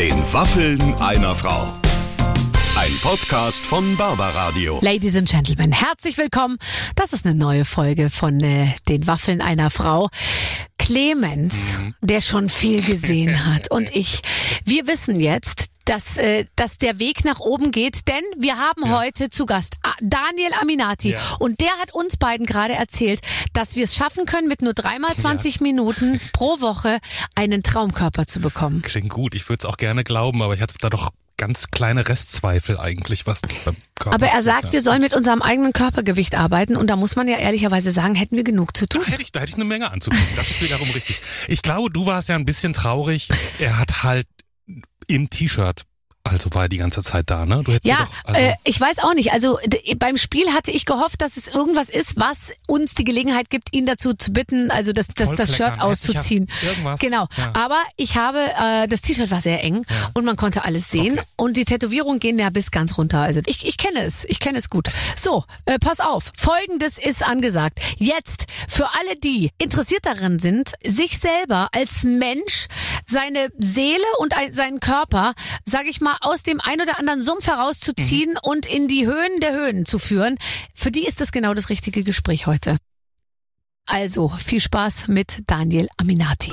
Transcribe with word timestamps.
den 0.00 0.32
Waffeln 0.32 0.80
einer 0.94 1.34
Frau. 1.34 1.76
Ein 2.74 2.90
Podcast 3.02 3.66
von 3.66 3.98
Barbaradio. 3.98 4.80
Ladies 4.80 5.14
and 5.14 5.28
Gentlemen, 5.28 5.72
herzlich 5.72 6.16
willkommen. 6.16 6.56
Das 6.96 7.12
ist 7.12 7.26
eine 7.26 7.34
neue 7.34 7.66
Folge 7.66 8.08
von 8.08 8.40
äh, 8.40 8.68
den 8.88 9.06
Waffeln 9.06 9.42
einer 9.42 9.68
Frau. 9.68 10.08
Clemens, 10.78 11.76
der 12.00 12.22
schon 12.22 12.48
viel 12.48 12.80
gesehen 12.80 13.44
hat 13.44 13.70
und 13.70 13.94
ich, 13.94 14.22
wir 14.64 14.86
wissen 14.86 15.20
jetzt, 15.20 15.68
dass, 15.90 16.16
äh, 16.16 16.44
dass 16.54 16.78
der 16.78 17.00
Weg 17.00 17.24
nach 17.24 17.40
oben 17.40 17.72
geht, 17.72 18.06
denn 18.06 18.22
wir 18.38 18.56
haben 18.58 18.90
heute 18.96 19.28
zu 19.28 19.44
Gast 19.44 19.76
Daniel 20.00 20.52
Aminati 20.60 21.10
Ja. 21.10 21.20
und 21.40 21.60
der 21.60 21.72
hat 21.80 21.92
uns 21.92 22.16
beiden 22.16 22.46
gerade 22.46 22.74
erzählt, 22.74 23.20
dass 23.54 23.74
wir 23.74 23.82
es 23.84 23.94
schaffen 23.96 24.24
können, 24.24 24.46
mit 24.46 24.62
nur 24.62 24.72
dreimal 24.72 25.16
20 25.16 25.60
Minuten 25.60 26.20
pro 26.32 26.60
Woche 26.60 26.98
einen 27.34 27.64
Traumkörper 27.64 28.28
zu 28.28 28.40
bekommen. 28.40 28.82
Klingt 28.82 29.08
gut, 29.10 29.34
ich 29.34 29.48
würde 29.48 29.62
es 29.62 29.64
auch 29.64 29.76
gerne 29.78 30.04
glauben, 30.04 30.42
aber 30.42 30.54
ich 30.54 30.60
hatte 30.60 30.74
da 30.80 30.90
doch 30.90 31.10
ganz 31.36 31.72
kleine 31.72 32.06
Restzweifel 32.08 32.78
eigentlich, 32.78 33.26
was 33.26 33.40
beim 33.64 33.74
Körper 33.98 34.14
Aber 34.14 34.26
er 34.28 34.42
sagt, 34.42 34.66
ja. 34.66 34.72
wir 34.72 34.82
sollen 34.82 35.00
mit 35.00 35.12
unserem 35.14 35.42
eigenen 35.42 35.72
Körpergewicht 35.72 36.36
arbeiten 36.36 36.76
und 36.76 36.86
da 36.86 36.94
muss 36.94 37.16
man 37.16 37.26
ja 37.26 37.38
ehrlicherweise 37.38 37.90
sagen, 37.90 38.14
hätten 38.14 38.36
wir 38.36 38.44
genug 38.44 38.76
zu 38.76 38.86
tun. 38.86 39.02
Da 39.04 39.10
hätte 39.10 39.22
ich, 39.22 39.32
da 39.32 39.40
hätte 39.40 39.50
ich 39.50 39.56
eine 39.56 39.64
Menge 39.64 39.90
anzubieten. 39.90 40.24
Das 40.36 40.50
ist 40.50 40.62
wiederum 40.62 40.88
richtig. 40.90 41.20
Ich 41.48 41.62
glaube, 41.62 41.90
du 41.90 42.06
warst 42.06 42.28
ja 42.28 42.36
ein 42.36 42.44
bisschen 42.44 42.74
traurig. 42.74 43.28
Er 43.58 43.78
hat 43.78 44.04
halt 44.04 44.28
im 45.08 45.28
T-Shirt, 45.28 45.82
also 46.22 46.50
war 46.52 46.64
er 46.64 46.68
die 46.68 46.76
ganze 46.76 47.02
Zeit 47.02 47.30
da, 47.30 47.46
ne? 47.46 47.62
Du 47.64 47.72
hättest 47.72 47.86
Ja, 47.86 48.04
doch, 48.04 48.12
also, 48.34 48.40
äh, 48.46 48.54
ich 48.64 48.78
weiß 48.80 48.98
auch 48.98 49.14
nicht. 49.14 49.32
Also 49.32 49.58
beim 49.96 50.16
Spiel 50.18 50.52
hatte 50.52 50.70
ich 50.70 50.84
gehofft, 50.84 51.22
dass 51.22 51.36
es 51.36 51.48
irgendwas 51.48 51.88
ist, 51.88 52.20
was 52.20 52.52
uns 52.68 52.94
die 52.94 53.04
Gelegenheit 53.04 53.48
gibt, 53.50 53.72
ihn 53.74 53.86
dazu 53.86 54.12
zu 54.12 54.32
bitten, 54.32 54.70
also 54.70 54.92
das, 54.92 55.08
das, 55.08 55.34
das 55.34 55.56
Shirt 55.56 55.80
auszuziehen. 55.80 56.50
irgendwas, 56.62 57.00
Genau. 57.00 57.26
ja. 57.38 57.52
Aber 57.54 57.82
ich 57.96 58.16
habe, 58.16 58.38
äh, 58.38 58.86
das 58.86 59.00
T-Shirt 59.00 59.30
war 59.30 59.40
sehr 59.40 59.64
eng 59.64 59.86
und 60.14 60.24
man 60.26 60.36
konnte 60.36 60.64
alles 60.64 60.90
sehen 60.90 61.14
Okay. 61.18 61.22
und 61.36 61.56
die 61.56 61.64
Tätowierungen 61.64 62.20
gehen 62.20 62.38
ja 62.38 62.50
bis 62.50 62.70
ganz 62.70 62.98
runter. 62.98 63.20
Also 63.20 63.40
ich, 63.46 63.66
ich 63.66 63.78
kenne 63.78 64.02
es, 64.02 64.24
ich 64.26 64.40
kenne 64.40 64.58
es 64.58 64.68
gut. 64.68 64.88
So, 65.16 65.44
äh, 65.64 65.78
pass 65.78 66.00
auf. 66.00 66.32
Folgendes 66.36 66.98
ist 66.98 67.26
angesagt. 67.26 67.80
Jetzt 67.96 68.46
für 68.68 68.86
alle, 69.00 69.16
die 69.16 69.50
interessiert 69.58 70.04
darin 70.04 70.38
sind, 70.38 70.74
sich 70.84 71.18
selber 71.18 71.68
als 71.72 72.04
Mensch, 72.04 72.66
seine 73.06 73.48
Seele 73.58 74.04
und 74.18 74.36
ein, 74.36 74.52
seinen 74.52 74.80
Körper, 74.80 75.34
sage 75.64 75.88
ich 75.88 76.00
mal, 76.00 76.09
aus 76.20 76.42
dem 76.42 76.60
ein 76.60 76.80
oder 76.80 76.98
anderen 76.98 77.22
Sumpf 77.22 77.46
herauszuziehen 77.46 78.36
und 78.42 78.66
in 78.66 78.88
die 78.88 79.06
Höhen 79.06 79.40
der 79.40 79.52
Höhen 79.52 79.84
zu 79.84 79.98
führen, 79.98 80.36
für 80.74 80.90
die 80.90 81.06
ist 81.06 81.20
das 81.20 81.32
genau 81.32 81.54
das 81.54 81.68
richtige 81.68 82.02
Gespräch 82.02 82.46
heute. 82.46 82.76
Also, 83.86 84.28
viel 84.28 84.60
Spaß 84.60 85.08
mit 85.08 85.42
Daniel 85.46 85.88
Aminati. 85.96 86.52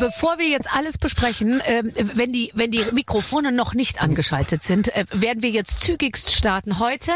Bevor 0.00 0.38
wir 0.38 0.48
jetzt 0.48 0.74
alles 0.74 0.98
besprechen, 0.98 1.60
ähm, 1.66 1.92
wenn 2.14 2.32
die 2.32 2.50
wenn 2.54 2.70
die 2.70 2.82
Mikrofone 2.92 3.52
noch 3.52 3.74
nicht 3.74 4.02
angeschaltet 4.02 4.64
sind, 4.64 4.88
äh, 4.96 5.04
werden 5.12 5.42
wir 5.42 5.50
jetzt 5.50 5.80
zügigst 5.80 6.32
starten. 6.32 6.78
Heute 6.78 7.12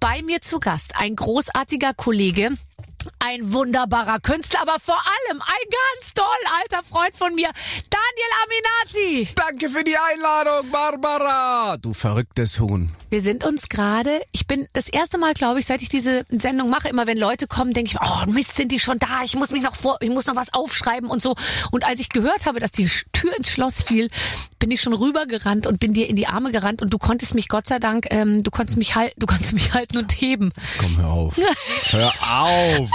bei 0.00 0.22
mir 0.22 0.40
zu 0.40 0.58
Gast 0.58 0.96
ein 0.96 1.16
großartiger 1.16 1.92
Kollege, 1.94 2.50
ein 3.18 3.52
wunderbarer 3.52 4.20
Künstler, 4.20 4.62
aber 4.62 4.78
vor 4.80 4.96
allem 4.96 5.40
ein 5.40 5.70
ganz 5.70 6.14
toll 6.14 6.24
alter 6.62 6.84
Freund 6.84 7.14
von 7.14 7.34
mir, 7.34 7.50
Daniel 7.90 8.30
Aminati. 8.44 9.34
Danke 9.34 9.70
für 9.70 9.84
die 9.84 9.96
Einladung, 9.96 10.70
Barbara. 10.70 11.76
Du 11.76 11.94
verrücktes 11.94 12.60
Huhn. 12.60 12.90
Wir 13.10 13.22
sind 13.22 13.44
uns 13.44 13.68
gerade, 13.68 14.22
ich 14.32 14.48
bin 14.48 14.66
das 14.72 14.88
erste 14.88 15.18
Mal, 15.18 15.34
glaube 15.34 15.60
ich, 15.60 15.66
seit 15.66 15.82
ich 15.82 15.88
diese 15.88 16.24
Sendung 16.30 16.68
mache, 16.68 16.88
immer 16.88 17.06
wenn 17.06 17.16
Leute 17.16 17.46
kommen, 17.46 17.72
denke 17.72 17.92
ich, 17.92 17.98
oh 18.00 18.28
Mist, 18.28 18.56
sind 18.56 18.72
die 18.72 18.80
schon 18.80 18.98
da? 18.98 19.22
Ich 19.22 19.36
muss 19.36 19.52
mich 19.52 19.62
noch 19.62 19.76
vor, 19.76 19.98
ich 20.00 20.10
muss 20.10 20.26
noch 20.26 20.34
was 20.34 20.52
aufschreiben 20.52 21.08
und 21.08 21.22
so. 21.22 21.36
Und 21.70 21.86
als 21.86 22.00
ich 22.00 22.08
gehört 22.08 22.46
habe, 22.46 22.58
dass 22.58 22.72
die 22.72 22.90
Tür 23.12 23.36
ins 23.36 23.50
Schloss 23.50 23.82
fiel, 23.82 24.10
bin 24.58 24.70
ich 24.70 24.80
schon 24.80 24.94
rübergerannt 24.94 25.66
und 25.66 25.78
bin 25.78 25.94
dir 25.94 26.08
in 26.08 26.16
die 26.16 26.26
Arme 26.26 26.50
gerannt 26.50 26.82
und 26.82 26.90
du 26.90 26.98
konntest 26.98 27.34
mich, 27.34 27.48
Gott 27.48 27.66
sei 27.66 27.78
Dank, 27.78 28.06
ähm, 28.10 28.42
du 28.42 28.50
konntest 28.50 28.78
mich 28.78 28.96
halten, 28.96 29.20
du 29.20 29.26
konntest 29.26 29.52
mich 29.52 29.74
halten 29.74 29.98
und 29.98 30.10
heben. 30.10 30.52
Komm, 30.78 30.96
hör 30.96 31.08
auf. 31.08 31.36
hör 31.90 32.12
auf. 32.30 32.90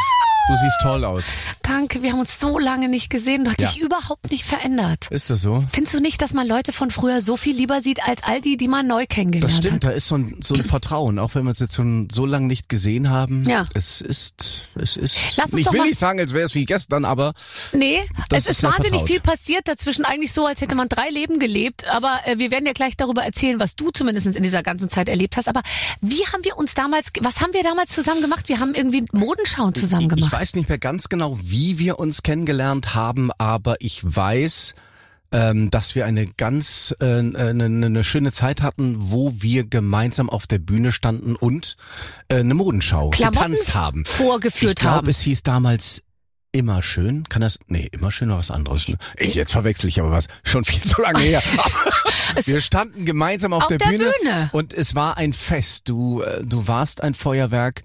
Du 0.50 0.56
siehst 0.56 0.82
toll 0.82 1.06
aus. 1.06 1.26
Danke, 1.62 2.02
wir 2.02 2.12
haben 2.12 2.20
uns 2.22 2.40
so 2.40 2.58
lange 2.58 2.90
nicht 2.90 3.12
gesehen. 3.12 3.44
Du 3.46 3.52
hast 3.52 3.62
Ja. 3.62 3.70
dich 3.70 3.82
überhaupt 3.82 4.32
nicht 4.32 4.44
verändert. 4.44 5.08
Ist 5.12 5.30
das 5.30 5.42
so? 5.42 5.64
Findest 5.72 5.94
du 5.94 6.00
nicht, 6.00 6.20
dass 6.24 6.34
man 6.34 6.48
Leute 6.48 6.74
von 6.74 6.90
früher 6.90 7.22
so 7.22 7.38
viel 7.38 7.56
lieber 7.56 7.82
sieht 7.82 8.02
als 8.08 8.24
all 8.24 8.42
die, 8.42 8.58
die 8.58 8.68
man 8.68 8.88
neu 8.88 9.06
kennengelernt 9.08 9.52
Das 9.52 9.58
stimmt, 9.60 9.76
hat? 9.76 9.84
da 9.84 9.90
ist 9.92 10.08
so 10.08 10.16
ein, 10.16 10.40
so 10.42 10.56
ein 10.56 10.64
Vertrauen, 10.64 11.20
auch 11.20 11.36
wenn 11.36 11.44
wir 11.44 11.52
uns 11.52 11.60
jetzt 11.60 11.76
schon 11.76 12.10
so 12.12 12.26
lange 12.26 12.48
nicht 12.48 12.68
gesehen 12.68 13.12
haben. 13.12 13.48
Ja. 13.48 13.64
Es 13.76 14.02
ist, 14.02 14.64
es 14.74 14.98
ist, 14.98 15.20
Lass 15.38 15.52
uns 15.52 15.62
ich 15.62 15.72
will 15.72 15.84
nicht 15.84 16.00
sagen, 16.00 16.20
als 16.20 16.34
wäre 16.34 16.46
es 16.46 16.56
wie 16.56 16.66
gestern, 16.66 17.06
aber 17.06 17.34
Nee, 17.72 18.02
es 18.32 18.46
ist 18.46 18.50
ist 18.50 18.64
wahnsinnig 18.64 18.90
vertraut. 18.90 19.08
viel 19.08 19.20
passiert 19.20 19.68
dazwischen, 19.68 20.04
eigentlich 20.04 20.34
so, 20.34 20.48
als 20.48 20.62
hätte 20.62 20.74
man 20.74 20.90
drei 20.90 21.10
Leben 21.12 21.38
gelebt. 21.38 21.88
Aber 21.90 22.22
äh, 22.26 22.40
wir 22.40 22.50
werden 22.50 22.66
ja 22.66 22.74
gleich 22.74 22.98
darüber 22.98 23.22
erzählen, 23.24 23.60
was 23.60 23.76
du 23.76 23.92
zumindest 23.92 24.26
in 24.26 24.42
dieser 24.42 24.64
ganzen 24.64 24.90
Zeit 24.90 25.10
erlebt 25.10 25.38
hast. 25.38 25.48
Aber 25.48 25.62
wie 26.02 26.26
haben 26.34 26.44
wir 26.44 26.58
uns 26.58 26.74
damals, 26.74 27.10
was 27.22 27.40
haben 27.42 27.54
wir 27.54 27.62
damals 27.62 27.92
zusammen 27.92 28.22
gemacht? 28.22 28.50
Wir 28.50 28.60
haben 28.60 28.74
irgendwie 28.74 29.06
Modenschauen 29.12 29.76
zusammen 29.76 30.10
gemacht. 30.10 30.39
Weiß 30.40 30.56
nicht 30.56 30.70
mehr 30.70 30.78
ganz 30.78 31.10
genau, 31.10 31.38
wie 31.44 31.80
wir 31.80 32.00
uns 32.00 32.24
kennengelernt 32.24 32.96
haben, 32.96 33.30
aber 33.38 33.76
ich 33.82 34.02
weiß, 34.04 34.74
ähm, 35.34 35.70
dass 35.70 35.96
wir 35.96 36.06
eine 36.06 36.28
ganz 36.28 36.96
äh, 37.02 37.06
eine, 37.06 37.66
eine 37.66 38.04
schöne 38.06 38.32
Zeit 38.32 38.62
hatten, 38.62 38.96
wo 39.00 39.34
wir 39.42 39.68
gemeinsam 39.68 40.30
auf 40.30 40.48
der 40.48 40.60
Bühne 40.60 40.94
standen 40.94 41.36
und 41.36 41.76
äh, 42.30 42.38
eine 42.38 42.54
Modenschau 42.54 43.10
Klamotten 43.10 43.52
getanzt 43.52 43.76
haben. 43.76 44.06
vorgeführt 44.06 44.72
ich 44.72 44.76
glaube, 44.78 44.96
haben. 44.96 45.10
es 45.10 45.20
hieß 45.20 45.44
damals 45.44 46.04
immer 46.54 46.82
schön. 46.82 47.28
Kann 47.28 47.42
das? 47.42 47.60
Nee, 47.68 47.90
immer 47.92 48.10
schön 48.10 48.30
war 48.30 48.38
was 48.38 48.50
anderes. 48.50 48.88
Ne? 48.88 48.98
Ich 49.18 49.36
jetzt 49.36 49.52
verwechsel 49.52 49.90
ich 49.90 50.00
aber 50.00 50.12
was. 50.12 50.30
Schon 50.44 50.64
viel 50.64 50.82
zu 50.82 51.02
lange 51.02 51.20
her. 51.20 51.44
Wir 52.46 52.62
standen 52.62 53.04
gemeinsam 53.04 53.52
auf, 53.52 53.64
Auf 53.64 53.68
der 53.68 53.78
Bühne, 53.80 54.14
Bühne. 54.22 54.50
und 54.54 54.74
es 54.74 54.96
war 54.96 55.18
ein 55.18 55.34
Fest. 55.34 55.90
Du 55.90 56.22
äh, 56.22 56.42
du 56.46 56.66
warst 56.66 57.02
ein 57.02 57.14
Feuerwerk 57.14 57.84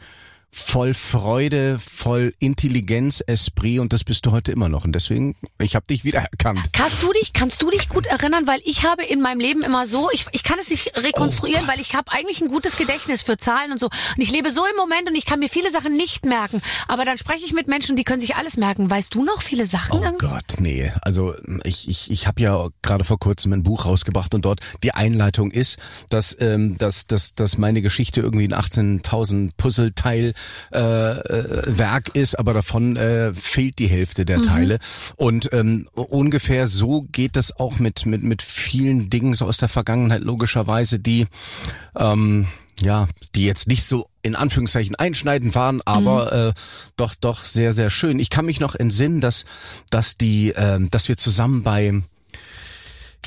voll 0.55 0.95
Freude, 0.95 1.79
voll 1.79 2.35
Intelligenz, 2.39 3.23
Esprit 3.27 3.81
und 3.81 3.93
das 3.93 4.05
bist 4.05 4.25
du 4.27 4.33
heute 4.33 4.53
immer 4.53 4.69
noch 4.69 4.85
und 4.85 4.93
deswegen 4.93 5.35
ich 5.59 5.75
habe 5.75 5.87
dich 5.87 6.05
wiedererkannt. 6.05 6.61
Kannst 6.73 7.03
du 7.03 7.13
dich, 7.13 7.33
kannst 7.33 7.63
du 7.63 7.71
dich 7.71 7.89
gut 7.89 8.07
erinnern, 8.07 8.47
weil 8.47 8.61
ich 8.65 8.85
habe 8.85 9.05
in 9.05 9.21
meinem 9.21 9.41
Leben 9.41 9.63
immer 9.63 9.87
so, 9.87 10.09
ich, 10.13 10.27
ich 10.33 10.45
kann 10.45 10.59
es 10.59 10.69
nicht 10.69 10.97
rekonstruieren, 10.97 11.65
Oh 11.65 11.69
weil 11.69 11.81
ich 11.81 11.95
habe 11.95 12.13
eigentlich 12.13 12.41
ein 12.41 12.49
gutes 12.49 12.77
Gedächtnis 12.77 13.23
für 13.23 13.37
Zahlen 13.37 13.73
und 13.73 13.79
so. 13.79 13.87
Und 13.87 14.23
ich 14.23 14.31
lebe 14.31 14.51
so 14.53 14.65
im 14.65 14.77
Moment 14.77 15.09
und 15.09 15.15
ich 15.15 15.27
kann 15.27 15.39
mir 15.39 15.49
viele 15.49 15.71
Sachen 15.71 15.97
nicht 15.97 16.27
merken. 16.27 16.63
Aber 16.89 17.05
dann 17.05 17.19
spreche 17.19 17.45
ich 17.45 17.53
mit 17.53 17.67
Menschen, 17.67 17.97
die 17.97 18.05
können 18.05 18.21
sich 18.21 18.37
alles 18.37 18.57
merken. 18.57 18.91
Weißt 18.91 19.15
du 19.15 19.25
noch 19.25 19.43
viele 19.43 19.67
Sachen? 19.67 20.01
Oh 20.01 20.19
Gott, 20.19 20.59
nee. 20.59 20.93
Also 21.03 21.35
ich, 21.65 21.89
ich, 21.89 22.11
ich 22.11 22.27
habe 22.27 22.41
ja 22.41 22.69
gerade 22.83 23.05
vor 23.05 23.19
kurzem 23.19 23.53
ein 23.53 23.63
Buch 23.63 23.85
rausgebracht 23.87 24.35
und 24.35 24.45
dort 24.45 24.61
die 24.83 24.93
Einleitung 24.93 25.51
ist, 25.51 25.79
dass, 26.11 26.37
ähm, 26.41 26.77
dass, 26.79 27.07
dass, 27.07 27.35
dass 27.35 27.59
meine 27.59 27.83
Geschichte 27.83 28.21
irgendwie 28.21 28.49
ein 28.49 28.55
18.000 28.55 29.51
Puzzleteil 29.57 30.35
äh, 30.73 30.79
äh, 30.79 31.79
Werk 31.79 32.15
ist, 32.15 32.39
aber 32.39 32.55
davon 32.55 32.97
äh, 32.97 33.35
fehlt 33.35 33.79
die 33.79 33.87
Hälfte 33.87 34.25
der 34.25 34.43
Teile. 34.43 34.79
Und 35.17 35.53
ähm, 35.53 35.87
ungefähr 35.95 36.67
so 36.67 37.03
geht 37.13 37.37
das 37.37 37.59
auch 37.59 37.79
mit, 37.79 38.07
mit, 38.07 38.23
mit 38.23 38.43
vielen 38.43 39.11
Dingen 39.11 39.35
so 39.35 39.47
aus 39.47 39.59
der 39.59 39.69
Vergangenheit 39.69 40.23
logischerweise, 40.23 40.99
die 40.99 41.27
ähm, 41.97 42.47
ja, 42.81 43.07
die 43.35 43.47
jetzt 43.47 43.69
nicht 43.69 43.85
so 43.85 44.09
in 44.23 44.35
Anführungszeichen 44.35 44.97
einschneidend 44.97 45.55
waren, 45.55 45.81
aber 45.85 46.33
äh, 46.33 46.53
doch 46.97 47.15
doch 47.15 47.45
sehr 47.45 47.73
sehr 47.73 47.89
schön. 47.89 48.19
Ich 48.19 48.31
kann 48.31 48.47
mich 48.47 48.59
noch 48.59 48.75
entsinnen, 48.75 49.21
dass 49.21 49.45
dass 49.91 50.17
die 50.17 50.53
ähm, 50.57 50.91
dass 50.91 51.09
wir 51.09 51.17
zusammen 51.17 51.63
bei 51.63 52.03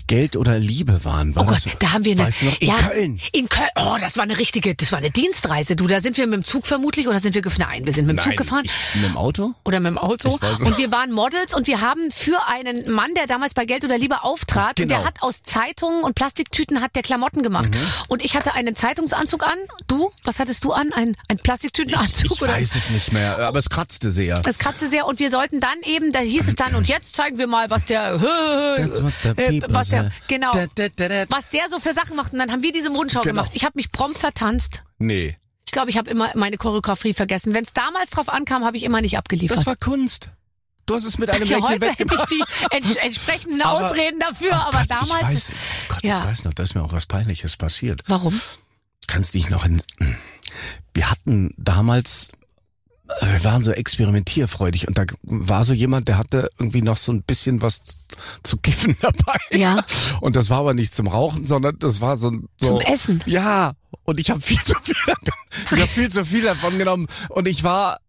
Geld 0.07 0.35
oder 0.35 0.57
Liebe 0.59 1.03
waren. 1.05 1.35
War 1.35 1.43
Oh 1.43 1.45
Gott, 1.47 1.59
so? 1.59 1.69
da 1.79 1.93
haben 1.93 2.05
wir 2.05 2.13
eine. 2.13 2.25
Weißt 2.25 2.41
du 2.41 2.45
in 2.59 2.67
ja, 2.67 2.75
Köln. 2.75 3.19
In 3.33 3.49
Köln. 3.49 3.67
Oh, 3.75 3.97
das 3.99 4.15
war 4.17 4.23
eine 4.23 4.37
richtige, 4.39 4.73
das 4.75 4.91
war 4.91 4.99
eine 4.99 5.11
Dienstreise. 5.11 5.75
Du, 5.75 5.87
da 5.87 6.01
sind 6.01 6.17
wir 6.17 6.25
mit 6.27 6.35
dem 6.37 6.43
Zug 6.43 6.65
vermutlich 6.67 7.07
oder 7.07 7.19
sind 7.19 7.35
wir 7.35 7.41
gefahren? 7.41 7.67
Nein, 7.69 7.85
wir 7.85 7.93
sind 7.93 8.05
mit 8.07 8.15
dem 8.15 8.17
Nein, 8.17 8.29
Zug 8.29 8.37
gefahren. 8.37 8.63
Ich, 8.65 8.95
mit 9.01 9.05
dem 9.11 9.17
Auto? 9.17 9.53
oder 9.65 9.79
mit 9.79 9.91
dem 9.91 9.97
Auto. 9.97 10.39
Ich. 10.41 10.65
Und 10.65 10.77
wir 10.77 10.91
waren 10.91 11.11
Models 11.11 11.53
und 11.53 11.67
wir 11.67 11.81
haben 11.81 12.09
für 12.11 12.37
einen 12.47 12.89
Mann, 12.91 13.13
der 13.15 13.27
damals 13.27 13.53
bei 13.53 13.65
Geld 13.65 13.83
oder 13.83 13.97
Liebe 13.97 14.23
auftrat, 14.23 14.79
und 14.79 14.87
der 14.89 14.97
Genau. 14.99 15.07
hat 15.07 15.21
aus 15.21 15.43
Zeitungen 15.43 16.03
und 16.03 16.15
Plastiktüten 16.15 16.81
hat 16.81 16.95
der 16.95 17.03
Klamotten 17.03 17.43
gemacht. 17.43 17.69
Mhm. 17.73 17.77
Und 18.07 18.23
ich 18.23 18.35
hatte 18.35 18.53
einen 18.53 18.75
Zeitungsanzug 18.75 19.45
an. 19.45 19.57
Du, 19.87 20.11
was 20.23 20.39
hattest 20.39 20.63
du 20.63 20.71
an? 20.71 20.91
Ein, 20.93 21.15
ein 21.27 21.37
Plastiktütenanzug? 21.37 22.31
Ich 22.33 22.41
oder? 22.41 22.53
weiß 22.53 22.75
es 22.75 22.89
nicht 22.89 23.11
mehr, 23.13 23.39
aber 23.39 23.59
es 23.59 23.69
kratzte 23.69 24.11
sehr. 24.11 24.41
Es 24.45 24.57
kratzte 24.57 24.89
sehr 24.89 25.05
und 25.05 25.19
wir 25.19 25.29
sollten 25.29 25.59
dann 25.59 25.77
eben, 25.83 26.11
da 26.11 26.19
hieß 26.19 26.47
es 26.47 26.55
dann, 26.55 26.75
und 26.75 26.87
jetzt 26.87 27.15
zeigen 27.15 27.37
wir 27.37 27.47
mal, 27.47 27.69
was 27.69 27.85
der, 27.85 28.13
äh, 29.35 29.61
was 29.67 29.89
der, 29.89 29.96
say. 30.03 30.09
genau, 30.27 30.51
Da, 30.51 30.67
da, 30.75 31.07
da, 31.07 31.25
was 31.29 31.49
der 31.49 31.69
so 31.69 31.79
für 31.79 31.93
Sachen 31.93 32.15
macht. 32.15 32.33
Und 32.33 32.39
dann 32.39 32.51
haben 32.51 32.63
wir 32.63 32.71
diese 32.71 32.89
Modenschau 32.89 33.21
Genau. 33.21 33.41
gemacht. 33.41 33.51
Ich 33.53 33.63
habe 33.63 33.73
mich 33.75 33.91
prompt 33.91 34.17
vertanzt. 34.17 34.83
Nee, 34.99 35.37
Ich 35.65 35.71
glaube, 35.71 35.89
ich 35.89 35.97
habe 35.97 36.09
immer 36.09 36.31
meine 36.35 36.57
Choreografie 36.57 37.13
vergessen. 37.13 37.53
Wenn 37.53 37.63
es 37.63 37.73
damals 37.73 38.09
drauf 38.11 38.29
ankam, 38.29 38.63
habe 38.63 38.77
ich 38.77 38.83
immer 38.83 39.01
nicht 39.01 39.17
abgeliefert. 39.17 39.57
das 39.57 39.65
war 39.65 39.75
Kunst. 39.75 40.29
Du 40.85 40.95
hast 40.95 41.03
es 41.03 41.17
mit 41.17 41.29
einem 41.29 41.43
ja, 41.47 41.57
Lächeln 41.57 41.81
hätte 41.81 42.03
ich 42.03 42.09
weggemacht. 42.09 42.31
die 42.31 42.43
ents 42.71 42.95
entsprechenden 42.95 43.61
Aber- 43.61 43.87
Ausreden 43.89 44.19
dafür, 44.21 44.53
aber 44.65 44.79
Gott, 44.79 44.89
damals. 44.89 45.09
Ich 45.23 45.35
weiß, 45.35 45.49
es. 45.49 45.53
Gott, 45.89 46.03
Ja. 46.03 46.19
ich 46.19 46.25
weiß 46.25 46.43
noch, 46.45 46.53
da 46.53 46.63
ist 46.63 46.75
mir 46.75 46.83
auch 46.83 46.93
was 46.93 47.05
Peinliches 47.05 47.57
passiert. 47.57 48.01
Warum? 48.07 48.39
Kannst 49.07 49.33
dich 49.35 49.49
noch 49.49 49.65
in. 49.65 49.81
Wir 50.93 51.11
hatten 51.11 51.53
damals 51.57 52.31
wir 53.21 53.43
waren 53.43 53.63
so 53.63 53.71
experimentierfreudig 53.71 54.87
und 54.87 54.97
da 54.97 55.05
war 55.23 55.63
so 55.63 55.73
jemand, 55.73 56.07
der 56.07 56.17
hatte 56.17 56.49
irgendwie 56.59 56.81
noch 56.81 56.97
so 56.97 57.11
ein 57.11 57.23
bisschen 57.23 57.61
was 57.61 57.81
zu 58.43 58.57
kiffen 58.57 58.95
dabei. 59.01 59.37
Ja. 59.51 59.83
Und 60.21 60.35
das 60.35 60.49
war 60.49 60.59
aber 60.59 60.73
nicht 60.73 60.93
zum 60.93 61.07
Rauchen, 61.07 61.47
sondern 61.47 61.79
das 61.79 62.01
war 62.01 62.17
so, 62.17 62.31
so 62.57 62.67
Zum 62.67 62.81
Essen. 62.81 63.23
Ja. 63.25 63.73
Und 64.03 64.19
ich 64.19 64.29
habe 64.29 64.41
viel 64.41 64.61
zu 64.63 64.73
viel, 64.83 64.95
ich 65.71 65.81
habe 65.81 65.87
viel 65.87 66.09
zu 66.09 66.25
viel 66.25 66.43
davon 66.43 66.77
genommen 66.77 67.07
und 67.29 67.47
ich 67.47 67.63
war, 67.63 67.99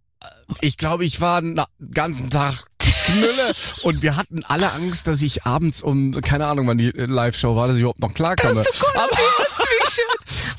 ich 0.60 0.76
glaube, 0.76 1.04
ich 1.04 1.20
war 1.20 1.40
den 1.40 1.60
ganzen 1.92 2.30
Tag 2.30 2.66
Knülle 2.92 3.52
und 3.82 4.02
wir 4.02 4.16
hatten 4.16 4.44
alle 4.44 4.72
Angst, 4.72 5.08
dass 5.08 5.22
ich 5.22 5.44
abends 5.44 5.82
um, 5.82 6.12
keine 6.20 6.46
Ahnung, 6.46 6.66
wann 6.66 6.78
die 6.78 6.90
Live-Show 6.90 7.56
war, 7.56 7.68
dass 7.68 7.76
ich 7.76 7.82
überhaupt 7.82 8.00
noch 8.00 8.14
klarkomme. 8.14 8.62
So 8.62 8.70
cool, 8.86 9.00
aber, 9.00 9.18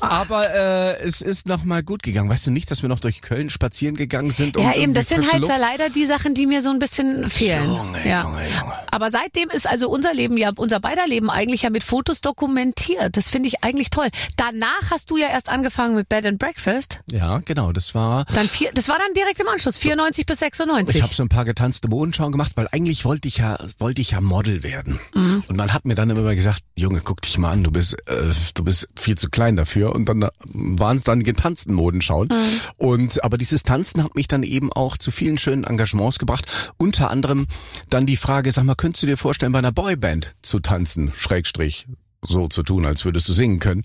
aber 0.00 0.54
äh, 0.54 1.02
es 1.02 1.20
ist 1.20 1.46
noch 1.46 1.64
mal 1.64 1.82
gut 1.82 2.02
gegangen. 2.02 2.28
Weißt 2.28 2.46
du 2.46 2.50
nicht, 2.50 2.70
dass 2.70 2.82
wir 2.82 2.88
noch 2.88 3.00
durch 3.00 3.22
Köln 3.22 3.50
spazieren 3.50 3.96
gegangen 3.96 4.30
sind? 4.30 4.56
Um 4.56 4.64
Ja, 4.64 4.74
eben, 4.74 4.94
das 4.94 5.08
sind 5.08 5.30
halt 5.30 5.44
so 5.44 5.48
leider 5.48 5.90
die 5.90 6.06
Sachen, 6.06 6.34
die 6.34 6.46
mir 6.46 6.62
so 6.62 6.70
ein 6.70 6.78
bisschen 6.78 7.28
fehlen. 7.28 7.66
Junge, 7.66 8.08
ja. 8.08 8.22
Junge, 8.22 8.42
Junge. 8.42 8.72
Aber 8.90 9.10
seitdem 9.10 9.50
ist 9.50 9.66
also 9.66 9.88
unser 9.88 10.14
Leben 10.14 10.36
ja, 10.36 10.50
unser 10.56 10.80
beider 10.80 11.06
Leben 11.06 11.30
eigentlich 11.30 11.62
ja 11.62 11.70
mit 11.70 11.84
Fotos 11.84 12.20
dokumentiert. 12.20 13.16
Das 13.16 13.28
finde 13.28 13.48
ich 13.48 13.62
eigentlich 13.62 13.90
toll. 13.90 14.08
Danach 14.36 14.90
hast 14.90 15.10
du 15.10 15.16
ja 15.16 15.28
erst 15.28 15.48
angefangen 15.48 15.94
mit 15.94 16.08
Bed 16.08 16.26
and 16.26 16.38
Breakfast. 16.38 17.00
Ja, 17.10 17.38
genau. 17.44 17.72
Das 17.72 17.94
war. 17.94 18.24
Dann 18.34 18.48
vier, 18.48 18.70
das 18.74 18.88
war 18.88 18.98
dann 18.98 19.14
direkt 19.14 19.40
im 19.40 19.48
Anschluss, 19.48 19.78
94 19.78 20.26
bis 20.26 20.38
96. 20.40 20.96
Ich 20.96 21.02
habe 21.02 21.14
so 21.14 21.22
ein 21.22 21.28
paar 21.28 21.44
getanzte 21.44 21.90
Modenschauen 22.20 22.32
gemacht, 22.32 22.52
weil 22.56 22.68
eigentlich 22.70 23.04
wollte 23.04 23.28
ich 23.28 23.38
ja 23.38 23.58
wollte 23.78 24.00
ich 24.00 24.12
ja 24.12 24.20
Model 24.20 24.62
werden. 24.62 25.00
Mhm. 25.14 25.44
Und 25.48 25.56
man 25.56 25.72
hat 25.72 25.84
mir 25.84 25.94
dann 25.94 26.10
immer 26.10 26.34
gesagt, 26.34 26.62
Junge, 26.76 27.00
guck 27.02 27.22
dich 27.22 27.38
mal 27.38 27.50
an, 27.50 27.64
du 27.64 27.70
bist 27.70 27.96
äh, 28.08 28.32
du 28.54 28.64
bist 28.64 28.88
viel 28.96 29.16
zu 29.16 29.30
klein 29.30 29.56
dafür. 29.56 29.94
Und 29.94 30.08
dann 30.08 30.28
waren 30.44 30.96
es 30.96 31.04
dann 31.04 31.24
getanzten 31.24 31.74
Modenschauen. 31.74 32.28
Mhm. 32.28 32.36
Und 32.76 33.24
aber 33.24 33.36
dieses 33.36 33.62
Tanzen 33.62 34.02
hat 34.02 34.14
mich 34.14 34.28
dann 34.28 34.42
eben 34.42 34.72
auch 34.72 34.96
zu 34.96 35.10
vielen 35.10 35.38
schönen 35.38 35.64
Engagements 35.64 36.18
gebracht. 36.18 36.46
Unter 36.76 37.10
anderem 37.10 37.46
dann 37.88 38.06
die 38.06 38.16
Frage, 38.16 38.52
sag 38.52 38.64
mal, 38.64 38.74
könntest 38.74 39.02
du 39.02 39.06
dir 39.06 39.16
vorstellen, 39.16 39.52
bei 39.52 39.58
einer 39.58 39.72
Boyband 39.72 40.34
zu 40.42 40.60
tanzen? 40.60 41.12
Schrägstrich 41.16 41.86
so 42.22 42.48
zu 42.48 42.62
tun, 42.62 42.84
als 42.84 43.04
würdest 43.04 43.28
du 43.28 43.32
singen 43.32 43.60
können. 43.60 43.82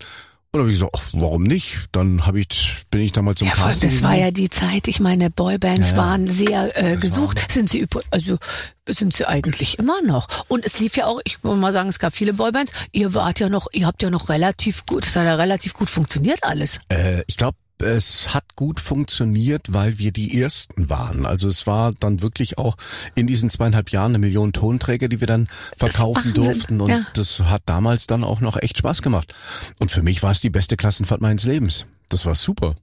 Und 0.56 0.60
dann 0.60 0.68
habe 0.68 0.72
ich 0.72 0.78
gesagt, 0.78 0.94
ach, 0.96 1.20
warum 1.20 1.42
nicht? 1.42 1.78
Dann 1.92 2.26
hab 2.26 2.34
ich, 2.34 2.76
bin 2.90 3.00
ich 3.02 3.12
da 3.12 3.22
mal 3.22 3.34
zum 3.34 3.48
ja, 3.48 3.54
Casting 3.54 3.90
das 3.90 4.02
war 4.02 4.14
ja 4.14 4.30
die 4.30 4.48
Zeit, 4.50 4.88
ich 4.88 5.00
meine, 5.00 5.30
Boybands 5.30 5.90
Ja, 5.90 5.96
ja. 5.96 6.02
waren 6.02 6.30
sehr 6.30 6.76
äh, 6.82 6.96
gesucht. 6.96 7.40
war- 7.42 7.52
Sind 7.54 7.68
sie 7.68 7.86
also 8.10 8.38
sind 8.88 9.12
sie 9.14 9.26
eigentlich 9.28 9.78
immer 9.78 10.00
noch. 10.02 10.28
Und 10.48 10.64
es 10.64 10.78
lief 10.78 10.96
ja 10.96 11.06
auch, 11.06 11.20
ich 11.24 11.42
muss 11.42 11.58
mal 11.58 11.72
sagen, 11.72 11.88
es 11.88 11.98
gab 11.98 12.14
viele 12.14 12.32
Boybands. 12.32 12.72
Ihr 12.92 13.14
wart 13.14 13.40
ja 13.40 13.48
noch, 13.48 13.66
ihr 13.72 13.86
habt 13.86 14.02
ja 14.02 14.10
noch 14.10 14.28
relativ 14.28 14.86
gut, 14.86 15.06
es 15.06 15.16
hat 15.16 15.24
ja 15.24 15.34
relativ 15.34 15.74
gut 15.74 15.90
funktioniert 15.90 16.42
alles. 16.44 16.80
Äh, 16.88 17.22
ich 17.26 17.36
glaube, 17.36 17.56
es 17.78 18.34
hat 18.34 18.56
gut 18.56 18.80
funktioniert, 18.80 19.72
weil 19.72 19.98
wir 19.98 20.12
die 20.12 20.40
ersten 20.40 20.88
waren. 20.88 21.26
Also 21.26 21.48
es 21.48 21.66
war 21.66 21.92
dann 21.92 22.22
wirklich 22.22 22.58
auch 22.58 22.76
in 23.14 23.26
diesen 23.26 23.50
zweieinhalb 23.50 23.90
Jahren 23.90 24.12
eine 24.12 24.18
Million 24.18 24.52
Tonträger, 24.52 25.08
die 25.08 25.20
wir 25.20 25.26
dann 25.26 25.48
verkaufen 25.76 26.34
durften. 26.34 26.80
Und 26.80 26.90
ja. 26.90 27.06
das 27.14 27.40
hat 27.40 27.62
damals 27.66 28.06
dann 28.06 28.24
auch 28.24 28.40
noch 28.40 28.56
echt 28.56 28.78
Spaß 28.78 29.02
gemacht. 29.02 29.34
Und 29.78 29.90
für 29.90 30.02
mich 30.02 30.22
war 30.22 30.30
es 30.30 30.40
die 30.40 30.50
beste 30.50 30.76
Klassenfahrt 30.76 31.20
meines 31.20 31.44
Lebens. 31.44 31.86
Das 32.08 32.24
war 32.24 32.34
super. 32.34 32.76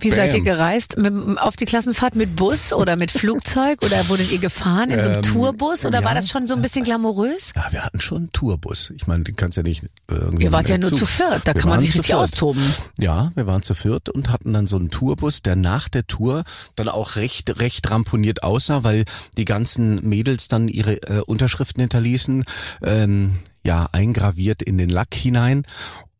Wie 0.00 0.10
seid 0.10 0.32
ihr 0.32 0.40
Bam. 0.40 0.44
gereist? 0.44 0.96
Mit, 0.98 1.38
auf 1.38 1.56
die 1.56 1.64
Klassenfahrt 1.64 2.14
mit 2.14 2.36
Bus 2.36 2.72
oder 2.72 2.94
mit 2.96 3.10
Flugzeug 3.10 3.82
oder 3.82 4.08
wurdet 4.08 4.30
ihr 4.30 4.38
gefahren 4.38 4.90
in 4.90 5.02
so 5.02 5.08
einem 5.08 5.16
Ähm, 5.16 5.22
Tourbus 5.22 5.84
oder 5.84 6.04
war 6.04 6.10
ja. 6.10 6.20
das 6.20 6.28
schon 6.28 6.46
so 6.46 6.54
ein 6.54 6.62
bisschen 6.62 6.84
glamourös? 6.84 7.52
Ja, 7.56 7.66
wir 7.70 7.84
hatten 7.84 7.98
schon 8.00 8.18
einen 8.18 8.32
Tourbus. 8.32 8.92
Ich 8.94 9.06
meine, 9.06 9.24
den 9.24 9.34
kannst 9.34 9.56
ja 9.56 9.62
nicht 9.62 9.84
äh, 9.84 9.88
irgendwie. 10.10 10.44
Ihr 10.44 10.52
wart 10.52 10.68
ja 10.68 10.78
nur 10.78 10.92
zu 10.92 11.04
viert, 11.06 11.40
da 11.44 11.54
Wir 11.54 11.60
kann 11.60 11.70
man 11.70 11.80
sich 11.80 11.90
richtig 11.90 12.06
viert. 12.06 12.18
austoben. 12.18 12.62
Ja, 12.98 13.32
wir 13.34 13.46
waren 13.46 13.62
zu 13.62 13.74
viert 13.74 14.08
und 14.08 14.30
hatten 14.30 14.52
dann 14.52 14.66
so 14.66 14.76
einen 14.76 14.90
Tourbus, 14.90 15.42
der 15.42 15.56
nach 15.56 15.88
der 15.88 16.06
Tour 16.06 16.44
dann 16.76 16.88
auch 16.88 17.16
recht, 17.16 17.58
recht 17.60 17.90
ramponiert 17.90 18.42
aussah, 18.42 18.84
weil 18.84 19.04
die 19.36 19.44
ganzen 19.46 20.06
Mädels 20.08 20.48
dann 20.48 20.68
ihre 20.68 21.02
äh, 21.02 21.20
Unterschriften 21.26 21.80
hinterließen, 21.80 22.44
ähm, 22.82 23.32
ja, 23.64 23.88
eingraviert 23.92 24.62
in 24.62 24.78
den 24.78 24.88
Lack 24.88 25.14
hinein. 25.14 25.64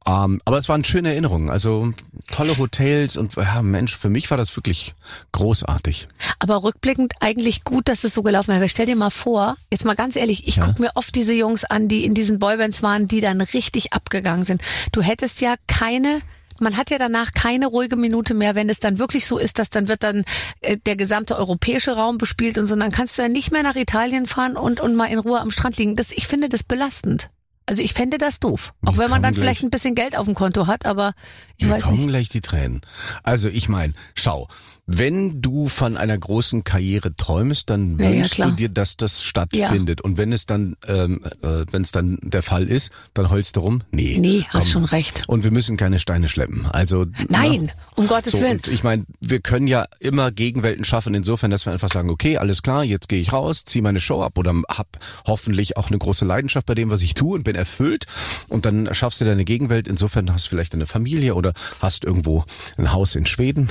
Ähm, 0.08 0.40
aber 0.46 0.56
es 0.56 0.68
waren 0.70 0.84
schöne 0.84 1.10
Erinnerungen, 1.10 1.50
also 1.50 1.92
tolle 2.32 2.56
Hotels 2.56 3.18
und 3.18 3.36
ja, 3.36 3.60
Mensch, 3.60 3.94
für 3.96 4.08
mich 4.08 4.30
war 4.30 4.38
das 4.38 4.56
wirklich 4.56 4.94
großartig. 5.32 6.08
Aber 6.38 6.62
rückblickend 6.62 7.12
eigentlich 7.20 7.62
gut, 7.64 7.88
dass 7.88 8.04
es 8.04 8.14
so 8.14 8.22
gelaufen 8.22 8.52
ist. 8.52 8.60
Weil 8.60 8.68
stell 8.70 8.86
dir 8.86 8.96
mal 8.96 9.10
vor, 9.10 9.56
jetzt 9.70 9.84
mal 9.84 9.96
ganz 9.96 10.16
ehrlich, 10.16 10.48
ich 10.48 10.56
Ja. 10.56 10.64
guck 10.66 10.78
mir 10.78 10.92
oft 10.94 11.14
diese 11.14 11.34
Jungs 11.34 11.64
an, 11.64 11.88
die 11.88 12.04
in 12.06 12.14
diesen 12.14 12.38
Boybands 12.38 12.82
waren, 12.82 13.06
die 13.06 13.20
dann 13.20 13.40
richtig 13.42 13.92
abgegangen 13.92 14.44
sind. 14.44 14.62
Du 14.92 15.02
hättest 15.02 15.40
ja 15.42 15.56
keine 15.66 16.20
man 16.60 16.76
hat 16.76 16.90
ja 16.90 16.98
danach 16.98 17.34
keine 17.34 17.68
ruhige 17.68 17.94
Minute 17.94 18.34
mehr, 18.34 18.56
wenn 18.56 18.68
es 18.68 18.80
dann 18.80 18.98
wirklich 18.98 19.26
so 19.26 19.38
ist, 19.38 19.60
dass 19.60 19.70
dann 19.70 19.86
wird 19.86 20.02
dann 20.02 20.24
äh, 20.60 20.76
der 20.76 20.96
gesamte 20.96 21.36
europäische 21.36 21.92
Raum 21.92 22.18
bespielt 22.18 22.58
und 22.58 22.66
so, 22.66 22.74
und 22.74 22.80
dann 22.80 22.90
kannst 22.90 23.16
du 23.16 23.22
ja 23.22 23.28
nicht 23.28 23.52
mehr 23.52 23.62
nach 23.62 23.76
Italien 23.76 24.26
fahren 24.26 24.56
und, 24.56 24.80
und 24.80 24.96
mal 24.96 25.06
in 25.06 25.20
Ruhe 25.20 25.38
am 25.38 25.52
Strand 25.52 25.76
liegen. 25.76 25.94
Das, 25.94 26.10
ich 26.10 26.26
finde 26.26 26.48
das 26.48 26.64
belastend. 26.64 27.28
Also 27.68 27.82
ich 27.82 27.92
fände 27.92 28.16
das 28.16 28.40
doof. 28.40 28.72
Auch 28.86 28.92
Mir 28.92 28.98
wenn 28.98 29.10
man 29.10 29.20
dann 29.22 29.32
kommen 29.34 29.42
vielleicht 29.42 29.60
gleich- 29.60 29.66
ein 29.68 29.70
bisschen 29.70 29.94
Geld 29.94 30.16
auf 30.16 30.24
dem 30.24 30.34
Konto 30.34 30.66
hat, 30.66 30.86
aber 30.86 31.12
ich 31.58 31.68
weiß 31.68 31.82
kommen 31.82 31.98
nicht. 31.98 32.08
gleich 32.08 32.28
die 32.30 32.40
Tränen. 32.40 32.80
Also 33.22 33.50
ich 33.50 33.68
meine, 33.68 33.92
schau, 34.14 34.46
wenn 34.90 35.42
du 35.42 35.68
von 35.68 35.98
einer 35.98 36.16
großen 36.16 36.64
Karriere 36.64 37.14
träumst, 37.14 37.68
dann 37.68 37.98
Ja, 37.98 38.08
ja, 38.08 38.16
wünschst 38.16 38.34
klar. 38.36 38.48
du 38.48 38.56
dir, 38.56 38.68
dass 38.70 38.96
das 38.96 39.22
stattfindet. 39.22 40.00
Und 40.00 40.16
wenn 40.16 40.32
es 40.32 40.46
dann, 40.46 40.76
ähm, 40.86 41.20
äh, 41.42 41.66
wenn 41.70 41.82
es 41.82 41.92
dann 41.92 42.18
der 42.22 42.42
Fall 42.42 42.64
ist, 42.64 42.90
dann 43.12 43.28
heulst 43.28 43.56
du 43.56 43.60
rum. 43.60 43.82
Nee. 43.90 44.16
Nee, 44.18 44.46
hast 44.48 44.62
komm. 44.62 44.70
schon 44.70 44.84
recht. 44.86 45.28
Und 45.28 45.44
wir 45.44 45.50
müssen 45.50 45.76
keine 45.76 45.98
Steine 45.98 46.30
schleppen. 46.30 46.64
Also 46.64 47.04
Nein, 47.28 47.66
na, 47.66 47.72
um 47.96 48.06
Gottes 48.06 48.32
so, 48.32 48.40
Willen. 48.40 48.62
ich 48.70 48.82
meine, 48.82 49.04
wir 49.20 49.40
können 49.40 49.66
ja 49.66 49.84
immer 50.00 50.30
Gegenwelten 50.30 50.84
schaffen, 50.84 51.12
insofern, 51.12 51.50
dass 51.50 51.66
wir 51.66 51.72
einfach 51.74 51.90
sagen, 51.90 52.08
okay, 52.08 52.38
alles 52.38 52.62
klar, 52.62 52.82
jetzt 52.82 53.10
gehe 53.10 53.20
ich 53.20 53.30
raus, 53.34 53.64
ziehe 53.66 53.82
meine 53.82 54.00
Show 54.00 54.22
ab 54.22 54.38
oder 54.38 54.54
hab 54.70 54.88
hoffentlich 55.26 55.76
auch 55.76 55.88
eine 55.88 55.98
große 55.98 56.24
Leidenschaft 56.24 56.66
bei 56.66 56.74
dem, 56.74 56.88
was 56.88 57.02
ich 57.02 57.12
tue 57.12 57.34
und 57.36 57.44
bin 57.44 57.56
erfüllt. 57.56 58.06
Und 58.48 58.64
dann 58.64 58.88
schaffst 58.94 59.20
du 59.20 59.26
deine 59.26 59.44
Gegenwelt. 59.44 59.86
Insofern 59.86 60.32
hast 60.32 60.46
du 60.46 60.50
vielleicht 60.50 60.72
eine 60.72 60.86
Familie 60.86 61.34
oder 61.34 61.52
hast 61.80 62.04
irgendwo 62.04 62.44
ein 62.78 62.90
Haus 62.92 63.14
in 63.16 63.26
Schweden, 63.26 63.68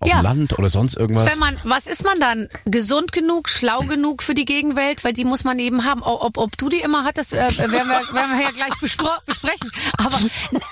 auf 0.00 0.08
Ja. 0.08 0.20
dem 0.20 0.22
Land 0.22 0.53
oder 0.58 0.70
sonst 0.70 0.96
irgendwas. 0.96 1.30
Wenn 1.30 1.38
man, 1.38 1.56
was 1.64 1.86
ist 1.86 2.04
man 2.04 2.18
dann? 2.20 2.48
Gesund 2.64 3.12
genug, 3.12 3.48
schlau 3.48 3.80
genug 3.80 4.22
für 4.22 4.34
die 4.34 4.44
Gegenwelt? 4.44 5.04
Weil 5.04 5.12
die 5.12 5.24
muss 5.24 5.44
man 5.44 5.58
eben 5.58 5.84
haben. 5.84 6.02
Ob, 6.02 6.38
ob, 6.38 6.56
du 6.56 6.68
die 6.68 6.80
immer 6.80 7.04
hattest, 7.04 7.32
äh, 7.32 7.36
werden, 7.36 7.72
wir, 7.72 8.14
werden 8.14 8.38
wir 8.38 8.42
ja 8.42 8.50
gleich 8.50 8.74
besprechen. 8.80 9.70
Aber, 9.98 10.18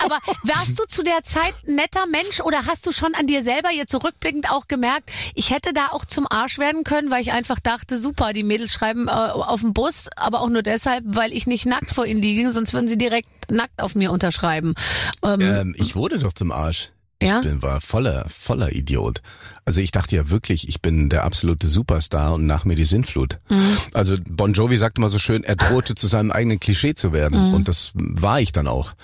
aber 0.00 0.18
warst 0.42 0.78
du 0.78 0.84
zu 0.86 1.02
der 1.02 1.22
Zeit 1.22 1.54
ein 1.66 1.76
netter 1.76 2.06
Mensch 2.06 2.40
oder 2.40 2.66
hast 2.66 2.86
du 2.86 2.92
schon 2.92 3.14
an 3.14 3.26
dir 3.26 3.42
selber 3.42 3.70
jetzt 3.70 3.90
zurückblickend 3.90 4.50
auch 4.50 4.68
gemerkt, 4.68 5.10
ich 5.34 5.50
hätte 5.50 5.72
da 5.72 5.88
auch 5.88 6.04
zum 6.04 6.26
Arsch 6.28 6.58
werden 6.58 6.84
können, 6.84 7.10
weil 7.10 7.22
ich 7.22 7.32
einfach 7.32 7.58
dachte, 7.60 7.96
super, 7.96 8.32
die 8.32 8.42
Mädels 8.42 8.72
schreiben 8.72 9.08
äh, 9.08 9.10
auf 9.10 9.60
dem 9.60 9.72
Bus, 9.72 10.08
aber 10.16 10.40
auch 10.40 10.48
nur 10.48 10.62
deshalb, 10.62 11.04
weil 11.06 11.32
ich 11.32 11.46
nicht 11.46 11.66
nackt 11.66 11.90
vor 11.90 12.06
ihnen 12.06 12.22
liege, 12.22 12.50
sonst 12.50 12.72
würden 12.72 12.88
sie 12.88 12.98
direkt 12.98 13.28
nackt 13.50 13.82
auf 13.82 13.94
mir 13.94 14.12
unterschreiben. 14.12 14.74
Ähm, 15.22 15.40
Ähm, 15.40 15.74
ich 15.78 15.96
wurde 15.96 16.18
doch 16.18 16.32
zum 16.32 16.52
Arsch. 16.52 16.90
Ich 17.22 17.28
Ja? 17.30 17.40
bin, 17.40 17.62
war 17.62 17.80
voller, 17.80 18.26
voller 18.28 18.72
Idiot. 18.72 19.22
Also 19.64 19.80
ich 19.80 19.92
dachte 19.92 20.16
ja 20.16 20.28
wirklich, 20.28 20.68
ich 20.68 20.82
bin 20.82 21.08
der 21.08 21.22
absolute 21.24 21.68
Superstar 21.68 22.34
und 22.34 22.46
nach 22.46 22.64
mir 22.64 22.74
die 22.74 22.84
Sintflut. 22.84 23.38
Mhm. 23.48 23.76
Also 23.94 24.16
Bon 24.28 24.52
Jovi 24.52 24.76
sagt 24.76 24.98
immer 24.98 25.08
so 25.08 25.18
schön, 25.20 25.44
er 25.44 25.54
drohte 25.56 25.94
zu 25.94 26.06
seinem 26.08 26.32
eigenen 26.32 26.58
Klischee 26.58 26.94
zu 26.94 27.12
werden. 27.12 27.48
Mhm. 27.50 27.54
Und 27.54 27.68
das 27.68 27.92
war 27.94 28.40
ich 28.40 28.50
dann 28.52 28.66
auch. 28.66 28.94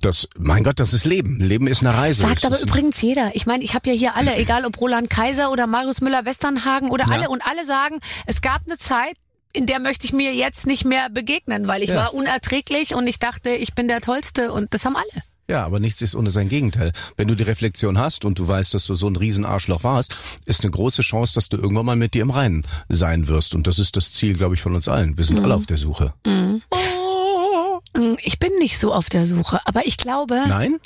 Das, 0.00 0.26
mein 0.38 0.64
Gott, 0.64 0.80
das 0.80 0.94
ist 0.94 1.04
Leben. 1.04 1.38
Leben 1.40 1.66
ist 1.66 1.84
eine 1.84 1.94
Reise. 1.96 2.22
Sagt 2.22 2.44
aber 2.46 2.58
übrigens 2.60 3.00
jeder. 3.02 3.32
Ich 3.34 3.44
meine, 3.46 3.62
ich 3.62 3.74
habe 3.74 3.90
ja 3.90 3.94
hier 3.94 4.16
alle, 4.16 4.34
egal 4.36 4.64
ob 4.64 4.80
Roland 4.80 5.10
Kaiser 5.10 5.52
oder 5.52 5.66
Marius 5.66 6.00
Müller-Westernhagen 6.00 6.90
oder 6.90 7.04
Ja. 7.06 7.12
alle 7.12 7.28
und 7.28 7.42
alle 7.46 7.64
sagen, 7.66 8.00
es 8.26 8.40
gab 8.40 8.62
eine 8.66 8.78
Zeit, 8.78 9.16
in 9.52 9.66
der 9.66 9.80
möchte 9.80 10.04
ich 10.06 10.12
mir 10.12 10.32
jetzt 10.34 10.66
nicht 10.66 10.84
mehr 10.84 11.10
begegnen, 11.10 11.66
weil 11.68 11.82
ich 11.82 11.90
Ja. 11.90 11.96
war 11.96 12.14
unerträglich 12.14 12.94
und 12.94 13.06
ich 13.06 13.18
dachte, 13.18 13.50
ich 13.50 13.74
bin 13.74 13.88
der 13.88 14.00
Tollste 14.00 14.52
und 14.52 14.72
das 14.72 14.84
haben 14.84 14.96
alle. 14.96 15.22
Ja, 15.50 15.66
aber 15.66 15.80
nichts 15.80 16.00
ist 16.00 16.14
ohne 16.14 16.30
sein 16.30 16.48
Gegenteil. 16.48 16.92
Wenn 17.16 17.26
du 17.28 17.34
die 17.34 17.42
Reflexion 17.42 17.98
hast 17.98 18.24
und 18.24 18.38
du 18.38 18.46
weißt, 18.46 18.72
dass 18.72 18.86
du 18.86 18.94
so 18.94 19.08
ein 19.08 19.16
Riesenarschloch 19.16 19.82
warst, 19.82 20.14
ist 20.44 20.62
eine 20.62 20.70
große 20.70 21.02
Chance, 21.02 21.34
dass 21.34 21.48
du 21.48 21.56
irgendwann 21.56 21.86
mal 21.86 21.96
mit 21.96 22.14
dir 22.14 22.22
im 22.22 22.30
Reinen 22.30 22.64
sein 22.88 23.26
wirst. 23.26 23.54
Und 23.56 23.66
das 23.66 23.78
ist 23.80 23.96
das 23.96 24.12
Ziel, 24.12 24.34
glaube 24.34 24.54
ich, 24.54 24.60
von 24.62 24.74
uns 24.76 24.86
allen. 24.86 25.18
Wir 25.18 25.24
sind 25.24 25.38
Mhm. 25.38 25.44
alle 25.44 25.54
auf 25.56 25.66
der 25.66 25.76
Suche. 25.76 26.14
Mm, 26.24 28.14
Ich 28.22 28.38
bin 28.38 28.52
nicht 28.58 28.78
so 28.78 28.92
auf 28.92 29.08
der 29.10 29.26
Suche, 29.26 29.60
aber 29.66 29.86
ich 29.86 29.96
glaube, 29.96 30.44
Nein? 30.46 30.78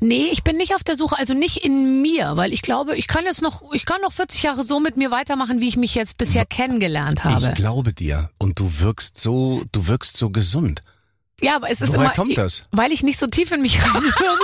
nee, 0.00 0.26
ich 0.32 0.42
bin 0.42 0.56
nicht 0.56 0.74
auf 0.74 0.82
der 0.82 0.96
Suche, 0.96 1.16
also 1.16 1.32
nicht 1.32 1.58
in 1.64 2.02
mir, 2.02 2.32
weil 2.36 2.52
ich 2.52 2.62
glaube, 2.62 2.96
ich 2.96 3.06
kann 3.06 3.24
jetzt 3.24 3.40
noch, 3.42 3.62
ich 3.72 3.86
kann 3.86 4.00
noch 4.02 4.12
40 4.12 4.42
Jahre 4.42 4.64
so 4.64 4.80
mit 4.80 4.96
mir 4.96 5.10
weitermachen, 5.10 5.60
wie 5.60 5.68
ich 5.68 5.76
mich 5.76 5.94
jetzt 5.94 6.16
bisher 6.18 6.44
kennengelernt 6.44 7.22
habe. 7.24 7.46
Ich 7.48 7.54
glaube 7.54 7.92
dir. 7.92 8.30
Und 8.38 8.58
du 8.58 8.80
wirkst 8.80 9.18
so, 9.18 9.62
du 9.72 9.86
wirkst 9.86 10.16
so 10.16 10.30
gesund. 10.30 10.80
Ja, 11.40 11.56
aber 11.56 11.70
es 11.70 11.80
ist 11.80 11.90
Woher 11.90 12.00
immer, 12.06 12.10
kommt 12.12 12.36
das? 12.36 12.64
weil 12.72 12.92
ich 12.92 13.02
nicht 13.02 13.18
so 13.18 13.26
tief 13.26 13.50
in 13.52 13.62
mich 13.62 13.78
reinhöre. 13.94 14.38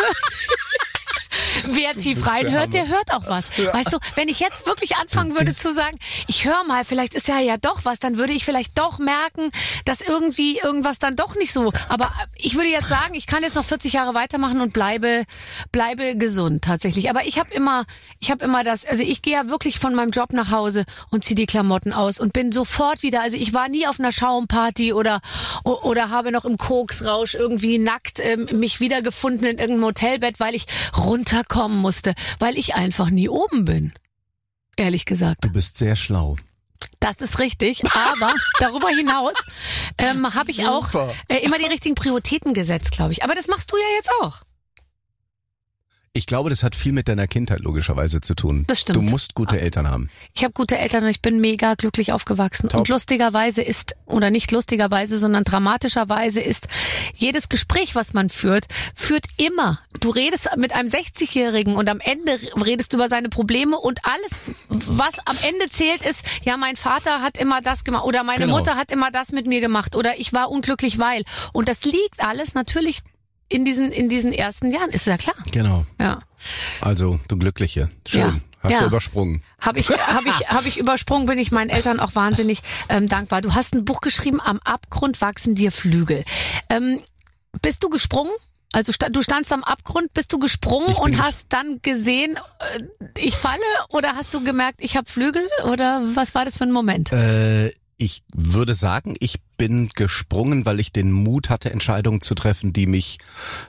Wer 1.67 1.93
tief 1.93 2.23
der 2.23 2.33
reinhört, 2.33 2.75
der 2.75 2.83
Hammer. 2.83 2.97
hört 2.97 3.13
auch 3.13 3.29
was. 3.29 3.51
Weißt 3.59 3.93
du, 3.93 3.99
wenn 4.15 4.29
ich 4.29 4.41
jetzt 4.41 4.67
wirklich 4.67 4.97
anfangen 4.97 5.35
würde 5.35 5.53
zu 5.53 5.73
sagen, 5.73 5.99
ich 6.27 6.45
höre 6.45 6.65
mal, 6.65 6.85
vielleicht 6.85 7.15
ist 7.15 7.29
ja 7.29 7.39
ja 7.41 7.57
doch 7.57 7.85
was, 7.85 7.99
dann 7.99 8.19
würde 8.19 8.33
ich 8.33 8.45
vielleicht 8.45 8.79
doch 8.79 8.99
merken, 8.99 9.51
dass 9.85 10.01
irgendwie 10.01 10.59
irgendwas 10.59 10.99
dann 10.99 11.17
doch 11.17 11.35
nicht 11.37 11.53
so. 11.53 11.73
Aber 11.89 12.13
ich 12.37 12.55
würde 12.55 12.69
jetzt 12.69 12.89
sagen, 12.89 13.15
ich 13.15 13.27
kann 13.27 13.43
jetzt 13.43 13.57
noch 13.57 13.65
40 13.65 13.93
Jahre 13.93 14.15
weitermachen 14.15 14.61
und 14.61 14.73
bleibe 14.73 15.25
bleibe 15.73 16.17
gesund 16.17 16.65
tatsächlich. 16.65 17.11
Aber 17.11 17.27
ich 17.27 17.39
habe 17.39 17.53
immer 17.53 17.85
ich 18.21 18.31
habe 18.31 18.45
immer 18.45 18.65
das, 18.65 18.85
also 18.85 19.03
ich 19.03 19.23
gehe 19.23 19.35
ja 19.35 19.49
wirklich 19.49 19.79
von 19.79 19.95
meinem 19.95 20.11
Job 20.11 20.33
nach 20.33 20.51
Hause 20.51 20.85
und 21.11 21.25
ziehe 21.25 21.37
die 21.37 21.47
Klamotten 21.47 21.93
aus 21.93 22.19
und 22.19 22.33
bin 22.33 22.53
sofort 22.53 23.03
wieder. 23.03 23.23
Also 23.23 23.37
ich 23.37 23.55
war 23.55 23.69
nie 23.69 23.87
auf 23.87 23.99
einer 23.99 24.13
Schaumparty 24.13 24.93
oder 24.93 25.21
oder 25.65 26.11
habe 26.11 26.33
noch 26.33 26.45
im 26.45 26.59
Koksrausch 26.59 27.35
irgendwie 27.35 27.79
nackt 27.79 28.21
ähm, 28.21 28.49
mich 28.53 28.81
wiedergefunden 28.81 29.47
in 29.47 29.59
irgendeinem 29.59 29.85
Hotelbett, 29.85 30.41
weil 30.41 30.55
ich 30.55 30.67
runterkommen 31.47 31.79
musste, 31.79 32.15
weil 32.39 32.59
ich 32.59 32.75
einfach 32.75 33.11
nie 33.11 33.29
oben 33.29 33.65
bin. 33.65 33.93
Ehrlich 34.77 35.07
gesagt. 35.07 35.45
Du 35.45 35.51
bist 35.51 35.79
sehr 35.79 35.97
schlau. 35.97 36.37
Das 37.01 37.21
ist 37.21 37.39
richtig, 37.39 37.83
aber 37.95 38.35
darüber 38.59 38.89
hinaus 38.89 39.35
ähm, 39.99 40.35
habe 40.35 40.51
ich 40.51 40.67
auch 40.67 40.87
Super. 40.91 41.15
äh, 41.29 41.39
immer 41.39 41.59
die 41.59 41.67
richtigen 41.67 41.95
Prioritäten 41.95 42.55
gesetzt, 42.55 42.93
glaube 42.93 43.13
ich. 43.13 43.23
Aber 43.23 43.35
das 43.35 43.49
machst 43.49 43.71
du 43.73 43.77
ja 43.77 43.97
jetzt 43.97 44.11
auch. 44.23 44.43
Ich 46.17 46.25
glaube, 46.25 46.49
das 46.49 46.63
hat 46.63 46.75
viel 46.75 46.93
mit 46.93 47.09
deiner 47.09 47.27
Kindheit 47.27 47.61
logischerweise 47.61 48.23
zu 48.23 48.35
tun. 48.35 48.65
Das 48.69 48.81
stimmt. 48.81 48.97
Du 48.97 49.03
musst 49.03 49.35
gute 49.35 49.61
Eltern 49.61 49.91
haben. 49.91 50.09
Ich 50.33 50.45
habe 50.45 50.55
gute 50.55 50.79
Eltern 50.79 51.05
und 51.05 51.11
ich 51.11 51.21
bin 51.21 51.43
mega 51.43 51.75
glücklich 51.75 52.11
aufgewachsen. 52.11 52.71
Top. 52.71 52.81
Und 52.81 52.89
lustigerweise 52.89 53.61
ist, 53.61 53.95
oder 54.07 54.31
nicht 54.31 54.51
lustigerweise, 54.51 55.19
sondern 55.19 55.45
dramatischerweise 55.45 56.41
ist 56.41 56.69
jedes 57.15 57.51
Gespräch, 57.51 57.95
was 57.95 58.15
man 58.15 58.31
führt, 58.31 58.65
führt 58.95 59.27
immer. 59.37 59.79
Du 60.01 60.09
redest 60.09 60.49
mit 60.57 60.73
einem 60.73 60.89
60-Jährigen 60.89 61.77
und 61.77 61.87
am 61.91 62.01
Ende 62.01 62.39
redest 62.65 62.95
du 62.95 62.97
über 62.97 63.09
seine 63.09 63.29
Probleme 63.29 63.79
und 63.79 64.01
alles, 64.05 64.31
was 64.71 65.19
am 65.27 65.37
Ende 65.47 65.69
zählt, 65.69 66.03
ist, 66.03 66.23
ja, 66.45 66.57
mein 66.57 66.77
Vater 66.77 67.21
hat 67.21 67.37
immer 67.37 67.61
das 67.61 67.85
gemacht 67.85 68.07
oder 68.07 68.23
meine 68.23 68.47
Genau. 68.47 68.57
Mutter 68.57 68.77
hat 68.77 68.91
immer 68.91 69.11
das 69.11 69.33
mit 69.33 69.47
mir 69.47 69.61
gemacht 69.61 69.95
oder 69.95 70.19
ich 70.19 70.33
war 70.33 70.51
unglücklich, 70.51 70.99
weil. 70.99 71.25
Und 71.53 71.69
das 71.69 71.85
liegt 71.85 72.21
alles 72.21 72.55
natürlich 72.55 73.03
in 73.49 73.65
diesen, 73.65 73.93
in 73.93 74.09
diesen 74.09 74.33
ersten 74.33 74.71
Jahren, 74.73 74.91
ist 74.91 75.07
ja 75.07 75.17
klar. 75.17 75.37
Genau. 75.53 75.85
Ja. 76.01 76.19
Also, 76.81 77.21
du 77.29 77.37
Glückliche. 77.37 77.89
Schön. 78.07 78.21
Ja. 78.21 78.35
Hast 78.63 78.73
Ja. 78.73 78.81
du 78.81 78.87
übersprungen. 78.87 79.43
Habe 79.61 79.79
ich, 79.79 79.89
hab 79.91 80.27
ich, 80.27 80.49
hab 80.49 80.67
ich 80.67 80.79
übersprungen, 80.79 81.27
bin 81.27 81.39
ich 81.39 81.53
meinen 81.53 81.71
Eltern 81.71 82.01
auch 82.01 82.15
wahnsinnig 82.17 82.61
ähm, 82.89 83.09
dankbar. 83.09 83.41
Du 83.43 83.55
hast 83.55 83.75
ein 83.75 83.85
Buch 83.85 84.01
geschrieben, 84.01 84.41
Am 84.41 84.59
Abgrund 84.65 85.21
wachsen 85.21 85.55
dir 85.55 85.71
Flügel. 85.71 86.25
Ähm, 86.69 87.01
bist 87.63 87.85
du 87.85 87.89
gesprungen? 87.89 88.33
Also 88.73 88.93
du 89.11 89.23
standst 89.23 89.53
am 89.53 89.63
Abgrund, 89.65 90.13
bist 90.13 90.33
du 90.33 90.39
gesprungen 90.39 90.95
und 90.97 91.23
hast 91.23 91.53
dann 91.53 91.81
gesehen, 91.83 92.37
äh, 92.77 92.83
ich 93.21 93.37
falle? 93.37 93.63
Oder 93.91 94.17
hast 94.17 94.35
du 94.35 94.43
gemerkt, 94.43 94.81
ich 94.83 94.97
habe 94.97 95.09
Flügel? 95.09 95.49
Oder 95.73 96.03
was 96.15 96.35
war 96.35 96.45
das 96.45 96.59
für 96.59 96.65
ein 96.65 96.73
Moment? 96.73 97.13
Äh, 97.13 97.73
ich 97.99 98.23
würde 98.35 98.75
sagen, 98.75 99.15
ich 99.21 99.41
bin 99.57 99.89
gesprungen, 99.95 100.67
weil 100.67 100.81
ich 100.81 100.93
den 100.93 101.13
Mut 101.13 101.49
hatte, 101.49 101.71
Entscheidungen 101.71 102.21
zu 102.21 102.35
treffen, 102.35 102.73
die 102.73 102.87
mich, 102.87 103.19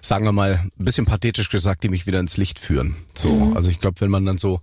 sagen 0.01 0.25
wir 0.25 0.33
mal, 0.33 0.59
ein 0.79 0.85
bisschen 0.85 1.05
pathetisch 1.05 1.49
gesagt, 1.49 1.83
die 1.83 1.89
mich 1.89 2.07
wieder 2.07 2.19
ins 2.19 2.37
Licht 2.37 2.59
führen. 2.59 2.95
So, 3.15 3.33
Mhm. 3.33 3.55
also 3.55 3.69
ich 3.69 3.79
glaube, 3.79 4.01
wenn 4.01 4.11
man 4.11 4.25
dann 4.25 4.37
so 4.37 4.59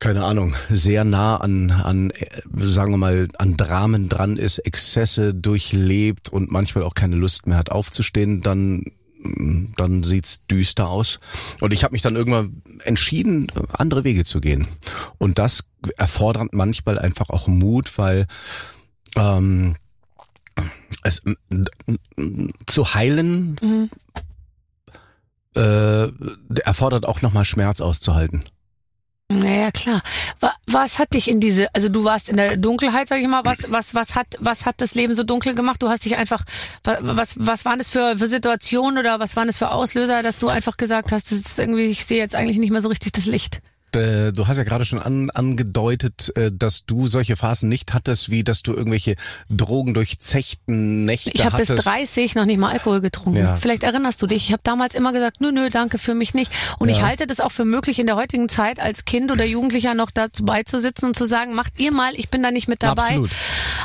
keine 0.00 0.24
Ahnung, 0.24 0.54
sehr 0.68 1.04
nah 1.04 1.38
an, 1.38 1.70
an, 1.70 2.10
äh, 2.10 2.26
sagen 2.56 2.92
wir 2.92 2.98
mal, 2.98 3.26
an 3.38 3.56
Dramen 3.56 4.10
dran 4.10 4.36
ist, 4.36 4.58
Exzesse 4.58 5.32
durchlebt 5.32 6.28
und 6.28 6.50
manchmal 6.50 6.84
auch 6.84 6.92
keine 6.94 7.16
Lust 7.16 7.46
mehr 7.46 7.56
hat 7.56 7.70
aufzustehen, 7.70 8.40
dann 8.42 8.84
dann 9.76 10.02
sieht's 10.02 10.46
düster 10.46 10.88
aus. 10.88 11.18
Und 11.60 11.72
ich 11.72 11.84
habe 11.84 11.92
mich 11.92 12.02
dann 12.02 12.16
irgendwann 12.16 12.62
entschieden, 12.84 13.46
andere 13.72 14.04
Wege 14.04 14.24
zu 14.24 14.40
gehen. 14.40 14.66
Und 15.18 15.38
das 15.38 15.68
erfordert 15.96 16.52
manchmal 16.52 16.98
einfach 16.98 17.30
auch 17.30 17.46
Mut, 17.46 17.96
weil 17.98 18.26
ähm, 19.16 19.76
es 21.02 21.22
zu 22.66 22.94
heilen 22.94 23.56
Mhm. 23.60 23.90
äh, 25.56 26.08
erfordert 26.60 27.06
auch 27.06 27.22
nochmal 27.22 27.44
Schmerz 27.44 27.80
auszuhalten. 27.80 28.44
Naja, 29.32 29.70
klar. 29.72 30.02
Wa- 30.40 30.54
Was 30.66 30.98
hat 30.98 31.14
dich 31.14 31.28
in 31.28 31.40
diese, 31.40 31.74
also 31.74 31.88
du 31.88 32.04
warst 32.04 32.28
in 32.28 32.36
der 32.36 32.56
Dunkelheit, 32.56 33.08
sag 33.08 33.20
ich 33.20 33.26
mal, 33.26 33.44
was, 33.44 33.70
was, 33.70 33.94
was 33.94 34.14
hat, 34.14 34.26
was 34.38 34.66
hat 34.66 34.80
das 34.80 34.94
Leben 34.94 35.14
so 35.14 35.22
dunkel 35.24 35.54
gemacht? 35.54 35.82
Du 35.82 35.88
hast 35.88 36.04
dich 36.04 36.16
einfach, 36.16 36.44
wa- 36.84 36.98
was, 37.00 37.34
was 37.38 37.64
waren 37.64 37.78
das 37.78 37.88
für, 37.88 38.18
für 38.18 38.26
Situationen 38.26 38.98
oder 38.98 39.20
was 39.20 39.34
waren 39.34 39.46
das 39.46 39.56
für 39.56 39.70
Auslöser, 39.70 40.22
dass 40.22 40.38
du 40.38 40.48
einfach 40.48 40.76
gesagt 40.76 41.10
hast, 41.10 41.30
das 41.30 41.38
ist 41.38 41.58
irgendwie, 41.58 41.86
ich 41.86 42.04
sehe 42.04 42.18
jetzt 42.18 42.34
eigentlich 42.34 42.58
nicht 42.58 42.70
mehr 42.70 42.82
so 42.82 42.88
richtig 42.88 43.12
das 43.14 43.24
Licht? 43.26 43.60
Äh, 43.94 44.32
Du 44.32 44.46
hast 44.48 44.56
ja 44.56 44.64
gerade 44.64 44.84
schon 44.84 44.98
an, 44.98 45.30
angedeutet, 45.30 46.32
äh, 46.36 46.50
dass 46.52 46.86
du 46.86 47.06
solche 47.06 47.36
Phasen 47.36 47.68
nicht 47.68 47.92
hattest, 47.94 48.30
wie 48.30 48.42
dass 48.44 48.62
du 48.62 48.72
irgendwelche 48.74 49.14
drogendurchzechten 49.50 51.04
Nächte 51.04 51.30
Ich 51.34 51.44
habe 51.44 51.58
bis 51.58 51.70
hattest. 51.70 51.86
30 51.86 52.34
noch 52.34 52.44
nicht 52.46 52.58
mal 52.58 52.72
Alkohol 52.72 53.00
getrunken. 53.00 53.38
Ja. 53.40 53.56
Vielleicht 53.56 53.82
erinnerst 53.82 54.20
du 54.22 54.26
dich. 54.26 54.46
Ich 54.46 54.52
habe 54.52 54.62
damals 54.64 54.94
immer 54.94 55.12
gesagt, 55.12 55.40
nö, 55.40 55.52
nö, 55.52 55.70
danke 55.70 55.98
für 55.98 56.14
mich 56.14 56.34
nicht. 56.34 56.52
Und 56.78 56.88
Ja. 56.88 56.96
ich 56.96 57.02
halte 57.02 57.26
das 57.26 57.40
auch 57.40 57.52
für 57.52 57.64
möglich 57.64 57.98
in 57.98 58.06
der 58.06 58.16
heutigen 58.16 58.48
Zeit 58.48 58.80
als 58.80 59.04
Kind 59.04 59.30
oder 59.30 59.44
Jugendlicher 59.44 59.94
noch 59.94 60.10
dazu 60.10 60.44
beizusitzen 60.44 61.08
und 61.08 61.16
zu 61.16 61.26
sagen, 61.26 61.54
macht 61.54 61.78
ihr 61.80 61.92
mal, 61.92 62.12
ich 62.16 62.28
bin 62.30 62.42
da 62.42 62.50
nicht 62.50 62.68
mit 62.68 62.82
dabei. 62.82 63.02
Absolut. 63.02 63.30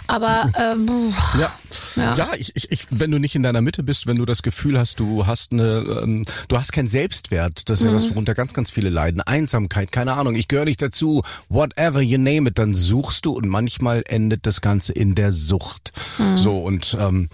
Aber 0.08 0.50
ähm, 0.58 1.13
Ja, 1.39 1.51
Ja. 2.00 2.15
ja, 2.15 2.29
ich, 2.38 2.56
ich, 2.56 2.72
ich, 2.72 2.88
wenn 2.89 3.12
du 3.12 3.20
nicht 3.20 3.36
in 3.36 3.44
deiner 3.44 3.62
Mitte 3.62 3.84
bist, 3.84 4.08
wenn 4.08 4.18
du 4.18 4.25
das 4.25 4.41
Gefühl 4.41 4.77
hast, 4.79 5.00
du 5.00 5.25
hast 5.27 5.51
eine, 5.51 6.01
ähm, 6.03 6.25
du 6.48 6.58
hast 6.58 6.72
keinen 6.72 6.88
Selbstwert, 6.88 7.70
das 7.70 7.79
ist 7.79 7.86
ja 7.86 7.91
Mhm. 7.91 7.94
das, 7.96 8.10
worunter 8.10 8.34
ganz, 8.34 8.53
ganz 8.53 8.72
viele 8.72 8.89
leiden. 8.89 9.22
Einsamkeit, 9.22 9.91
keine 9.91 10.13
Ahnung, 10.13 10.36
ich 10.36 10.48
gehöre 10.48 10.65
nicht 10.65 10.82
dazu, 10.82 11.22
whatever 11.50 12.01
you 12.01 12.18
name 12.18 12.50
it, 12.50 12.58
dann 12.60 12.74
suchst 12.74 13.25
du 13.25 13.34
und 13.34 13.48
manchmal 13.48 14.03
endet 14.08 14.46
das 14.46 14.62
Ganze 14.62 14.94
in 14.94 15.15
der 15.15 15.32
Sucht. 15.32 15.91
Mhm. 16.18 16.38
So 16.38 16.58
und 16.60 16.98
ähm, 17.00 17.29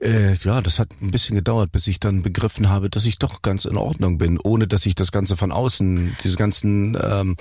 äh, 0.00 0.34
ja, 0.34 0.60
das 0.60 0.78
hat 0.78 0.94
ein 1.00 1.10
bisschen 1.10 1.36
gedauert, 1.36 1.72
bis 1.72 1.86
ich 1.86 2.00
dann 2.00 2.22
begriffen 2.22 2.68
habe, 2.70 2.90
dass 2.90 3.06
ich 3.06 3.18
doch 3.18 3.42
ganz 3.42 3.64
in 3.64 3.76
Ordnung 3.76 4.18
bin, 4.18 4.38
ohne 4.42 4.66
dass 4.66 4.86
ich 4.86 4.94
das 4.94 5.12
Ganze 5.12 5.36
von 5.36 5.52
außen, 5.52 6.16
diese 6.24 6.36
ganzen 6.36 6.96
ähm, 7.02 7.36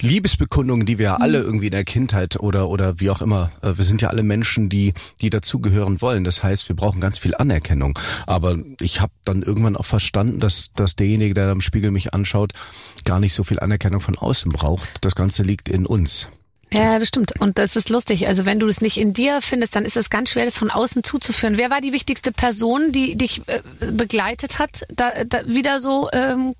Liebesbekundungen, 0.00 0.86
die 0.86 0.98
wir 0.98 1.04
ja 1.04 1.16
alle 1.16 1.38
irgendwie 1.38 1.66
in 1.66 1.72
der 1.72 1.84
Kindheit 1.84 2.40
oder 2.40 2.68
oder 2.68 3.00
wie 3.00 3.10
auch 3.10 3.20
immer, 3.20 3.52
äh, 3.62 3.76
wir 3.76 3.84
sind 3.84 4.02
ja 4.02 4.08
alle 4.08 4.22
Menschen, 4.22 4.68
die 4.68 4.94
die 5.20 5.30
dazugehören 5.30 6.00
wollen. 6.00 6.24
Das 6.24 6.42
heißt, 6.42 6.68
wir 6.68 6.76
brauchen 6.76 7.00
ganz 7.00 7.18
viel 7.18 7.34
Anerkennung. 7.34 7.98
Aber 8.26 8.56
ich 8.80 9.00
habe 9.00 9.12
dann 9.24 9.42
irgendwann 9.42 9.76
auch 9.76 9.86
verstanden, 9.86 10.40
dass 10.40 10.72
dass 10.72 10.96
derjenige, 10.96 11.34
der 11.34 11.48
am 11.48 11.60
Spiegel 11.60 11.90
mich 11.90 12.14
anschaut, 12.14 12.52
gar 13.04 13.20
nicht 13.20 13.34
so 13.34 13.44
viel 13.44 13.60
Anerkennung 13.60 14.00
von 14.00 14.16
außen 14.16 14.52
braucht. 14.52 14.88
Das 15.02 15.14
Ganze 15.14 15.42
liegt 15.42 15.68
in 15.68 15.86
uns. 15.86 16.28
Ja, 16.72 16.98
das 16.98 17.08
stimmt. 17.08 17.40
Und 17.40 17.58
das 17.58 17.76
ist 17.76 17.88
lustig. 17.88 18.28
Also 18.28 18.46
wenn 18.46 18.60
du 18.60 18.68
es 18.68 18.80
nicht 18.80 18.96
in 18.96 19.12
dir 19.12 19.40
findest, 19.40 19.74
dann 19.74 19.84
ist 19.84 19.96
es 19.96 20.10
ganz 20.10 20.30
schwer, 20.30 20.44
das 20.44 20.56
von 20.56 20.70
außen 20.70 21.02
zuzuführen. 21.02 21.56
Wer 21.56 21.70
war 21.70 21.80
die 21.80 21.92
wichtigste 21.92 22.32
Person, 22.32 22.92
die 22.92 23.16
dich 23.16 23.42
äh, 23.48 23.60
begleitet 23.92 24.58
hat, 24.58 24.86
da, 24.88 25.24
da 25.24 25.46
wieder 25.46 25.80
so 25.80 26.08
ähm, 26.12 26.54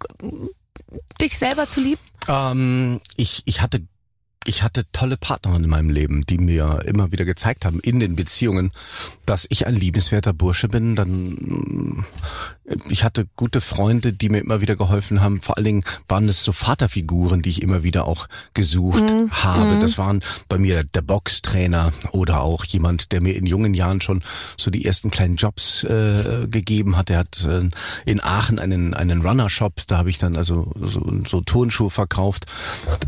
dich 1.21 1.39
selber 1.39 1.69
zu 1.69 1.81
lieben? 1.81 2.01
Ähm, 2.29 3.01
ich, 3.17 3.43
ich 3.47 3.61
hatte 3.63 3.83
ich 4.47 4.63
hatte 4.63 4.87
tolle 4.93 5.19
Partnerinnen 5.19 5.65
in 5.65 5.71
meinem 5.71 5.91
Leben, 5.91 6.25
die 6.25 6.39
mir 6.39 6.81
immer 6.87 7.13
wieder 7.13 7.27
gezeigt 7.27 7.67
haben 7.67 7.79
in 7.81 8.01
den 8.01 8.17
Beziehungen, 8.17 8.73
dass 9.27 9.47
ich 9.51 9.67
ein 9.67 9.75
liebenswerter 9.75 10.33
Bursche 10.33 10.69
bin. 10.69 10.97
Dann 10.97 12.05
äh, 12.65 12.77
ich 12.89 13.05
hatte 13.05 13.27
gute 13.37 13.61
Freunde, 13.61 14.13
die 14.13 14.29
mir 14.29 14.39
immer 14.39 14.61
wieder 14.61 14.77
geholfen 14.77 15.21
haben. 15.21 15.41
Vor 15.41 15.57
allen 15.57 15.65
Dingen 15.65 15.85
waren 16.09 16.29
es 16.29 16.45
so 16.45 16.53
Vaterfiguren, 16.53 17.43
die 17.43 17.51
ich 17.51 17.63
immer 17.63 17.83
wieder 17.83 18.07
auch 18.07 18.29
gesucht 18.55 19.03
habe. 19.31 19.79
Das 19.81 19.99
waren 19.99 20.23
bei 20.49 20.57
mir 20.57 20.85
der 20.85 21.03
Boxtrainer 21.03 21.93
oder 22.13 22.43
auch 22.43 22.65
jemand, 22.65 23.13
der 23.13 23.21
mir 23.21 23.35
in 23.37 23.45
jungen 23.45 23.75
Jahren 23.75 24.01
schon 24.01 24.23
so 24.57 24.71
die 24.71 24.85
ersten 24.85 25.11
kleinen 25.11 25.37
Jobs 25.37 25.85
äh, 25.85 26.47
gegeben 26.49 26.97
hat. 26.97 27.11
Er 27.11 27.19
hat 27.19 27.45
äh, 27.45 27.69
in 28.07 28.23
Aachen 28.23 28.59
einen 28.59 28.95
einen 28.95 29.23
Runner-Shop. 29.23 29.83
Da 29.87 29.99
habe 29.99 30.11
ich 30.11 30.19
dann 30.19 30.37
also 30.37 30.73
so, 30.81 31.13
so 31.29 31.41
Turnschuhe 31.41 31.91
verkauft 31.91 32.47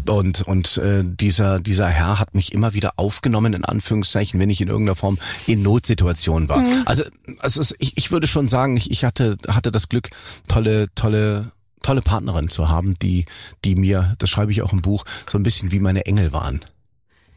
und 0.07 0.43
und 0.43 0.77
äh, 0.79 1.05
dieser 1.23 1.61
dieser 1.61 1.89
Herr 1.89 2.19
hat 2.19 2.35
mich 2.35 2.53
immer 2.53 2.75
wieder 2.75 2.95
aufgenommen 2.97 3.55
in 3.55 3.65
Anführungszeichen, 3.65 4.39
wenn 4.39 4.51
ich 4.51 4.61
in 4.61 4.69
irgendeiner 4.69 4.97
Form 4.97 5.19
in 5.47 5.63
Notsituationen 5.63 6.49
war. 6.49 6.63
Also 6.85 7.05
also 7.39 7.61
es, 7.61 7.75
ich, 7.79 7.97
ich 7.97 8.11
würde 8.11 8.27
schon 8.27 8.49
sagen, 8.49 8.77
ich, 8.77 8.91
ich 8.91 9.05
hatte 9.05 9.37
hatte 9.49 9.73
das 9.73 9.89
Glück, 9.89 10.11
tolle 10.49 10.89
tolle 10.95 11.53
tolle 11.83 12.03
Partnerin 12.03 12.49
zu 12.49 12.69
haben, 12.69 12.95
die 13.01 13.25
die 13.65 13.77
mir, 13.77 14.15
das 14.19 14.29
schreibe 14.29 14.53
ich 14.53 14.63
auch 14.63 14.73
im 14.73 14.83
Buch, 14.83 15.05
so 15.31 15.39
ein 15.39 15.43
bisschen 15.43 15.73
wie 15.73 15.81
meine 15.81 16.07
Engel 16.07 16.33
waren. 16.33 16.61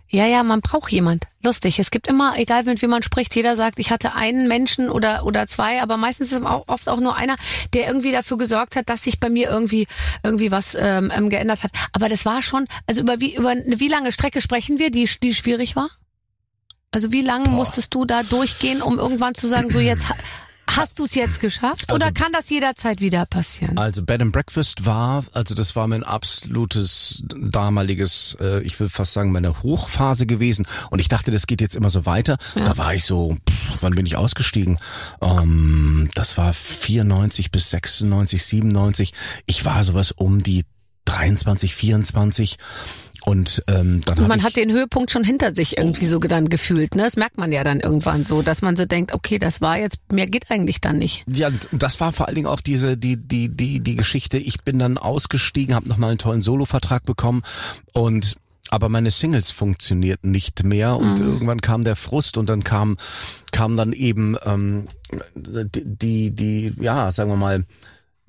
Ja, 0.07 0.25
ja, 0.27 0.43
man 0.43 0.62
braucht 0.62 0.91
jemand. 0.91 1.25
Lustig. 1.43 1.79
Es 1.79 1.89
gibt 1.89 2.07
immer, 2.07 2.38
egal 2.38 2.63
mit 2.63 2.81
wem 2.81 2.91
man 2.91 3.03
spricht, 3.03 3.35
jeder 3.35 3.55
sagt, 3.55 3.79
ich 3.79 3.91
hatte 3.91 4.13
einen 4.13 4.47
Menschen 4.47 4.89
oder 4.89 5.25
oder 5.25 5.47
zwei, 5.47 5.81
aber 5.81 5.97
meistens 5.97 6.31
ist 6.31 6.39
es 6.39 6.45
auch, 6.45 6.67
oft 6.67 6.88
auch 6.89 7.00
nur 7.00 7.15
einer, 7.15 7.35
der 7.74 7.88
irgendwie 7.88 8.12
dafür 8.12 8.38
gesorgt 8.38 8.75
hat, 8.75 8.89
dass 8.89 9.03
sich 9.03 9.19
bei 9.19 9.29
mir 9.29 9.50
irgendwie 9.50 9.88
irgendwie 10.24 10.51
was 10.51 10.75
ähm, 10.79 11.12
ähm, 11.15 11.29
geändert 11.29 11.63
hat. 11.63 11.71
Aber 11.91 12.07
das 12.07 12.25
war 12.25 12.41
schon, 12.43 12.65
also 12.88 13.01
über 13.01 13.19
wie 13.19 13.35
über 13.35 13.50
eine 13.50 13.79
wie 13.79 13.88
lange 13.88 14.12
Strecke 14.12 14.41
sprechen 14.41 14.77
wir, 14.79 14.91
die 14.91 15.09
die 15.21 15.33
schwierig 15.33 15.75
war? 15.75 15.89
Also 16.91 17.12
wie 17.12 17.21
lange 17.21 17.50
musstest 17.50 17.93
du 17.93 18.05
da 18.05 18.24
durchgehen, 18.24 18.81
um 18.81 19.00
irgendwann 19.00 19.35
zu 19.35 19.47
sagen, 19.47 19.69
so 19.69 19.79
jetzt 19.79 20.05
Hast 20.67 21.00
du 21.00 21.05
es 21.05 21.15
jetzt 21.15 21.39
geschafft 21.39 21.93
oder 21.93 22.12
kann 22.12 22.31
das 22.31 22.50
jederzeit 22.50 23.00
wieder 23.00 23.25
passieren? 23.25 23.77
Also 23.77 24.03
Bed 24.03 24.22
and 24.22 24.31
Breakfast 24.31 24.86
war, 24.86 25.24
also 25.34 25.55
das 25.55 25.75
war 25.75 25.88
mein 25.88 26.03
absolutes 26.03 27.24
damaliges, 27.27 28.36
äh, 28.41 28.62
ich 28.63 28.79
will 28.79 28.89
fast 28.89 29.13
sagen, 29.13 29.31
meine 29.31 29.62
Hochphase 29.63 30.25
gewesen. 30.25 30.65
Und 30.89 31.00
ich 31.00 31.07
dachte, 31.07 31.31
das 31.31 31.48
geht 31.48 31.62
jetzt 31.62 31.75
immer 31.75 31.89
so 31.89 32.05
weiter. 32.05 32.38
Da 32.55 32.77
war 32.77 32.93
ich 32.93 33.05
so, 33.05 33.38
pff, 33.48 33.77
wann 33.81 33.93
bin 33.95 34.05
ich 34.05 34.15
ausgestiegen? 34.15 34.79
Ähm, 35.22 36.10
das 36.15 36.38
war 36.38 36.53
94 36.53 37.51
bis 37.51 37.69
96, 37.69 38.43
97. 38.43 39.13
Ich 39.45 39.65
war 39.65 39.84
sowas 39.84 40.12
um 40.12 40.43
die 40.43 40.65
23, 41.05 41.75
24. 41.75 42.57
Und 43.25 43.63
ähm, 43.67 44.01
dann 44.05 44.20
Und 44.20 44.27
man 44.27 44.44
hat 44.44 44.55
den 44.55 44.72
Höhepunkt 44.72 45.10
schon 45.10 45.24
hinter 45.24 45.55
sich 45.55 45.79
irgendwie 45.79 46.05
so 46.05 46.20
dann 46.20 46.48
gefühlt. 46.48 46.94
Ne? 46.94 47.03
Das 47.03 47.15
merkt 47.15 47.39
man 47.39 47.51
ja 47.51 47.63
dann 47.63 47.79
irgendwann 47.79 48.24
so, 48.24 48.44
dass 48.44 48.62
man 48.62 48.75
so 48.75 48.86
denkt, 48.86 49.13
okay, 49.13 49.39
das 49.39 49.62
war 49.62 49.79
jetzt, 49.79 50.12
mehr 50.12 50.27
geht 50.27 50.51
eigentlich 50.51 50.79
dann 50.79 51.00
nicht. 51.00 51.24
Ja, 51.27 51.50
das 51.72 52.00
war 52.00 52.12
vor 52.12 52.27
allen 52.27 52.36
Dingen 52.36 52.48
auch 52.48 52.62
diese 52.62 52.98
die 52.98 53.17
die 53.17 53.50
die 53.50 53.79
die 53.79 53.96
Geschichte. 53.96 54.38
Ich 54.38 54.62
bin 54.62 54.77
dann 54.77 55.00
ausgestiegen, 55.00 55.74
habe 55.74 55.89
nochmal 55.89 56.12
einen 56.12 56.20
tollen 56.20 56.44
Solo-Vertrag 56.44 57.03
bekommen 57.05 57.41
und 57.94 58.36
aber 58.70 58.89
meine 58.89 59.10
Singles 59.10 59.51
funktionierten 59.51 60.32
nicht 60.32 60.63
mehr 60.63 60.96
und 60.98 61.20
irgendwann 61.20 61.62
kam 61.62 61.84
der 61.84 61.96
Frust 61.96 62.38
und 62.38 62.50
dann 62.50 62.63
kam 62.63 62.98
kam 63.51 63.75
dann 63.77 63.94
eben 63.94 64.38
ähm, 64.44 64.88
die 65.36 66.32
die 66.32 66.74
ja 66.79 67.12
sagen 67.12 67.29
wir 67.32 67.38
mal 67.38 67.65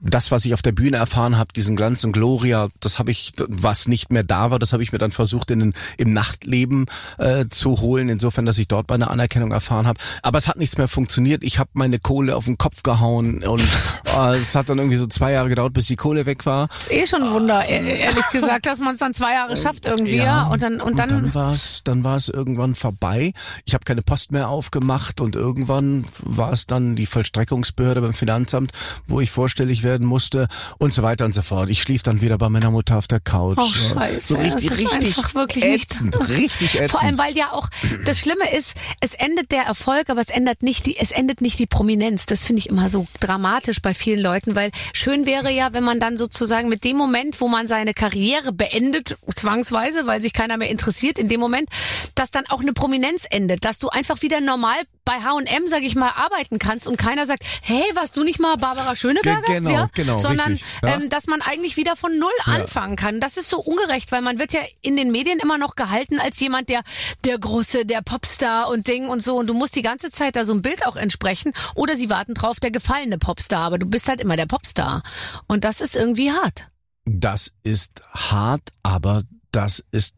das, 0.07 0.31
was 0.31 0.45
ich 0.45 0.55
auf 0.55 0.63
der 0.63 0.73
Bühne 0.73 0.97
erfahren 0.97 1.39
habe, 1.39 1.53
diesen 1.55 1.77
Glanz 1.77 2.05
und 2.05 2.13
Gloria, 2.13 2.69
das 2.81 2.99
habe 2.99 3.11
ich, 3.11 3.33
was 3.49 3.89
nicht 3.89 4.13
mehr 4.13 4.23
da 4.23 4.51
war, 4.51 4.59
das 4.59 4.73
habe 4.73 4.83
ich 4.83 4.93
mir 4.93 4.99
dann 4.99 5.11
versucht 5.11 5.51
in 5.51 5.59
den, 5.59 5.75
im 5.97 6.13
Nachtleben 6.13 6.87
äh, 7.19 7.47
zu 7.49 7.81
holen, 7.81 8.09
insofern, 8.09 8.47
dass 8.47 8.59
ich 8.59 8.69
dort 8.69 8.89
meine 8.91 9.11
Anerkennung 9.11 9.53
erfahren 9.53 9.87
habe. 9.87 10.01
Aber 10.23 10.39
es 10.39 10.49
hat 10.49 10.57
nichts 10.57 10.79
mehr 10.79 10.89
funktioniert. 10.89 11.43
Ich 11.43 11.59
habe 11.59 11.71
meine 11.75 11.99
Kohle 11.99 12.37
auf 12.37 12.45
den 12.45 12.59
Kopf 12.59 12.83
gehauen 12.83 13.45
und 13.45 13.61
äh, 14.17 14.37
es 14.37 14.55
hat 14.55 14.69
dann 14.69 14.79
irgendwie 14.79 14.97
so 14.97 15.07
zwei 15.07 15.33
Jahre 15.33 15.49
gedauert, 15.49 15.73
bis 15.73 15.87
die 15.87 15.97
Kohle 15.97 16.27
weg 16.27 16.47
war. 16.47 16.69
Ist 16.79 16.93
eh 16.93 17.07
schon 17.07 17.23
ein 17.23 17.33
Wunder, 17.33 17.69
e- 17.69 17.99
ehrlich 18.01 18.25
gesagt, 18.33 18.67
dass 18.67 18.79
man 18.79 18.95
es 18.95 19.01
dann 19.01 19.15
zwei 19.15 19.35
Jahre 19.35 19.57
schafft 19.57 19.87
irgendwie, 19.87 20.17
ja. 20.17 20.47
Und 20.47 20.63
dann, 20.63 20.81
und 20.81 20.99
dann, 20.99 21.09
dann 21.09 21.35
war 21.35 21.53
es 21.53 21.83
dann 21.85 22.05
war 22.05 22.17
es 22.17 22.29
irgendwann 22.29 22.75
vorbei. 22.75 23.33
Ich 23.65 23.75
habe 23.75 23.85
keine 23.85 24.03
Post 24.03 24.33
mehr 24.33 24.49
aufgemacht 24.49 25.21
und 25.21 25.37
irgendwann 25.37 26.05
war 26.21 26.53
es 26.53 26.67
dann 26.67 26.97
die 26.97 27.07
Vollstreckungsbehörde 27.07 28.01
beim 28.01 28.15
Finanzamt, 28.15 28.73
wo 29.07 29.21
ich 29.21 29.31
vorstellig 29.31 29.83
werden 29.97 30.07
musste 30.07 30.47
und 30.79 30.93
so 30.93 31.03
weiter 31.03 31.25
und 31.25 31.33
so 31.33 31.41
fort. 31.43 31.71
Ich 31.71 31.81
schlief 31.81 32.03
dann 32.03 32.21
wieder 32.21 32.37
bei 32.37 32.49
meiner 32.51 32.71
Mutter 32.71 32.99
auf 32.99 33.07
der 33.07 33.21
Couch. 33.21 33.57
Oh, 33.59 33.67
scheiße. 33.67 34.35
So 34.35 34.37
richtig, 34.37 34.55
Das 34.69 34.79
ist 34.79 34.79
richtig 34.95 35.17
einfach 35.17 35.35
wirklich 35.35 35.65
nicht- 35.65 35.91
ätzend, 35.91 36.29
richtig 36.29 36.75
ätzend. 36.75 36.91
Vor 36.91 37.03
allem, 37.03 37.19
weil 37.19 37.37
ja 37.37 37.53
auch 37.53 37.69
das 38.05 38.19
Schlimme 38.19 38.53
ist, 38.55 38.75
es 39.01 39.15
endet 39.15 39.51
der 39.53 39.63
Erfolg, 39.63 40.11
aber 40.11 40.21
es 40.21 40.29
ändert 40.29 40.63
nicht 40.63 40.85
die, 40.87 40.99
es 40.99 41.11
endet 41.11 41.41
nicht 41.41 41.59
die 41.59 41.67
Prominenz. 41.67 42.27
Das 42.27 42.45
finde 42.45 42.61
ich 42.61 42.69
immer 42.69 42.89
so 42.91 43.07
dramatisch 43.21 43.81
bei 43.81 43.95
vielen 43.95 44.21
Leuten, 44.21 44.55
weil 44.55 44.71
schön 44.93 45.25
wäre 45.25 45.51
ja, 45.51 45.73
wenn 45.73 45.85
man 45.85 45.99
dann 46.01 46.17
sozusagen 46.19 46.69
mit 46.69 46.85
dem 46.85 46.97
Moment, 46.99 47.41
wo 47.41 47.49
man 47.49 47.67
seine 47.67 47.95
Karriere 47.95 48.53
beendet, 48.53 49.17
zwangsweise, 49.35 50.07
weil 50.07 50.21
sich 50.21 50.33
keiner 50.35 50.59
mehr 50.59 50.69
interessiert, 50.69 51.19
in 51.19 51.29
dem 51.29 51.41
Moment, 51.41 51.69
dass 52.15 52.31
dann 52.31 52.45
auch 52.49 52.61
eine 52.61 52.73
Prominenz 52.75 53.27
endet, 53.31 53.65
dass 53.65 53.79
du 53.79 53.89
einfach 53.89 54.21
wieder 54.23 54.41
normal 54.41 54.77
bei 55.07 55.21
H&M, 55.21 55.67
sag 55.69 55.83
ich 55.83 55.95
mal, 55.95 56.11
arbeiten 56.11 56.59
kannst 56.59 56.87
und 56.87 56.99
keiner 56.99 57.25
sagt, 57.25 57.45
hey, 57.63 57.85
warst 57.95 58.15
du 58.17 58.25
nicht 58.25 58.41
mal 58.41 58.57
Barbara 58.57 58.95
Schöneberger? 58.95 59.41
Ge- 59.47 59.55
genau, 59.61 59.71
ja? 59.71 59.91
genau, 59.95 60.19
Sondern, 60.19 60.53
richtig, 60.53 60.67
ja. 60.83 60.97
ähm, 60.97 61.09
dass 61.09 61.27
man 61.29 61.41
eigentlich 61.41 61.79
wieder 61.79 61.97
von 61.97 62.19
Null 62.19 62.29
anfangen 62.45 62.97
kann. 62.97 63.21
Das 63.21 63.39
ist 63.39 63.49
so 63.49 63.59
ungerecht, 63.59 64.13
weil 64.13 64.21
man 64.21 64.39
wird 64.39 64.53
ja 64.53 64.61
in 64.83 64.97
den 64.97 65.11
Medien 65.13 65.39
immer 65.39 65.57
noch 65.57 65.77
gehalten 65.77 66.19
als 66.21 66.39
jemand, 66.41 66.69
der 66.69 66.83
der 67.25 67.39
große, 67.39 67.87
der 67.87 68.03
Popstar 68.03 68.69
und 68.69 68.87
Ding 68.89 69.09
und 69.09 69.23
so. 69.23 69.37
Und 69.37 69.47
du 69.47 69.55
musst 69.55 69.77
die 69.77 69.83
ganze 69.83 70.11
Zeit 70.11 70.37
da 70.37 70.45
so 70.45 70.53
ein 70.53 70.61
Bild 70.63 70.85
auch 70.87 70.97
entsprechen. 70.97 71.53
Oder 71.75 71.97
sie 71.97 72.11
warten 72.11 72.35
drauf, 72.35 72.59
der 72.61 72.73
gefallene 72.73 73.17
Popstar. 73.17 73.61
Aber 73.63 73.79
du 73.79 73.87
bist 73.87 74.09
halt 74.09 74.21
immer 74.21 74.37
der 74.37 74.47
Popstar. 74.47 75.03
Und 75.47 75.65
das 75.65 75.81
ist 75.81 75.95
irgendwie 75.95 76.33
hart. 76.33 76.69
Das 77.05 77.53
ist 77.63 78.03
hart, 78.13 78.71
aber 78.83 79.23
das 79.53 79.79
ist 79.93 80.17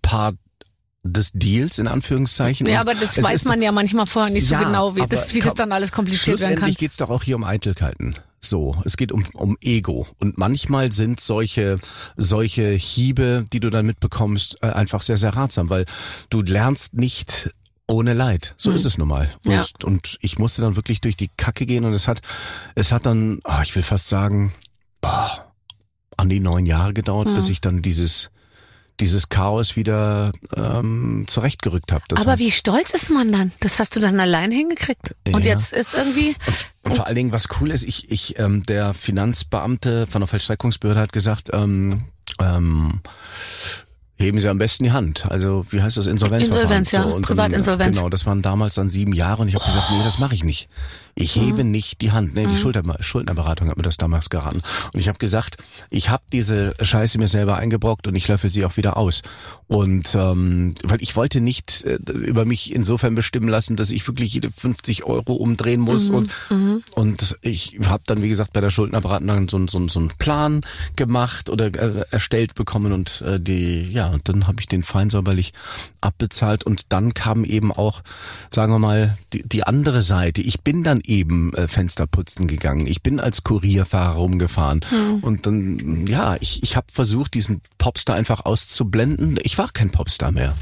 Part 0.00 0.36
des 1.04 1.32
Deals 1.32 1.78
in 1.78 1.88
Anführungszeichen. 1.88 2.66
Ja, 2.66 2.80
aber 2.80 2.94
das 2.94 3.18
es 3.18 3.24
weiß 3.24 3.44
man 3.46 3.60
ja 3.60 3.72
manchmal 3.72 4.06
vorher 4.06 4.32
nicht 4.32 4.48
Ja, 4.50 4.60
so 4.60 4.66
genau, 4.66 4.96
wie 4.96 5.06
das, 5.06 5.34
wie 5.34 5.40
das 5.40 5.54
dann 5.54 5.72
alles 5.72 5.90
kompliziert 5.90 6.38
werden 6.38 6.40
kann. 6.40 6.48
Schlussendlich 6.50 6.78
geht's 6.78 6.96
doch 6.96 7.10
auch 7.10 7.22
hier 7.22 7.36
um 7.36 7.44
Eitelkeiten. 7.44 8.16
So, 8.44 8.76
es 8.84 8.96
geht 8.96 9.12
um, 9.12 9.24
um 9.34 9.56
Ego. 9.60 10.06
Und 10.18 10.36
manchmal 10.38 10.90
sind 10.92 11.20
solche, 11.20 11.78
solche 12.16 12.70
Hiebe, 12.70 13.46
die 13.52 13.60
du 13.60 13.70
dann 13.70 13.86
mitbekommst, 13.86 14.58
äh, 14.62 14.66
einfach 14.66 15.02
sehr, 15.02 15.16
sehr 15.16 15.34
ratsam, 15.36 15.70
weil 15.70 15.84
du 16.30 16.42
lernst 16.42 16.94
nicht 16.94 17.50
ohne 17.88 18.14
Leid. 18.14 18.54
So 18.56 18.70
ist 18.70 18.84
es 18.84 18.96
nun 18.98 19.08
mal. 19.08 19.28
Und. 19.44 19.52
Ja. 19.52 19.64
und 19.84 20.18
ich 20.22 20.38
musste 20.38 20.62
dann 20.62 20.76
wirklich 20.76 21.00
durch 21.00 21.16
die 21.16 21.30
Kacke 21.36 21.66
gehen 21.66 21.84
und 21.84 21.92
es 21.94 22.08
hat, 22.08 22.20
es 22.74 22.90
hat 22.90 23.06
dann, 23.06 23.40
oh, 23.44 23.60
ich 23.62 23.74
will 23.76 23.82
fast 23.82 24.08
sagen, 24.08 24.54
boah, 25.00 25.52
an 26.16 26.28
die 26.28 26.40
neun 26.40 26.66
Jahre 26.66 26.94
gedauert, 26.94 27.26
Hm. 27.26 27.34
bis 27.34 27.48
ich 27.48 27.60
dann 27.60 27.82
dieses, 27.82 28.30
dieses 29.00 29.28
Chaos 29.28 29.76
wieder 29.76 30.32
ähm, 30.56 31.24
zurechtgerückt 31.26 31.92
habe. 31.92 32.04
Aber 32.16 32.38
wie 32.38 32.50
stolz 32.50 32.90
ist 32.90 33.10
man 33.10 33.32
dann? 33.32 33.52
Das 33.60 33.78
hast 33.78 33.96
du 33.96 34.00
dann 34.00 34.20
allein 34.20 34.52
hingekriegt. 34.52 35.14
Und 35.26 35.44
Ja. 35.44 35.52
jetzt 35.52 35.72
ist 35.72 35.94
irgendwie, 35.94 36.36
Und 36.82 36.94
vor 36.96 37.06
allen 37.06 37.16
Dingen, 37.16 37.32
was 37.32 37.48
cool 37.60 37.70
ist, 37.70 37.84
ich, 37.84 38.10
ich, 38.10 38.38
ähm, 38.38 38.62
der 38.64 38.94
Finanzbeamte 38.94 40.06
von 40.06 40.20
der 40.20 40.28
Vollstreckungsbehörde 40.28 41.00
hat 41.00 41.12
gesagt, 41.12 41.50
ähm, 41.52 42.04
ähm, 42.40 43.00
heben 44.22 44.38
Sie 44.38 44.48
am 44.48 44.58
besten 44.58 44.84
die 44.84 44.92
Hand. 44.92 45.26
Also 45.28 45.64
wie 45.70 45.82
heißt 45.82 45.96
das 45.96 46.06
Insolvenzverfahren? 46.06 46.62
Insolvenz, 46.62 46.90
ja. 46.92 47.04
dann, 47.04 47.22
Privatinsolvenz. 47.22 47.96
Genau, 47.96 48.08
das 48.08 48.24
waren 48.26 48.42
damals 48.42 48.74
dann 48.74 48.88
sieben 48.88 49.12
Jahre 49.12 49.42
und 49.42 49.48
ich 49.48 49.54
habe 49.54 49.64
gesagt, 49.64 49.90
nee, 49.90 50.02
das 50.04 50.18
mache 50.18 50.34
ich 50.34 50.44
nicht. 50.44 50.68
Ich 51.14 51.36
hebe 51.36 51.62
nicht 51.62 52.00
die 52.00 52.10
Hand. 52.10 52.34
Nee, 52.34 52.46
die 52.46 52.56
Schulter, 52.56 52.82
Schuldnerberatung 53.00 53.68
hat 53.68 53.76
mir 53.76 53.82
das 53.82 53.98
damals 53.98 54.30
geraten. 54.30 54.62
Und 54.94 55.00
ich 55.00 55.08
habe 55.08 55.18
gesagt, 55.18 55.58
ich 55.90 56.08
habe 56.08 56.22
diese 56.32 56.74
Scheiße 56.80 57.18
mir 57.18 57.28
selber 57.28 57.56
eingebrockt 57.56 58.06
und 58.08 58.14
ich 58.14 58.28
löffel 58.28 58.48
sie 58.48 58.64
auch 58.64 58.78
wieder 58.78 58.96
aus. 58.96 59.22
Und 59.66 60.14
ähm, 60.14 60.74
weil 60.84 61.02
ich 61.02 61.14
wollte 61.14 61.40
nicht 61.40 61.84
äh, 61.84 61.98
über 62.12 62.46
mich 62.46 62.74
insofern 62.74 63.14
bestimmen 63.14 63.48
lassen, 63.48 63.76
dass 63.76 63.90
ich 63.90 64.06
wirklich 64.06 64.32
jede 64.32 64.50
50 64.50 65.04
Euro 65.04 65.34
umdrehen 65.34 65.80
muss. 65.80 66.08
Und, 66.08 66.30
und 66.92 67.36
ich 67.42 67.78
habe 67.84 68.02
dann, 68.06 68.22
wie 68.22 68.30
gesagt, 68.30 68.54
bei 68.54 68.62
der 68.62 68.70
Schuldnerberatung 68.70 69.26
dann 69.26 69.48
so, 69.48 69.66
so, 69.66 69.86
so 69.88 70.00
einen 70.00 70.08
Plan 70.18 70.62
gemacht 70.96 71.50
oder 71.50 71.66
äh, 71.66 72.04
erstellt 72.10 72.54
bekommen 72.54 72.92
und 72.92 73.22
äh, 73.26 73.38
die, 73.38 73.82
ja, 73.82 74.11
und 74.12 74.28
dann 74.28 74.46
habe 74.46 74.60
ich 74.60 74.68
den 74.68 74.82
fein 74.82 75.10
säuberlich 75.10 75.52
abbezahlt 76.00 76.64
und 76.64 76.92
dann 76.92 77.14
kam 77.14 77.44
eben 77.44 77.72
auch, 77.72 78.02
sagen 78.50 78.72
wir 78.72 78.78
mal, 78.78 79.16
die, 79.32 79.42
die 79.42 79.64
andere 79.64 80.02
Seite. 80.02 80.40
Ich 80.40 80.60
bin 80.60 80.82
dann 80.82 81.00
eben 81.04 81.54
äh, 81.54 81.68
Fensterputzen 81.68 82.46
gegangen. 82.46 82.86
Ich 82.86 83.02
bin 83.02 83.20
als 83.20 83.44
Kurierfahrer 83.44 84.16
rumgefahren 84.16 84.80
und 85.22 85.46
dann, 85.46 86.06
ja, 86.06 86.36
ich, 86.40 86.62
ich 86.62 86.76
habe 86.76 86.86
versucht, 86.90 87.34
diesen 87.34 87.60
Popstar 87.78 88.16
einfach 88.16 88.44
auszublenden. 88.44 89.38
Ich 89.42 89.58
war 89.58 89.70
kein 89.72 89.90
Popstar 89.90 90.32
mehr. 90.32 90.54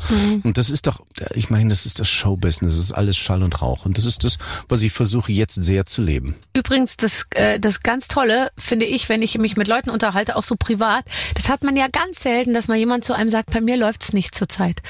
Und 0.43 0.59
das 0.59 0.71
ist 0.71 0.87
doch, 0.87 1.01
ich 1.35 1.51
meine, 1.51 1.71
das 1.71 1.87
ist 1.87 1.99
das 2.01 2.09
Showbusiness, 2.09 2.77
das 2.77 2.85
ist 2.85 2.93
alles 2.93 3.17
Schall 3.17 3.43
und 3.43 3.61
Rauch 3.63 3.85
und 3.87 3.97
das 3.97 4.07
ist 4.07 4.25
das, 4.25 4.39
was 4.69 4.83
ich 4.83 4.93
versuche 4.93 5.33
jetzt 5.33 5.55
sehr 5.55 5.87
zu 5.87 6.03
leben. 6.03 6.35
Übrigens, 6.55 6.97
das, 6.97 7.27
äh, 7.31 7.59
das 7.59 7.83
ganz 7.83 8.09
Tolle 8.09 8.51
finde 8.57 8.87
ich, 8.87 9.09
wenn 9.09 9.23
ich 9.23 9.39
mich 9.39 9.57
mit 9.57 9.69
Leuten 9.69 9.91
unterhalte, 9.91 10.37
auch 10.37 10.43
so 10.43 10.57
privat, 10.57 11.05
das 11.35 11.49
hat 11.49 11.63
man 11.63 11.77
ja 11.77 11.89
ganz 11.89 12.21
selten, 12.21 12.55
dass 12.55 12.69
mal 12.69 12.77
jemand 12.77 13.05
zu 13.05 13.15
einem 13.15 13.29
sagt, 13.29 13.40
bei 13.47 13.61
mir 13.61 13.77
läuft's 13.77 14.13
nicht 14.13 14.35
zurzeit. 14.35 14.81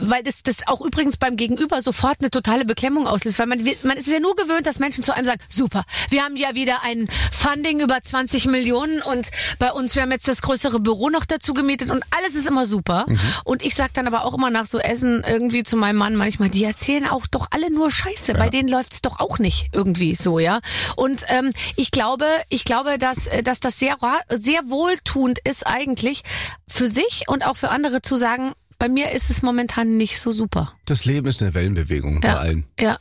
Weil 0.00 0.22
das, 0.22 0.42
das 0.42 0.66
auch 0.66 0.80
übrigens 0.80 1.16
beim 1.16 1.36
Gegenüber 1.36 1.80
sofort 1.82 2.20
eine 2.20 2.30
totale 2.30 2.64
Beklemmung 2.64 3.06
auslöst. 3.06 3.38
Weil 3.38 3.46
man, 3.46 3.60
man 3.82 3.96
ist 3.96 4.06
ja 4.06 4.20
nur 4.20 4.36
gewöhnt, 4.36 4.66
dass 4.66 4.78
Menschen 4.78 5.04
zu 5.04 5.14
einem 5.14 5.26
sagen, 5.26 5.40
super, 5.48 5.84
wir 6.10 6.22
haben 6.22 6.36
ja 6.36 6.54
wieder 6.54 6.82
ein 6.82 7.08
Funding 7.30 7.80
über 7.80 8.00
20 8.02 8.46
Millionen 8.46 9.02
und 9.02 9.30
bei 9.58 9.72
uns, 9.72 9.94
wir 9.94 10.02
haben 10.02 10.12
jetzt 10.12 10.28
das 10.28 10.42
größere 10.42 10.80
Büro 10.80 11.10
noch 11.10 11.24
dazu 11.24 11.54
gemietet 11.54 11.90
und 11.90 12.04
alles 12.10 12.34
ist 12.34 12.46
immer 12.46 12.66
super. 12.66 13.06
Und 13.44 13.64
ich 13.64 13.74
sag 13.74 13.92
dann 13.94 14.06
aber 14.06 14.24
auch 14.24 14.34
immer 14.34 14.50
nach 14.50 14.66
so 14.66 14.78
Essen 14.78 15.24
irgendwie 15.26 15.62
zu 15.62 15.76
meinem 15.76 15.96
Mann 15.96 16.16
manchmal, 16.16 16.48
die 16.48 16.64
erzählen 16.64 17.06
auch 17.06 17.26
doch 17.26 17.48
alle 17.50 17.70
nur 17.70 17.90
Scheiße. 17.90 18.34
Bei 18.34 18.50
denen 18.50 18.68
läuft's 18.68 19.02
doch 19.02 19.20
auch 19.20 19.38
nicht 19.38 19.70
irgendwie 19.72 20.14
so, 20.14 20.38
ja. 20.38 20.60
Und 20.96 21.24
ähm, 21.28 21.52
ich 21.76 21.90
glaube, 21.90 22.26
ich 22.48 22.64
glaube, 22.64 22.98
dass, 22.98 23.26
äh, 23.26 23.42
dass 23.42 23.60
das 23.60 23.78
sehr, 23.78 23.96
sehr 24.28 24.68
wohltuend 24.68 25.38
ist 25.40 25.66
eigentlich 25.66 26.22
für 26.68 26.88
sich 26.88 27.24
und 27.28 27.46
auch 27.46 27.56
für 27.62 27.70
andere 27.70 28.02
zu 28.02 28.16
sagen, 28.16 28.54
bei 28.80 28.88
mir 28.88 29.12
ist 29.12 29.30
es 29.30 29.40
momentan 29.42 29.96
nicht 29.96 30.18
so 30.18 30.32
super. 30.32 30.72
Das 30.86 31.04
Leben 31.04 31.28
ist 31.28 31.40
eine 31.42 31.54
Wellenbewegung 31.54 32.20
bei 32.20 32.26
Ja. 32.28 32.38
allen. 32.38 32.64
Ja. 32.80 32.98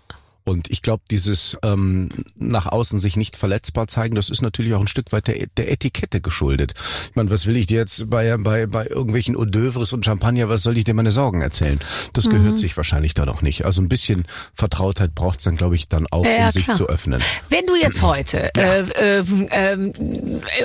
Und 0.52 0.70
ich 0.70 0.82
glaube, 0.82 1.04
dieses 1.10 1.58
ähm, 1.64 2.10
nach 2.36 2.66
außen 2.68 3.00
sich 3.00 3.16
nicht 3.16 3.38
verletzbar 3.38 3.88
zeigen, 3.88 4.16
das 4.16 4.30
ist 4.30 4.42
natürlich 4.42 4.74
auch 4.74 4.82
ein 4.82 4.88
Stück 4.88 5.12
weit 5.14 5.28
der, 5.28 5.48
der 5.58 5.72
Etikette 5.72 6.20
geschuldet. 6.20 6.74
Ich 7.10 7.16
meine, 7.16 7.30
was 7.30 7.46
will 7.48 7.56
ich 7.56 7.68
dir 7.68 7.80
jetzt 7.80 8.10
bei, 8.10 8.36
bei, 8.38 8.66
bei 8.68 8.86
irgendwelchen 8.88 9.36
Hors 9.36 9.48
d'oeuvres 9.48 9.94
und 9.94 10.04
Champagner, 10.06 10.50
was 10.50 10.62
soll 10.64 10.78
ich 10.78 10.84
dir 10.84 10.94
meine 10.94 11.12
Sorgen 11.12 11.42
erzählen? 11.42 11.80
Das 12.14 12.26
Mhm. 12.28 12.32
gehört 12.32 12.60
sich 12.60 12.76
wahrscheinlich 12.78 13.14
da 13.14 13.26
noch 13.26 13.42
nicht. 13.42 13.66
Also 13.66 13.82
ein 13.82 13.88
bisschen 13.90 14.26
Vertrautheit 14.54 15.16
braucht's 15.16 15.44
dann, 15.46 15.56
glaube 15.56 15.76
ich, 15.76 15.88
dann 15.88 16.06
auch, 16.08 16.26
Ja, 16.26 16.46
um 16.48 16.52
sich 16.52 16.66
klar. 16.66 16.76
zu 16.78 16.88
öffnen. 16.88 17.22
Wenn 17.50 17.66
du 17.66 17.76
jetzt 17.76 18.02
heute, 18.02 18.54
äh, 18.58 18.82
äh, 19.20 19.24
ähm, 19.52 19.94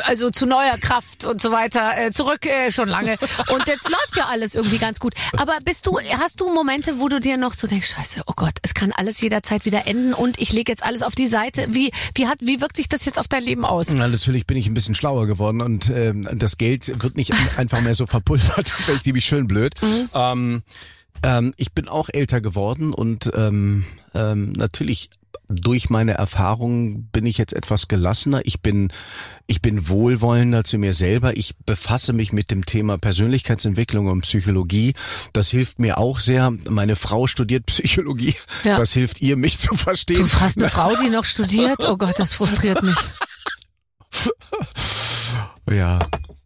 also 0.04 0.30
zu 0.30 0.46
neuer 0.46 0.76
Kraft 0.78 1.24
und 1.24 1.40
so 1.40 1.52
weiter, 1.52 1.96
äh, 1.96 2.10
zurück 2.10 2.44
äh, 2.46 2.72
schon 2.72 2.88
lange 2.88 3.16
und 3.52 3.66
jetzt 3.68 3.84
läuft 3.88 4.16
ja 4.16 4.26
alles 4.26 4.54
irgendwie 4.54 4.78
ganz 4.78 4.98
gut. 5.00 5.14
Aber 5.36 5.56
bist 5.64 5.86
du, 5.86 5.98
hast 6.18 6.40
du 6.40 6.52
Momente, 6.52 6.98
wo 6.98 7.08
du 7.08 7.20
dir 7.20 7.36
noch 7.36 7.54
so 7.54 7.66
denkst, 7.66 7.88
Scheiße, 7.96 8.22
oh 8.26 8.32
Gott, 8.34 8.54
es 8.62 8.74
kann 8.74 8.92
alles 8.92 9.20
jederzeit 9.20 9.64
wieder 9.64 9.75
wieder 9.76 9.86
enden 9.86 10.14
und 10.14 10.40
ich 10.40 10.52
lege 10.52 10.72
jetzt 10.72 10.82
alles 10.82 11.02
auf 11.02 11.14
die 11.14 11.26
Seite. 11.26 11.66
Wie, 11.70 11.90
wie, 12.14 12.26
hat, 12.26 12.38
wie 12.40 12.60
wirkt 12.60 12.76
sich 12.76 12.88
das 12.88 13.04
jetzt 13.04 13.18
auf 13.18 13.28
dein 13.28 13.42
Leben 13.42 13.64
aus? 13.64 13.90
Na, 13.90 14.08
natürlich 14.08 14.46
bin 14.46 14.56
ich 14.56 14.66
ein 14.66 14.74
bisschen 14.74 14.94
schlauer 14.94 15.26
geworden 15.26 15.60
und 15.60 15.90
ähm, 15.90 16.28
das 16.32 16.58
Geld 16.58 17.02
wird 17.02 17.16
nicht 17.16 17.32
einfach 17.56 17.80
mehr 17.80 17.94
so 17.94 18.06
verpulvert, 18.06 18.72
weil 18.88 18.96
ich 18.96 19.02
die 19.02 19.12
mich 19.12 19.24
schön 19.24 19.46
blöd. 19.46 19.74
Mhm. 19.82 20.08
Ähm, 20.14 20.62
ähm, 21.22 21.54
ich 21.56 21.72
bin 21.72 21.88
auch 21.88 22.08
älter 22.12 22.40
geworden 22.40 22.92
und 22.92 23.30
ähm, 23.34 23.84
ähm, 24.14 24.52
natürlich 24.52 25.10
durch 25.48 25.90
meine 25.90 26.14
Erfahrungen 26.14 27.08
bin 27.12 27.24
ich 27.24 27.38
jetzt 27.38 27.52
etwas 27.52 27.86
gelassener. 27.88 28.40
Ich 28.44 28.62
bin, 28.62 28.88
ich 29.46 29.62
bin 29.62 29.88
wohlwollender 29.88 30.64
zu 30.64 30.76
mir 30.78 30.92
selber. 30.92 31.36
Ich 31.36 31.54
befasse 31.64 32.12
mich 32.12 32.32
mit 32.32 32.50
dem 32.50 32.66
Thema 32.66 32.98
Persönlichkeitsentwicklung 32.98 34.08
und 34.08 34.22
Psychologie. 34.22 34.94
Das 35.32 35.50
hilft 35.50 35.78
mir 35.78 35.98
auch 35.98 36.18
sehr. 36.18 36.52
Meine 36.68 36.96
Frau 36.96 37.26
studiert 37.26 37.66
Psychologie. 37.66 38.34
Ja. 38.64 38.76
Das 38.76 38.92
hilft 38.92 39.20
ihr, 39.22 39.36
mich 39.36 39.58
zu 39.58 39.76
verstehen. 39.76 40.18
Du 40.18 40.40
hast 40.40 40.58
eine 40.58 40.68
Frau, 40.68 40.94
die 40.96 41.10
noch 41.10 41.24
studiert? 41.24 41.84
Oh 41.84 41.96
Gott, 41.96 42.18
das 42.18 42.34
frustriert 42.34 42.82
mich. 42.82 42.96
Ja, 45.68 45.98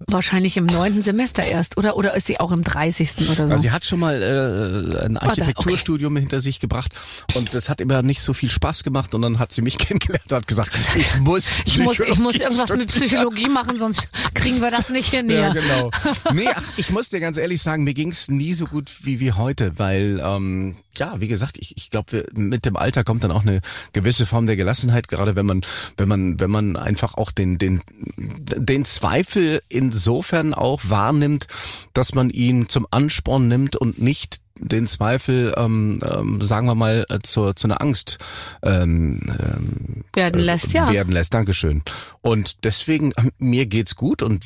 Wahrscheinlich 0.07 0.57
im 0.57 0.65
neunten 0.67 1.03
Semester 1.03 1.43
erst, 1.45 1.77
oder? 1.77 1.97
Oder 1.97 2.15
ist 2.17 2.27
sie 2.27 2.41
auch 2.41 2.53
im 2.53 2.65
30. 2.65 3.11
oder 3.19 3.35
so? 3.35 3.43
Also 3.43 3.57
sie 3.59 3.71
hat 3.71 3.85
schon 3.85 4.01
mal 4.01 4.23
äh, 4.23 5.05
ein 5.05 5.19
Ah, 5.19 5.27
Architekturstudium 5.29 6.17
hinter 6.17 6.41
sich 6.41 6.59
gebracht 6.59 6.93
und 7.35 7.55
das 7.55 7.69
hat 7.69 7.81
immer 7.83 8.01
nicht 8.03 8.23
so 8.23 8.33
viel 8.33 8.51
Spaß 8.51 8.83
gemacht 8.83 9.15
und 9.15 9.23
dann 9.23 9.39
hat 9.39 9.53
sie 9.53 9.61
mich 9.63 9.77
kennengelernt 9.79 10.25
und 10.31 10.37
hat 10.37 10.47
gesagt, 10.47 10.71
ich 10.97 11.21
muss 11.21 11.47
ich 11.67 11.79
muss, 11.79 11.99
ich 12.01 12.19
muss 12.19 12.35
irgendwas 12.37 12.71
mit 12.71 12.89
Psychologie 12.89 13.49
machen, 13.49 13.79
sonst 13.79 14.09
kriegen 14.35 14.61
wir 14.63 14.71
das 14.71 14.89
nicht 14.89 15.11
hin 15.11 15.29
Ja, 15.29 15.53
genau. 15.53 15.91
Nee, 16.33 16.49
ach, 16.55 16.65
ich 16.79 16.91
muss 16.91 17.11
dir 17.11 17.21
ganz 17.21 17.37
ehrlich 17.37 17.61
sagen, 17.61 17.85
mir 17.85 17.95
ging's 17.95 18.29
nie 18.31 18.55
so 18.55 18.65
gut 18.67 18.91
wie, 19.03 19.21
wie 19.21 19.33
heute, 19.33 19.79
weil, 19.79 20.21
ähm, 20.25 20.77
ja, 20.97 21.21
wie 21.21 21.29
gesagt, 21.29 21.57
ich, 21.59 21.77
ich 21.77 21.91
glaube, 21.91 22.27
mit 22.35 22.65
dem 22.65 22.77
Alter 22.77 23.05
kommt 23.05 23.23
dann 23.23 23.31
auch 23.31 23.43
eine 23.43 23.61
gewisse 23.93 24.27
Form 24.27 24.47
der 24.47 24.57
Gelassenheit, 24.57 25.09
gerade 25.09 25.37
wenn 25.37 25.47
man, 25.47 25.61
wenn 25.97 26.09
man, 26.09 26.41
wenn 26.41 26.51
man 26.51 26.77
einfach 26.77 27.15
auch 27.15 27.31
den, 27.31 27.59
den, 27.59 27.81
den 28.17 28.85
Zweifel 28.85 29.61
insofern 29.93 30.55
auch 30.55 30.81
wahrnimmt, 30.85 31.47
dass 31.93 32.15
man 32.15 32.31
ihn 32.31 32.69
zum 32.69 32.87
Ansporn 32.91 33.49
nimmt 33.49 33.77
und 33.77 34.01
nicht 34.01 34.41
den 34.63 34.87
Zweifel, 34.87 35.55
ähm, 35.57 36.01
ähm, 36.05 36.41
sagen 36.43 36.67
wir 36.67 36.75
mal, 36.75 37.07
äh, 37.09 37.19
zur, 37.23 37.57
zu 37.57 37.67
einer 37.67 37.81
Angst 37.81 38.19
ähm, 38.63 39.21
ähm, 39.41 40.05
Werden 40.13 40.41
lässt, 40.41 40.73
ja. 40.73 40.93
werden 40.93 41.13
lässt. 41.13 41.33
Dankeschön. 41.33 41.83
Und 42.21 42.65
deswegen, 42.65 43.13
äh, 43.13 43.31
mir 43.39 43.67
geht's 43.67 43.97
gut 43.97 44.23
und 44.23 44.45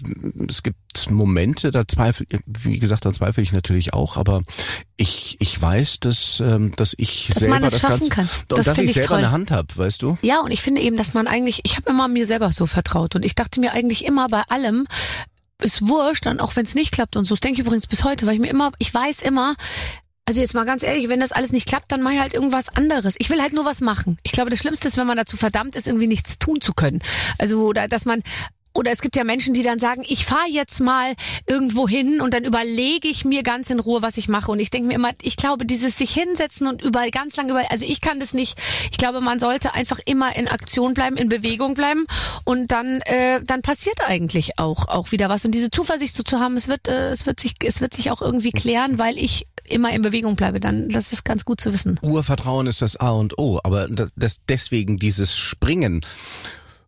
es 0.49 0.63
gibt 0.63 1.11
Momente, 1.11 1.73
da 1.73 1.89
zweifel, 1.89 2.27
wie 2.47 2.79
gesagt, 2.79 3.05
da 3.05 3.13
zweifle 3.13 3.43
ich 3.43 3.53
natürlich 3.53 3.93
auch, 3.93 4.17
aber 4.17 4.43
ich, 4.97 5.37
ich 5.41 5.61
weiß, 5.61 5.99
dass, 6.01 6.41
ähm, 6.41 6.71
dass 6.77 6.95
ich 6.97 7.27
Dass 7.29 7.39
selber 7.39 7.57
man 7.57 7.65
es 7.65 7.73
das 7.73 7.81
schaffen 7.81 8.09
Ganze, 8.09 8.11
kann. 8.11 8.25
und 8.27 8.59
Das 8.59 8.67
dass 8.67 8.77
find 8.77 8.85
ich 8.85 8.91
ich 8.91 8.95
selber 8.95 9.09
toll. 9.09 9.19
eine 9.19 9.33
Hand 9.33 9.51
habe, 9.51 9.67
weißt 9.77 10.01
du? 10.03 10.17
Ja, 10.23 10.41
und 10.41 10.53
ich 10.53 10.63
finde 10.63 10.81
eben, 10.81 10.97
dass 10.97 11.15
man 11.15 11.27
eigentlich, 11.27 11.63
ich 11.65 11.77
habe 11.77 11.91
immer 11.91 12.07
mir 12.07 12.27
selber 12.29 12.53
so 12.53 12.67
vertraut 12.67 13.17
und 13.17 13.25
ich 13.25 13.35
dachte 13.35 13.59
mir 13.59 13.73
eigentlich 13.73 14.05
immer 14.05 14.29
bei 14.29 14.43
allem, 14.49 14.87
ist 15.63 15.89
wurscht, 15.89 16.27
dann 16.27 16.41
auch 16.41 16.57
wenn 16.57 16.65
es 16.65 16.75
nicht 16.75 16.93
klappt 16.93 17.17
und 17.17 17.25
so. 17.25 17.35
Das 17.35 17.41
denke 17.41 17.61
ich 17.61 17.67
übrigens 17.67 17.87
bis 17.87 18.05
heute, 18.05 18.27
weil 18.27 18.35
ich 18.35 18.41
mir 18.41 18.51
immer, 18.51 18.73
ich 18.79 18.93
weiß 18.93 19.23
immer, 19.23 19.57
also 20.27 20.41
jetzt 20.41 20.55
mal 20.55 20.65
ganz 20.65 20.83
ehrlich, 20.83 21.09
wenn 21.09 21.21
das 21.21 21.33
alles 21.33 21.53
nicht 21.53 21.69
klappt, 21.69 21.93
dann 21.93 22.01
mache 22.01 22.15
ich 22.15 22.21
halt 22.21 22.35
irgendwas 22.35 22.71
anderes. 22.71 23.15
Ich 23.19 23.29
will 23.29 23.43
halt 23.43 23.53
nur 23.53 23.65
was 23.65 23.81
machen. 23.81 24.19
Ich 24.23 24.33
glaube, 24.33 24.51
das 24.51 24.59
Schlimmste 24.59 24.89
ist, 24.89 24.97
wenn 24.97 25.07
man 25.07 25.19
dazu 25.19 25.37
verdammt 25.37 25.77
ist, 25.77 25.87
irgendwie 25.87 26.07
nichts 26.07 26.39
tun 26.39 26.61
zu 26.61 26.73
können. 26.73 27.01
Also, 27.39 27.67
oder 27.67 27.89
dass 27.89 28.07
man 28.07 28.23
oder 28.75 28.91
es 28.91 29.01
gibt 29.01 29.17
ja 29.17 29.25
Menschen, 29.25 29.55
die 29.55 29.63
dann 29.63 29.79
sagen, 29.79 30.03
ich 30.07 30.27
fahre 30.27 30.49
jetzt 30.49 30.81
mal 30.81 31.15
irgendwo 31.47 31.89
hin 31.89 32.21
und 32.21 32.35
dann 32.35 32.45
überlege 32.45 33.09
ich 33.09 33.25
mir 33.25 33.43
ganz 33.43 33.71
in 33.71 33.79
Ruhe, 33.79 34.03
was 34.03 34.17
ich 34.17 34.29
mache. 34.29 34.51
Und 34.51 34.59
ich 34.59 34.71
denke 34.71 34.89
mir 34.89 34.95
immer, 34.95 35.13
ich 35.23 35.37
glaube, 35.37 35.65
dieses 35.65 35.97
sich 35.97 36.13
hinsetzen 36.13 36.67
und 36.67 36.83
über 36.83 37.09
ganz 37.11 37.37
lange 37.37 37.53
über, 37.53 37.71
also 37.71 37.87
ich 37.87 38.01
kann 38.01 38.19
das 38.19 38.35
nicht. 38.35 38.59
Ich 38.91 38.99
glaube, 38.99 39.21
man 39.21 39.39
sollte 39.39 39.75
einfach 39.75 40.01
immer 40.05 40.35
in 40.37 40.49
Aktion 40.49 40.95
bleiben, 40.95 41.17
in 41.17 41.29
Bewegung 41.29 41.75
bleiben 41.75 42.07
und 42.45 42.73
dann 42.73 43.01
äh, 43.03 43.41
dann 43.45 43.63
passiert 43.63 44.09
eigentlich 44.09 44.59
auch 44.59 44.89
auch 44.89 45.13
wieder 45.13 45.29
was. 45.29 45.45
Und 45.45 45.53
diese 45.53 45.71
Zuversicht 45.71 46.17
so 46.17 46.23
zu 46.25 46.41
haben, 46.41 46.57
es 46.57 46.67
wird 46.67 46.89
äh, 46.89 47.11
es 47.11 47.27
wird 47.27 47.39
sich 47.39 47.55
es 47.65 47.81
wird 47.81 47.95
sich 47.95 48.11
auch 48.11 48.23
irgendwie 48.23 48.51
klären, 48.51 48.99
weil 48.99 49.17
ich 49.17 49.47
immer 49.67 49.93
in 49.93 50.03
Bewegung 50.03 50.35
bleibe. 50.35 50.59
Dann 50.59 50.89
das 50.89 51.13
ist 51.13 51.25
ganz 51.25 51.45
gut 51.45 51.61
zu 51.61 51.73
wissen. 51.73 51.99
Urvertrauen 52.03 52.67
ist 52.67 52.83
das 52.83 52.97
A 52.97 53.11
und 53.11 53.39
O, 53.39 53.61
aber 53.63 53.89
das, 53.89 54.13
das 54.17 54.41
deswegen 54.47 54.99
dieses 54.99 55.37
Springen 55.37 56.05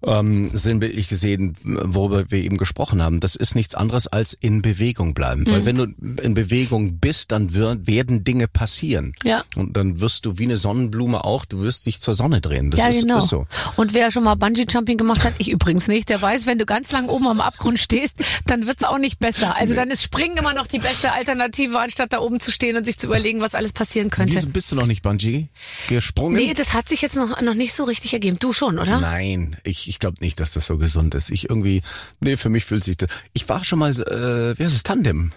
ähm, 0.06 0.50
sinnbildlich 0.52 1.08
gesehen, 1.08 1.56
worüber 1.62 2.30
wir 2.30 2.38
eben 2.38 2.56
gesprochen 2.56 3.02
haben, 3.02 3.20
das 3.20 3.34
ist 3.36 3.54
nichts 3.54 3.74
anderes 3.74 4.06
als 4.06 4.32
in 4.32 4.62
Bewegung 4.62 5.14
bleiben. 5.14 5.44
Weil 5.46 5.64
wenn 5.64 5.76
du 5.76 5.84
in 6.22 6.34
Bewegung 6.34 6.98
bist, 6.98 7.32
dann 7.32 7.54
wird, 7.54 7.86
werden 7.86 8.24
Dinge 8.24 8.48
passieren. 8.48 9.12
Ja. 9.24 9.42
Und 9.56 9.76
dann 9.76 10.00
wirst 10.00 10.26
du 10.26 10.38
wie 10.38 10.44
eine 10.44 10.56
Sonnenblume 10.56 11.24
auch, 11.24 11.44
du 11.44 11.60
wirst 11.60 11.86
dich 11.86 12.00
zur 12.00 12.14
Sonne 12.14 12.40
drehen. 12.40 12.70
Das 12.70 12.80
ja, 12.80 12.86
ist, 12.88 13.02
genau. 13.02 13.18
ist 13.18 13.28
so. 13.28 13.46
Und 13.76 13.94
wer 13.94 14.10
schon 14.10 14.24
mal 14.24 14.36
Bungee 14.36 14.66
Jumping 14.68 14.96
gemacht 14.96 15.24
hat, 15.24 15.34
ich 15.38 15.50
übrigens 15.50 15.88
nicht, 15.88 16.08
der 16.08 16.22
weiß, 16.22 16.46
wenn 16.46 16.58
du 16.58 16.66
ganz 16.66 16.92
lang 16.92 17.08
oben 17.08 17.26
am 17.26 17.40
Abgrund 17.40 17.78
stehst, 17.78 18.16
dann 18.46 18.66
wird's 18.66 18.84
auch 18.84 18.98
nicht 18.98 19.18
besser. 19.18 19.56
Also 19.56 19.74
dann 19.74 19.90
ist 19.90 20.02
Springen 20.02 20.36
immer 20.36 20.54
noch 20.54 20.66
die 20.66 20.78
beste 20.78 21.12
Alternative, 21.12 21.78
anstatt 21.78 22.12
da 22.12 22.20
oben 22.20 22.40
zu 22.40 22.52
stehen 22.52 22.76
und 22.76 22.84
sich 22.84 22.98
zu 22.98 23.06
überlegen, 23.06 23.40
was 23.40 23.54
alles 23.54 23.72
passieren 23.72 24.10
könnte. 24.10 24.34
Wieso 24.34 24.48
bist 24.48 24.70
du 24.70 24.76
noch 24.76 24.86
nicht 24.86 25.02
Bungee 25.02 25.48
gesprungen? 25.88 26.36
Nee, 26.36 26.54
das 26.54 26.74
hat 26.74 26.88
sich 26.88 27.02
jetzt 27.02 27.16
noch, 27.16 27.40
noch 27.40 27.54
nicht 27.54 27.74
so 27.74 27.84
richtig 27.84 28.12
ergeben. 28.12 28.38
Du 28.38 28.52
schon, 28.52 28.78
oder? 28.78 29.00
Nein, 29.00 29.56
ich, 29.64 29.88
ich 29.88 29.95
glaube 29.98 30.16
nicht, 30.20 30.40
dass 30.40 30.52
das 30.52 30.66
so 30.66 30.78
gesund 30.78 31.14
ist. 31.14 31.30
Ich 31.30 31.48
irgendwie, 31.50 31.82
nee, 32.20 32.36
für 32.36 32.48
mich 32.48 32.64
fühlt 32.64 32.84
sich 32.84 32.96
das. 32.96 33.10
Ich 33.32 33.48
war 33.48 33.64
schon 33.64 33.78
mal, 33.78 33.92
äh, 33.92 34.58
wie 34.58 34.64
heißt 34.64 34.74
es, 34.74 34.82
Tandem? 34.82 35.32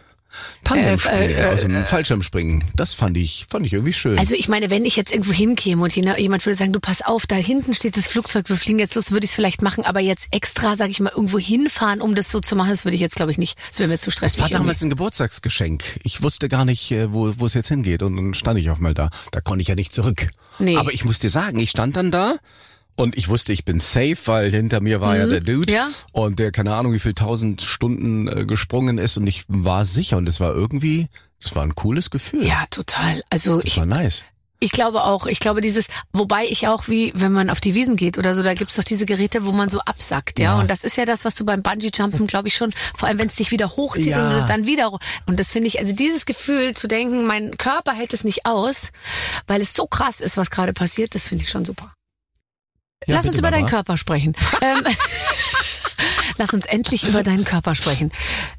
Tandemspringen, 0.63 1.29
Äh, 1.31 1.41
äh, 1.41 1.45
aus 1.53 1.61
dem 1.61 1.83
Fallschirmspringen. 1.85 2.63
Das 2.75 2.93
fand 2.93 3.17
ich, 3.17 3.47
fand 3.49 3.65
ich 3.65 3.73
irgendwie 3.73 3.93
schön. 3.93 4.19
Also 4.19 4.35
ich 4.35 4.47
meine, 4.47 4.69
wenn 4.69 4.85
ich 4.85 4.95
jetzt 4.95 5.11
irgendwo 5.11 5.31
hinkäme 5.33 5.81
und 5.81 5.91
jena- 5.91 6.19
jemand 6.19 6.45
würde 6.45 6.55
sagen, 6.55 6.71
du 6.71 6.79
pass 6.79 7.01
auf, 7.01 7.25
da 7.25 7.35
hinten 7.35 7.73
steht 7.73 7.97
das 7.97 8.05
Flugzeug, 8.05 8.47
wir 8.47 8.55
fliegen 8.55 8.77
jetzt 8.77 8.93
los, 8.93 9.11
würde 9.11 9.25
ich 9.25 9.31
es 9.31 9.35
vielleicht 9.35 9.63
machen, 9.63 9.83
aber 9.85 9.99
jetzt 10.01 10.27
extra, 10.31 10.75
sage 10.75 10.91
ich 10.91 10.99
mal, 10.99 11.11
irgendwo 11.15 11.39
hinfahren, 11.39 11.99
um 11.99 12.13
das 12.13 12.29
so 12.31 12.39
zu 12.41 12.55
machen, 12.55 12.69
das 12.69 12.85
würde 12.85 12.93
ich 12.95 13.01
jetzt 13.01 13.15
glaube 13.15 13.31
ich 13.31 13.39
nicht. 13.39 13.57
Das 13.71 13.79
wäre 13.79 13.89
mir 13.89 13.97
zu 13.97 14.11
stressig. 14.11 14.37
das 14.37 14.41
war 14.43 14.49
irgendwie. 14.51 14.59
damals 14.67 14.83
ein 14.83 14.89
Geburtstagsgeschenk. 14.91 15.83
Ich 16.03 16.21
wusste 16.21 16.47
gar 16.47 16.63
nicht, 16.63 16.91
äh, 16.91 17.11
wo, 17.11 17.33
wo 17.37 17.47
es 17.47 17.55
jetzt 17.55 17.69
hingeht. 17.69 18.03
Und 18.03 18.15
dann 18.15 18.33
stand 18.35 18.59
ich 18.59 18.69
auch 18.69 18.77
mal 18.79 18.93
da. 18.93 19.09
Da 19.31 19.41
konnte 19.41 19.63
ich 19.63 19.67
ja 19.67 19.75
nicht 19.75 19.93
zurück. 19.93 20.27
Nee. 20.59 20.77
Aber 20.77 20.93
ich 20.93 21.05
muss 21.05 21.17
dir 21.17 21.29
sagen, 21.29 21.57
ich 21.59 21.71
stand 21.71 21.95
dann 21.97 22.11
da 22.11 22.35
und 22.99 23.17
ich 23.17 23.29
wusste, 23.29 23.53
ich 23.53 23.65
bin 23.65 23.79
safe, 23.79 24.17
weil 24.25 24.51
hinter 24.51 24.81
mir 24.81 25.01
war 25.01 25.17
ja 25.17 25.25
der 25.25 25.39
Dude 25.41 25.71
Mhm. 25.71 25.75
Ja. 25.77 25.87
und 26.11 26.39
der 26.39 26.51
keine 26.51 26.75
Ahnung 26.75 26.93
wie 26.93 26.99
viel 26.99 27.13
tausend 27.13 27.61
Stunden 27.61 28.27
äh, 28.27 28.45
gesprungen 28.45 28.97
ist 28.97 29.17
und 29.17 29.27
ich 29.27 29.45
war 29.47 29.85
sicher 29.85 30.17
und 30.17 30.27
es 30.29 30.39
war 30.39 30.53
irgendwie, 30.53 31.07
es 31.43 31.55
war 31.55 31.63
ein 31.63 31.75
cooles 31.75 32.09
Gefühl. 32.09 32.45
Ja, 32.45 32.65
total. 32.69 33.21
Also 33.29 33.57
Das 33.57 33.65
ich, 33.65 33.77
war 33.77 33.85
nice. 33.85 34.23
Ich 34.61 34.73
glaube 34.73 35.05
auch, 35.05 35.25
ich 35.25 35.39
glaube 35.39 35.61
dieses, 35.61 35.87
wobei 36.11 36.43
ich 36.43 36.67
auch 36.67 36.89
wie, 36.89 37.13
wenn 37.15 37.31
man 37.31 37.49
auf 37.49 37.61
die 37.61 37.75
Wiesen 37.75 37.95
geht 37.95 38.17
oder 38.17 38.35
so, 38.35 38.43
da 38.43 38.53
gibt's 38.55 38.75
doch 38.75 38.83
diese 38.83 39.05
Geräte, 39.05 39.45
wo 39.45 39.53
man 39.53 39.69
so 39.69 39.79
absackt, 39.79 40.37
ja. 40.37 40.55
Ja. 40.55 40.59
Und 40.59 40.69
das 40.69 40.83
ist 40.83 40.97
ja 40.97 41.05
das, 41.05 41.23
was 41.23 41.33
du 41.35 41.45
beim 41.45 41.61
Bungee-Jumpen, 41.63 42.27
glaube 42.27 42.49
ich, 42.49 42.57
schon, 42.57 42.73
vor 42.97 43.07
allem 43.07 43.19
wenn 43.19 43.27
es 43.27 43.35
dich 43.35 43.51
wieder 43.51 43.69
hochzieht 43.69 44.07
Ja. 44.07 44.41
und 44.41 44.49
dann 44.49 44.67
wieder. 44.67 44.91
Und 45.27 45.39
das 45.39 45.53
finde 45.53 45.69
ich, 45.69 45.79
also 45.79 45.93
dieses 45.93 46.25
Gefühl 46.25 46.73
zu 46.73 46.89
denken, 46.89 47.25
mein 47.25 47.57
Körper 47.57 47.93
hält 47.93 48.13
es 48.13 48.25
nicht 48.25 48.45
aus, 48.45 48.91
weil 49.47 49.61
es 49.61 49.73
so 49.73 49.87
krass 49.87 50.19
ist, 50.19 50.35
was 50.35 50.49
gerade 50.51 50.73
passiert, 50.73 51.15
das 51.15 51.27
finde 51.29 51.45
ich 51.45 51.49
schon 51.49 51.63
super. 51.63 51.93
Ja, 53.07 53.15
Lass 53.15 53.27
uns 53.27 53.37
über 53.37 53.49
deinen 53.51 53.61
Mama. 53.61 53.69
Körper 53.71 53.97
sprechen. 53.97 54.35
ähm, 54.61 54.83
Lass 56.37 56.53
uns 56.53 56.65
endlich 56.65 57.03
über 57.03 57.21
deinen 57.23 57.43
Körper 57.43 57.75
sprechen. 57.75 58.11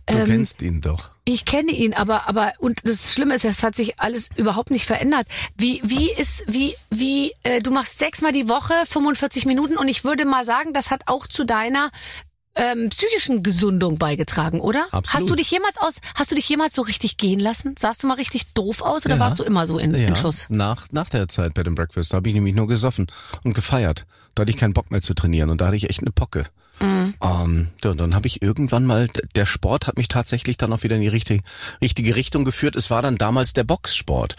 Du 0.06 0.18
Ähm, 0.18 0.26
kennst 0.26 0.60
ihn 0.60 0.80
doch. 0.82 1.10
ich 1.24 1.44
kenne 1.46 1.72
ihn, 1.72 1.94
aber 1.94 2.28
aber 2.28 2.52
und 2.58 2.86
das 2.86 3.14
Schlimme 3.14 3.34
ist, 3.34 3.44
es 3.46 3.62
hat 3.62 3.74
sich 3.74 3.98
alles 4.00 4.28
überhaupt 4.36 4.70
nicht 4.70 4.84
verändert. 4.86 5.26
Wie 5.56 5.80
wie 5.82 6.10
ist 6.10 6.44
wie 6.46 6.74
wie 6.90 7.32
äh, 7.42 7.60
du 7.60 7.70
machst 7.70 7.98
sechsmal 7.98 8.32
die 8.32 8.48
Woche 8.50 8.74
45 8.86 9.46
Minuten 9.46 9.76
und 9.78 9.88
ich 9.88 10.04
würde 10.04 10.26
mal 10.26 10.44
sagen, 10.44 10.74
das 10.74 10.90
hat 10.90 11.02
auch 11.06 11.26
zu 11.26 11.44
deiner 11.44 11.90
ähm, 12.56 12.88
psychischen 12.90 13.42
Gesundung 13.42 13.98
beigetragen, 13.98 14.60
oder? 14.60 14.86
Absolut. 14.90 15.14
Hast 15.14 15.30
du 15.30 15.34
dich 15.36 15.50
jemals 15.50 15.76
aus 15.78 15.96
hast 16.16 16.30
du 16.30 16.34
dich 16.34 16.48
jemals 16.48 16.74
so 16.74 16.82
richtig 16.82 17.16
gehen 17.16 17.38
lassen? 17.40 17.74
Sahst 17.78 18.02
du 18.02 18.06
mal 18.06 18.14
richtig 18.14 18.52
doof 18.54 18.82
aus 18.82 19.06
oder 19.06 19.14
Ja. 19.14 19.20
warst 19.20 19.38
du 19.38 19.44
immer 19.44 19.66
so 19.66 19.78
in, 19.78 19.94
in 19.94 20.16
Schuss? 20.16 20.46
Nach, 20.50 20.86
nach 20.90 21.08
der 21.08 21.28
Zeit 21.28 21.54
bei 21.54 21.62
dem 21.62 21.74
Breakfast, 21.74 22.12
da 22.12 22.16
habe 22.16 22.28
ich 22.28 22.34
nämlich 22.34 22.54
nur 22.54 22.66
gesoffen 22.66 23.06
und 23.44 23.54
gefeiert. 23.54 24.04
Da 24.34 24.42
hatte 24.42 24.50
ich 24.50 24.56
keinen 24.56 24.72
Bock 24.74 24.90
mehr 24.90 25.00
zu 25.02 25.14
trainieren 25.14 25.50
und 25.50 25.60
da 25.60 25.66
hatte 25.66 25.76
ich 25.76 25.88
echt 25.88 26.00
eine 26.00 26.10
Pocke. 26.10 26.44
Mhm. 26.80 27.14
Ähm, 27.22 27.68
ja, 27.84 27.94
dann 27.94 28.14
habe 28.14 28.26
ich 28.26 28.42
irgendwann 28.42 28.86
mal, 28.86 29.08
der 29.34 29.46
Sport 29.46 29.86
hat 29.86 29.96
mich 29.98 30.08
tatsächlich 30.08 30.56
dann 30.56 30.72
auch 30.72 30.82
wieder 30.82 30.96
in 30.96 31.02
die 31.02 31.08
richtige, 31.08 31.42
richtige 31.80 32.16
Richtung 32.16 32.44
geführt. 32.44 32.76
Es 32.76 32.90
war 32.90 33.02
dann 33.02 33.16
damals 33.16 33.52
der 33.52 33.64
Boxsport. 33.64 34.36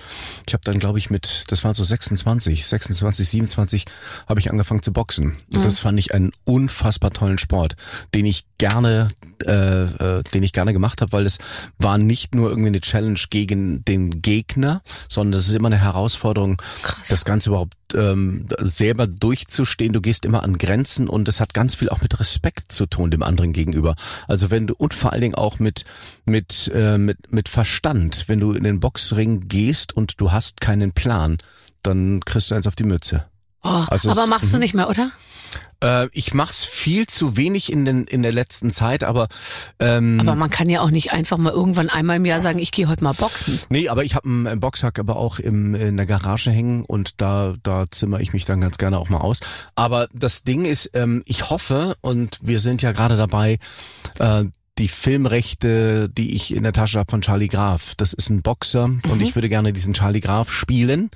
Ich 0.47 0.53
habe 0.53 0.63
dann, 0.63 0.79
glaube 0.79 0.99
ich, 0.99 1.09
mit, 1.09 1.45
das 1.47 1.63
war 1.63 1.73
so 1.73 1.83
26, 1.83 2.65
26, 2.65 3.29
27, 3.29 3.85
habe 4.27 4.39
ich 4.39 4.49
angefangen 4.49 4.81
zu 4.81 4.91
boxen. 4.91 5.35
Und 5.53 5.65
das 5.65 5.79
fand 5.79 5.99
ich 5.99 6.13
einen 6.13 6.31
unfassbar 6.43 7.11
tollen 7.11 7.37
Sport, 7.37 7.75
den 8.13 8.25
ich 8.25 8.45
gerne, 8.57 9.09
äh, 9.45 9.83
äh, 9.83 10.23
den 10.33 10.43
ich 10.43 10.53
gerne 10.53 10.73
gemacht 10.73 11.01
habe, 11.01 11.11
weil 11.11 11.25
es 11.25 11.37
war 11.77 11.97
nicht 11.97 12.35
nur 12.35 12.49
irgendwie 12.49 12.67
eine 12.67 12.81
Challenge 12.81 13.19
gegen 13.29 13.83
den 13.85 14.21
Gegner, 14.21 14.81
sondern 15.09 15.39
es 15.39 15.47
ist 15.47 15.55
immer 15.55 15.67
eine 15.67 15.81
Herausforderung, 15.81 16.61
Krass. 16.81 17.07
das 17.09 17.25
Ganze 17.25 17.49
überhaupt 17.49 17.73
ähm, 17.93 18.45
selber 18.59 19.07
durchzustehen. 19.07 19.93
Du 19.93 20.01
gehst 20.01 20.25
immer 20.25 20.43
an 20.43 20.57
Grenzen 20.57 21.07
und 21.07 21.27
es 21.27 21.39
hat 21.39 21.53
ganz 21.53 21.75
viel 21.75 21.89
auch 21.89 22.01
mit 22.01 22.19
Respekt 22.19 22.71
zu 22.71 22.85
tun 22.85 23.11
dem 23.11 23.23
anderen 23.23 23.53
gegenüber. 23.53 23.95
Also 24.27 24.51
wenn 24.51 24.67
du 24.67 24.75
und 24.77 24.93
vor 24.93 25.11
allen 25.11 25.21
Dingen 25.21 25.35
auch 25.35 25.59
mit 25.59 25.85
mit 26.25 26.71
äh, 26.73 26.97
mit 26.97 27.31
mit 27.31 27.49
Verstand, 27.49 28.25
wenn 28.27 28.39
du 28.39 28.53
in 28.53 28.63
den 28.63 28.79
Boxring 28.79 29.41
gehst 29.41 29.95
und 29.95 30.19
du 30.19 30.31
hast 30.31 30.61
keinen 30.61 30.91
Plan, 30.91 31.37
dann 31.83 32.21
kriegst 32.21 32.51
du 32.51 32.55
eins 32.55 32.67
auf 32.67 32.75
die 32.75 32.83
Mütze. 32.83 33.25
Oh, 33.63 33.83
Also 33.87 34.09
aber 34.11 34.23
es- 34.23 34.29
machst 34.29 34.53
du 34.53 34.57
nicht 34.57 34.73
mehr, 34.73 34.89
oder? 34.89 35.11
Äh, 35.83 36.07
ich 36.13 36.33
mach's 36.35 36.63
viel 36.63 37.07
zu 37.07 37.35
wenig 37.37 37.71
in, 37.71 37.85
den, 37.85 38.05
in 38.05 38.21
der 38.21 38.31
letzten 38.31 38.69
Zeit, 38.69 39.03
aber 39.03 39.27
ähm, 39.79 40.19
Aber 40.19 40.35
man 40.35 40.49
kann 40.51 40.69
ja 40.69 40.81
auch 40.81 40.91
nicht 40.91 41.11
einfach 41.11 41.37
mal 41.39 41.51
irgendwann 41.51 41.89
einmal 41.89 42.17
im 42.17 42.25
Jahr 42.25 42.39
sagen, 42.39 42.59
ich 42.59 42.71
gehe 42.71 42.87
heute 42.87 43.03
mal 43.03 43.13
boxen. 43.13 43.59
Nee, 43.69 43.89
aber 43.89 44.03
ich 44.03 44.13
habe 44.15 44.27
einen, 44.29 44.45
einen 44.47 44.59
Boxsack 44.59 44.99
aber 44.99 45.15
auch 45.15 45.39
im, 45.39 45.73
in 45.75 45.97
der 45.97 46.05
Garage 46.05 46.51
hängen 46.51 46.85
und 46.85 47.19
da, 47.19 47.55
da 47.63 47.85
zimmer 47.89 48.19
ich 48.19 48.31
mich 48.31 48.45
dann 48.45 48.61
ganz 48.61 48.77
gerne 48.77 48.99
auch 48.99 49.09
mal 49.09 49.17
aus. 49.21 49.39
Aber 49.75 50.07
das 50.13 50.43
Ding 50.43 50.65
ist, 50.65 50.91
ähm, 50.93 51.23
ich 51.25 51.49
hoffe, 51.49 51.95
und 52.01 52.37
wir 52.43 52.59
sind 52.59 52.81
ja 52.83 52.91
gerade 52.91 53.17
dabei, 53.17 53.57
äh, 54.19 54.43
die 54.81 54.87
Filmrechte, 54.87 56.09
die 56.09 56.35
ich 56.35 56.55
in 56.55 56.63
der 56.63 56.73
Tasche 56.73 56.97
habe 56.97 57.11
von 57.11 57.21
Charlie 57.21 57.47
Graf. 57.47 57.93
Das 57.95 58.13
ist 58.13 58.29
ein 58.29 58.41
Boxer 58.41 58.85
und 58.85 59.21
ich 59.21 59.35
würde 59.35 59.47
gerne 59.47 59.73
diesen 59.73 59.93
Charlie 59.93 60.21
Graf 60.21 60.51
spielen. 60.51 61.11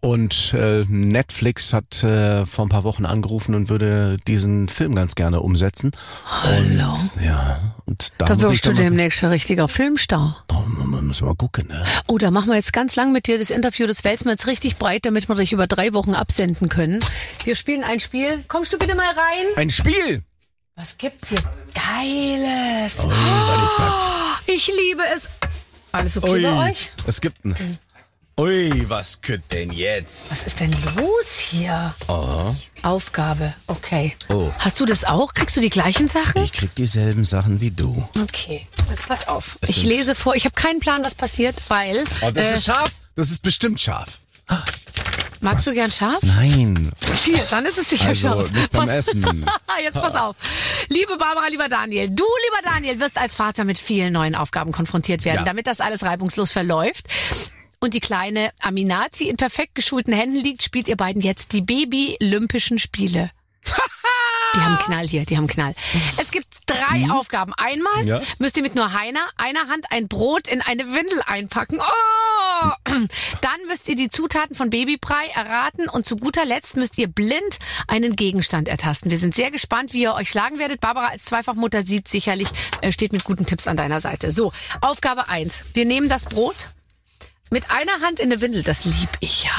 Und 0.00 0.52
äh, 0.52 0.84
Netflix 0.86 1.72
hat 1.72 2.04
äh, 2.04 2.44
vor 2.44 2.66
ein 2.66 2.68
paar 2.68 2.84
Wochen 2.84 3.06
angerufen 3.06 3.54
und 3.54 3.70
würde 3.70 4.18
diesen 4.26 4.68
Film 4.68 4.94
ganz 4.94 5.14
gerne 5.14 5.40
umsetzen. 5.40 5.92
Hallo. 6.26 6.92
Und, 6.92 7.24
ja, 7.24 7.58
und 7.86 8.12
da, 8.18 8.26
Da 8.26 8.40
wirst 8.42 8.66
du 8.66 8.74
demnächst 8.74 9.24
ein 9.24 9.30
richtiger 9.30 9.66
Filmstar. 9.66 10.44
oh, 10.52 10.84
man 10.84 11.06
muss 11.06 11.22
mal 11.22 11.34
gucken, 11.34 11.68
ne? 11.68 11.82
Oh, 12.06 12.18
da 12.18 12.30
machen 12.30 12.50
wir 12.50 12.56
jetzt 12.56 12.74
ganz 12.74 12.96
lang 12.96 13.12
mit 13.12 13.26
dir 13.26 13.38
das 13.38 13.48
Interview. 13.48 13.86
Das 13.86 14.04
wälzen 14.04 14.26
wir 14.26 14.32
jetzt 14.32 14.46
richtig 14.46 14.76
breit, 14.76 15.06
damit 15.06 15.26
wir 15.30 15.36
dich 15.36 15.54
über 15.54 15.66
drei 15.66 15.94
Wochen 15.94 16.12
absenden 16.12 16.68
können. 16.68 17.00
Wir 17.44 17.56
spielen 17.56 17.82
ein 17.82 18.00
Spiel. 18.00 18.44
Kommst 18.46 18.74
du 18.74 18.78
bitte 18.78 18.94
mal 18.94 19.06
rein? 19.06 19.46
Ein 19.56 19.70
Spiel! 19.70 20.22
Was 20.76 20.98
gibt's 20.98 21.28
hier? 21.28 21.42
Geiles. 21.72 23.04
Ui, 23.04 23.10
was 23.10 23.70
ist 23.70 23.78
das? 23.78 24.02
Ich 24.46 24.66
liebe 24.66 25.02
es. 25.14 25.30
Alles 25.92 26.16
okay 26.16 26.42
bei 26.42 26.70
euch? 26.70 26.90
Es 27.06 27.20
gibt 27.20 27.44
ein. 27.44 27.78
Ui, 28.40 28.84
was 28.88 29.20
könnt 29.20 29.52
denn 29.52 29.70
jetzt? 29.70 30.32
Was 30.32 30.44
ist 30.44 30.58
denn 30.58 30.74
los 30.96 31.38
hier? 31.38 31.94
Aufgabe. 32.82 33.54
Okay. 33.68 34.16
Oh. 34.30 34.50
Hast 34.58 34.80
du 34.80 34.86
das 34.86 35.04
auch? 35.04 35.32
Kriegst 35.34 35.56
du 35.56 35.60
die 35.60 35.70
gleichen 35.70 36.08
Sachen? 36.08 36.42
Ich 36.42 36.52
krieg 36.52 36.74
dieselben 36.74 37.24
Sachen 37.24 37.60
wie 37.60 37.70
du. 37.70 38.08
Okay. 38.20 38.66
Jetzt 38.90 39.06
pass 39.06 39.28
auf. 39.28 39.56
Es 39.60 39.70
Ich 39.70 39.84
lese 39.84 40.16
vor. 40.16 40.34
Ich 40.34 40.44
habe 40.44 40.56
keinen 40.56 40.80
Plan, 40.80 41.04
was 41.04 41.14
passiert, 41.14 41.54
weil. 41.68 42.02
Oh, 42.22 42.32
das 42.32 42.46
äh, 42.48 42.54
ist 42.54 42.64
scharf. 42.64 42.90
Das 43.14 43.30
ist 43.30 43.42
bestimmt 43.42 43.80
scharf. 43.80 44.18
Magst 45.44 45.66
du 45.66 45.72
gern 45.72 45.92
scharf? 45.92 46.18
Nein. 46.22 46.90
Hier, 47.22 47.40
dann 47.50 47.64
ist 47.66 47.78
es 47.78 47.88
sicher 47.90 48.08
Also, 48.08 48.28
scharf. 48.28 48.50
nicht 48.52 48.70
beim 48.72 48.86
Pass- 48.86 48.94
Essen. 48.96 49.46
Jetzt 49.82 50.00
pass 50.00 50.14
auf. 50.16 50.36
Liebe 50.88 51.16
Barbara, 51.16 51.46
lieber 51.48 51.68
Daniel, 51.68 52.08
du, 52.08 52.24
lieber 52.24 52.62
Daniel, 52.72 52.98
wirst 53.00 53.18
als 53.18 53.34
Vater 53.36 53.64
mit 53.64 53.78
vielen 53.78 54.12
neuen 54.12 54.34
Aufgaben 54.34 54.72
konfrontiert 54.72 55.24
werden, 55.24 55.38
Ja. 55.38 55.44
damit 55.44 55.66
das 55.66 55.80
alles 55.80 56.02
reibungslos 56.02 56.50
verläuft. 56.52 57.06
Und 57.80 57.92
die 57.94 58.00
kleine 58.00 58.50
Aminazi 58.62 59.28
in 59.28 59.36
perfekt 59.36 59.74
geschulten 59.74 60.14
Händen 60.14 60.36
liegt, 60.38 60.62
spielt 60.62 60.88
ihr 60.88 60.96
beiden 60.96 61.20
jetzt 61.20 61.52
die 61.52 61.60
Baby-Olympischen 61.60 62.78
Spiele. 62.78 63.30
Die 64.54 64.60
haben 64.60 64.78
Knall 64.78 65.06
hier, 65.08 65.24
die 65.26 65.36
haben 65.36 65.46
Knall. 65.46 65.74
Es 66.16 66.30
gibt 66.30 66.46
drei 66.66 67.10
Aufgaben. 67.10 67.52
Einmal 67.54 68.02
Mhm. 68.02 68.08
Ja. 68.08 68.20
müsst 68.38 68.56
ihr 68.56 68.62
mit 68.62 68.74
nur 68.74 68.86
einer, 68.86 69.26
einer 69.36 69.68
Hand 69.68 69.86
ein 69.90 70.08
Brot 70.08 70.48
in 70.48 70.60
eine 70.62 70.84
Windel 70.92 71.20
einpacken. 71.26 71.80
Oh! 71.80 72.70
Dann 73.40 73.60
müsst 73.68 73.88
ihr 73.88 73.96
die 73.96 74.08
Zutaten 74.08 74.54
von 74.56 74.70
Babybrei 74.70 75.26
erraten 75.34 75.88
und 75.88 76.06
zu 76.06 76.16
guter 76.16 76.44
Letzt 76.44 76.76
müsst 76.76 76.96
ihr 76.98 77.08
blind 77.08 77.58
einen 77.88 78.16
Gegenstand 78.16 78.68
ertasten. 78.68 79.10
Wir 79.10 79.18
sind 79.18 79.34
sehr 79.34 79.50
gespannt, 79.50 79.92
wie 79.92 80.02
ihr 80.02 80.14
euch 80.14 80.30
schlagen 80.30 80.58
werdet. 80.58 80.80
Barbara 80.80 81.08
als 81.08 81.24
Zweifachmutter 81.24 81.82
sieht 81.82 82.08
sicherlich, 82.08 82.48
äh, 82.80 82.92
steht 82.92 83.12
mit 83.12 83.24
guten 83.24 83.46
Tipps 83.46 83.66
an 83.66 83.76
deiner 83.76 84.00
Seite. 84.00 84.30
So, 84.30 84.52
Aufgabe 84.80 85.28
eins: 85.28 85.64
Wir 85.74 85.84
nehmen 85.84 86.08
das 86.08 86.26
Brot 86.26 86.68
mit 87.50 87.70
einer 87.70 88.00
Hand 88.00 88.20
in 88.20 88.30
eine 88.32 88.40
Windel. 88.40 88.62
Das 88.62 88.84
lieb 88.84 89.10
ich 89.20 89.44
ja. 89.44 89.50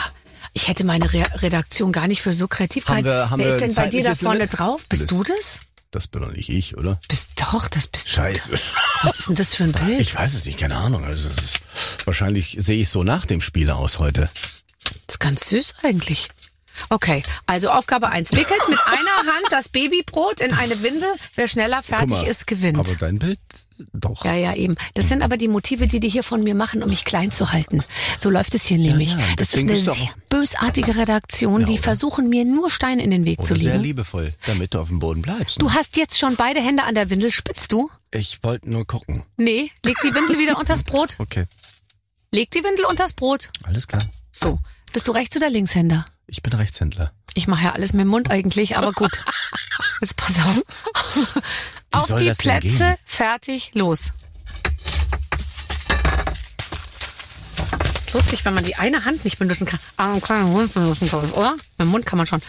Ich 0.57 0.69
hätte 0.69 0.83
meine 0.85 1.11
Re 1.13 1.25
Redaktion 1.41 1.91
gar 1.91 2.07
nicht 2.07 2.21
für 2.21 2.31
so 2.33 2.47
kreativ 2.47 2.85
gehalten. 2.85 3.05
Wer 3.05 3.37
wir 3.37 3.47
ist 3.47 3.59
denn 3.59 3.75
bei 3.75 3.89
dir 3.89 4.03
da 4.05 4.15
vorne 4.15 4.39
Limit? 4.39 4.57
drauf? 4.57 4.85
Bist 4.87 5.03
Das- 5.03 5.09
du 5.09 5.23
das? 5.23 5.59
Das 5.91 6.07
bin 6.07 6.21
doch 6.21 6.31
nicht 6.31 6.49
ich, 6.49 6.75
oder? 6.75 6.99
Bist 7.07 7.29
doch, 7.37 7.67
das 7.69 7.87
bist 7.87 8.09
Scheiße. 8.09 8.49
du. 8.49 8.57
Was 9.03 9.19
ist 9.19 9.27
denn 9.29 9.35
das 9.35 9.53
für 9.53 9.63
ein 9.65 9.71
Bild? 9.73 10.01
Ich 10.01 10.15
weiß 10.15 10.33
es 10.33 10.43
nicht, 10.45 10.57
keine 10.59 10.75
Ahnung. 10.77 11.03
Also 11.05 11.29
ist, 11.29 11.59
wahrscheinlich 12.05 12.57
sehe 12.59 12.81
ich 12.81 12.89
so 12.89 13.03
nach 13.03 13.25
dem 13.25 13.39
Spiel 13.41 13.69
aus 13.69 13.99
heute. 13.99 14.29
Das 15.07 15.15
ist 15.15 15.19
ganz 15.19 15.47
süß 15.49 15.75
eigentlich. 15.83 16.29
Okay, 16.89 17.23
also 17.45 17.69
Aufgabe 17.69 18.09
eins: 18.09 18.31
Wickelt 18.31 18.61
mit 18.69 18.79
einer 18.87 19.31
Hand 19.33 19.45
das 19.51 19.69
Babybrot 19.69 20.41
in 20.41 20.53
eine 20.53 20.81
Windel. 20.83 21.09
Wer 21.35 21.47
schneller 21.47 21.81
fertig 21.83 22.09
mal, 22.09 22.27
ist, 22.27 22.47
gewinnt. 22.47 22.77
Aber 22.79 22.95
dein 22.95 23.19
Bild, 23.19 23.39
doch. 23.93 24.23
Ja, 24.25 24.33
ja, 24.35 24.53
eben. 24.55 24.75
Das 24.93 25.07
sind 25.09 25.21
aber 25.21 25.37
die 25.37 25.47
Motive, 25.47 25.87
die 25.87 25.99
die 25.99 26.09
hier 26.09 26.23
von 26.23 26.43
mir 26.43 26.55
machen, 26.55 26.81
um 26.83 26.89
mich 26.89 27.03
klein 27.05 27.31
zu 27.31 27.51
halten. 27.51 27.83
So 28.19 28.29
läuft 28.29 28.55
es 28.55 28.65
hier 28.65 28.77
nämlich. 28.77 29.11
ja, 29.13 29.19
das 29.37 29.53
ist 29.53 29.59
eine 29.61 29.75
sehr 29.77 29.95
bösartige 30.29 30.95
Redaktion, 30.95 31.65
die 31.65 31.73
oder? 31.73 31.81
versuchen 31.83 32.29
mir 32.29 32.45
nur 32.45 32.69
Steine 32.69 33.03
in 33.03 33.11
den 33.11 33.25
Weg 33.25 33.43
zu 33.43 33.53
Oder 33.53 33.61
sehr 33.61 33.71
legen. 33.73 33.83
liebevoll, 33.83 34.33
damit 34.45 34.73
du 34.73 34.79
auf 34.79 34.87
dem 34.89 34.99
Boden 34.99 35.21
bleibst. 35.21 35.61
Du 35.61 35.71
hast 35.73 35.97
jetzt 35.97 36.17
schon 36.17 36.35
beide 36.35 36.61
Hände 36.61 36.83
an 36.83 36.95
der 36.95 37.09
Windel. 37.09 37.31
Spitzt 37.31 37.71
du? 37.71 37.89
ich 38.11 38.41
wollte 38.43 38.69
nur 38.69 38.85
gucken. 38.87 39.23
Nee, 39.35 39.71
leg 39.83 39.97
die 40.03 40.13
Windel 40.15 40.39
wieder 40.39 40.57
unters 40.57 40.83
Brot. 40.83 41.15
Okay, 41.19 41.45
Leg 42.31 42.49
die 42.51 42.63
Windel 42.63 42.85
unters 42.85 43.13
Brot. 43.13 43.49
alles 43.63 43.87
klar. 43.87 44.01
So. 44.31 44.59
Bist 44.93 45.07
du 45.07 45.11
Rechts- 45.11 45.35
oder 45.35 45.49
Linkshänder? 45.49 46.05
Ich 46.27 46.41
bin 46.41 46.53
Rechtshändler. 46.53 47.11
Ich 47.33 47.47
mache 47.47 47.65
ja 47.65 47.71
alles 47.73 47.93
mit 47.93 48.01
dem 48.01 48.07
Mund 48.09 48.29
eigentlich, 48.31 48.77
aber 48.77 48.91
gut. 48.91 49.23
Jetzt 50.01 50.17
pass 50.17 50.35
auf. 50.39 50.63
Auf 51.91 52.15
die 52.17 52.25
das 52.25 52.37
Plätze, 52.37 52.97
fertig, 53.05 53.71
los. 53.73 54.11
ist 57.97 58.13
lustig, 58.13 58.45
wenn 58.45 58.53
man 58.53 58.63
die 58.63 58.75
eine 58.75 59.05
Hand 59.05 59.23
nicht 59.25 59.39
benutzen 59.39 59.65
kann. 59.65 59.79
Aber 59.97 60.19
kann 60.21 60.43
den 60.43 60.51
Mund 60.53 60.73
benutzen, 60.73 61.07
glaub 61.07 61.23
ich, 61.23 61.33
oder? 61.33 61.53
Mit 61.53 61.79
dem 61.79 61.87
Mund 61.87 62.05
kann 62.05 62.17
man 62.17 62.27
schon. 62.27 62.41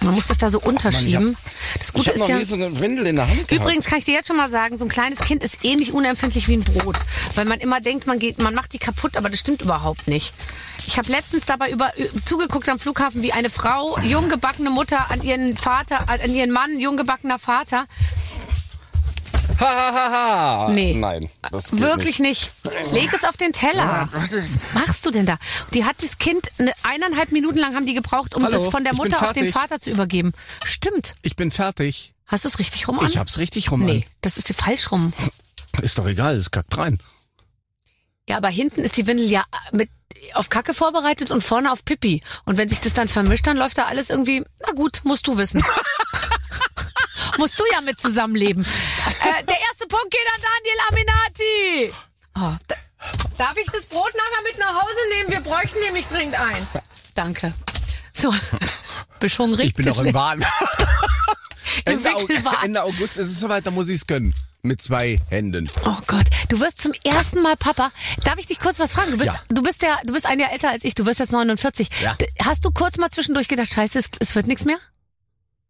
Man 0.00 0.14
muss 0.14 0.26
das 0.26 0.38
da 0.38 0.48
so 0.48 0.60
unterschieben. 0.60 1.36
das 1.78 1.92
Gute 1.92 2.12
ist 2.12 2.28
ja. 2.28 2.44
so 2.44 2.54
eine 2.54 2.78
Windel 2.80 3.06
in 3.06 3.16
der 3.16 3.28
Hand 3.28 3.50
Übrigens 3.50 3.86
kann 3.86 3.98
ich 3.98 4.04
dir 4.04 4.14
jetzt 4.14 4.28
schon 4.28 4.36
mal 4.36 4.50
sagen, 4.50 4.76
so 4.76 4.84
ein 4.84 4.88
kleines 4.88 5.18
Kind 5.20 5.42
ist 5.42 5.64
ähnlich 5.64 5.92
unempfindlich 5.92 6.48
wie 6.48 6.56
ein 6.56 6.64
Brot, 6.64 6.96
weil 7.34 7.44
man 7.44 7.60
immer 7.60 7.80
denkt, 7.80 8.06
man 8.06 8.18
geht, 8.18 8.38
man 8.38 8.54
macht 8.54 8.72
die 8.72 8.78
kaputt, 8.78 9.16
aber 9.16 9.30
das 9.30 9.40
stimmt 9.40 9.62
überhaupt 9.62 10.06
nicht. 10.08 10.34
Ich 10.86 10.98
habe 10.98 11.10
letztens 11.10 11.46
dabei 11.46 11.70
über, 11.70 11.92
zugeguckt 12.24 12.68
am 12.68 12.78
Flughafen, 12.78 13.22
wie 13.22 13.32
eine 13.32 13.50
Frau, 13.50 13.98
junggebackene 14.00 14.70
Mutter 14.70 15.10
an 15.10 15.22
ihren 15.22 15.56
Vater, 15.56 16.08
an 16.08 16.32
ihren 16.32 16.50
Mann, 16.50 16.78
junggebackener 16.78 17.38
Vater, 17.38 17.86
Ha, 19.60 19.64
ha, 19.64 19.92
ha, 19.94 20.66
ha. 20.66 20.68
Nee. 20.70 20.94
Nein, 20.94 21.30
das 21.50 21.70
geht 21.70 21.80
wirklich 21.80 22.18
nicht. 22.18 22.50
Leg 22.92 23.12
es 23.12 23.24
auf 23.24 23.36
den 23.36 23.52
Teller. 23.52 24.08
Was 24.12 24.34
machst 24.74 25.06
du 25.06 25.10
denn 25.10 25.26
da? 25.26 25.38
Die 25.72 25.84
hat 25.84 25.96
das 26.02 26.18
Kind 26.18 26.50
eine, 26.58 26.72
eineinhalb 26.82 27.32
Minuten 27.32 27.58
lang 27.58 27.74
haben 27.74 27.86
die 27.86 27.94
gebraucht, 27.94 28.34
um 28.34 28.44
Hallo, 28.44 28.64
das 28.64 28.70
von 28.70 28.84
der 28.84 28.94
Mutter 28.94 29.22
auf 29.22 29.32
den. 29.32 29.52
Vater 29.52 29.78
zu 29.80 29.90
übergeben. 29.90 30.32
Stimmt. 30.64 31.14
Ich 31.22 31.36
bin 31.36 31.50
fertig. 31.50 32.12
Hast 32.26 32.44
du 32.44 32.48
es 32.48 32.58
richtig 32.58 32.88
rum 32.88 32.98
an? 32.98 33.06
Ich 33.06 33.18
hab's 33.18 33.38
richtig 33.38 33.70
rum 33.70 33.84
Nee, 33.84 34.04
das 34.20 34.36
ist 34.36 34.48
die 34.48 34.54
falsch 34.54 34.90
rum. 34.90 35.12
an. 35.76 35.84
Ist 35.84 35.98
doch 35.98 36.06
egal, 36.06 36.36
es 36.36 36.50
kackt 36.50 36.76
rein. 36.76 36.98
Ja, 38.28 38.38
aber 38.38 38.48
hinten 38.48 38.80
ist 38.80 38.96
die 38.96 39.06
Windel 39.06 39.26
ja 39.30 39.44
mit 39.72 39.88
auf 40.34 40.48
Kacke 40.48 40.74
vorbereitet 40.74 41.30
und 41.30 41.44
vorne 41.44 41.70
auf 41.70 41.84
Pipi. 41.84 42.22
Und 42.44 42.58
wenn 42.58 42.68
sich 42.68 42.80
das 42.80 42.94
dann 42.94 43.06
vermischt, 43.08 43.46
dann 43.46 43.56
läuft 43.56 43.78
da 43.78 43.84
alles 43.84 44.10
irgendwie, 44.10 44.44
na 44.66 44.72
gut, 44.72 45.02
musst 45.04 45.26
du 45.26 45.38
wissen. 45.38 45.62
musst 47.38 47.58
du 47.58 47.64
ja 47.72 47.80
mit 47.80 48.00
zusammenleben. 48.00 48.64
Äh, 48.64 49.44
der 49.44 49.60
erste 49.60 49.86
Punkt 49.86 50.10
geht 50.10 50.20
an 50.34 50.42
Daniel 50.42 50.78
Aminati. 50.88 51.92
Oh, 52.38 52.56
da, 52.68 52.76
darf 53.38 53.56
ich 53.56 53.66
das 53.70 53.86
Brot 53.86 54.12
nachher 54.14 54.42
mit 54.44 54.58
nach 54.58 54.74
Hause 54.74 54.98
nehmen? 55.16 55.30
Wir 55.30 55.40
bräuchten 55.40 55.78
nämlich 55.80 56.06
dringend 56.06 56.38
eins. 56.38 56.70
Danke. 57.14 57.52
So, 58.12 58.34
bist 59.20 59.38
hungrig? 59.38 59.68
Ich 59.68 59.74
bin 59.74 59.86
noch 59.86 59.98
im 59.98 60.14
Wahn. 60.14 60.44
Im 61.84 62.04
Ende, 62.04 62.10
Au-. 62.50 62.64
Ende 62.64 62.82
August 62.82 63.18
ist 63.18 63.30
es 63.30 63.40
soweit, 63.40 63.66
da 63.66 63.70
muss 63.70 63.88
ich's 63.88 64.06
können. 64.06 64.34
Mit 64.62 64.82
zwei 64.82 65.20
Händen. 65.28 65.70
Oh 65.84 65.96
Gott, 66.08 66.26
du 66.48 66.58
wirst 66.60 66.80
zum 66.82 66.92
ersten 67.04 67.40
Mal 67.40 67.56
Papa. 67.56 67.92
Darf 68.24 68.36
ich 68.38 68.46
dich 68.46 68.58
kurz 68.58 68.80
was 68.80 68.92
fragen? 68.92 69.12
Du 69.12 69.18
bist, 69.18 69.26
Ja. 69.28 69.40
du 69.48 69.62
bist 69.62 69.82
ja, 69.82 70.00
du 70.04 70.12
bist 70.12 70.26
ein 70.26 70.40
Jahr 70.40 70.50
älter 70.52 70.70
als 70.70 70.82
ich. 70.82 70.94
Du 70.96 71.06
wirst 71.06 71.20
jetzt 71.20 71.30
49. 71.32 71.88
Ja. 72.00 72.16
Hast 72.42 72.64
du 72.64 72.70
kurz 72.72 72.96
mal 72.96 73.10
zwischendurch 73.10 73.46
gedacht, 73.46 73.68
Scheiße, 73.68 73.98
es, 73.98 74.10
es 74.18 74.34
wird 74.34 74.48
nichts 74.48 74.64
mehr 74.64 74.78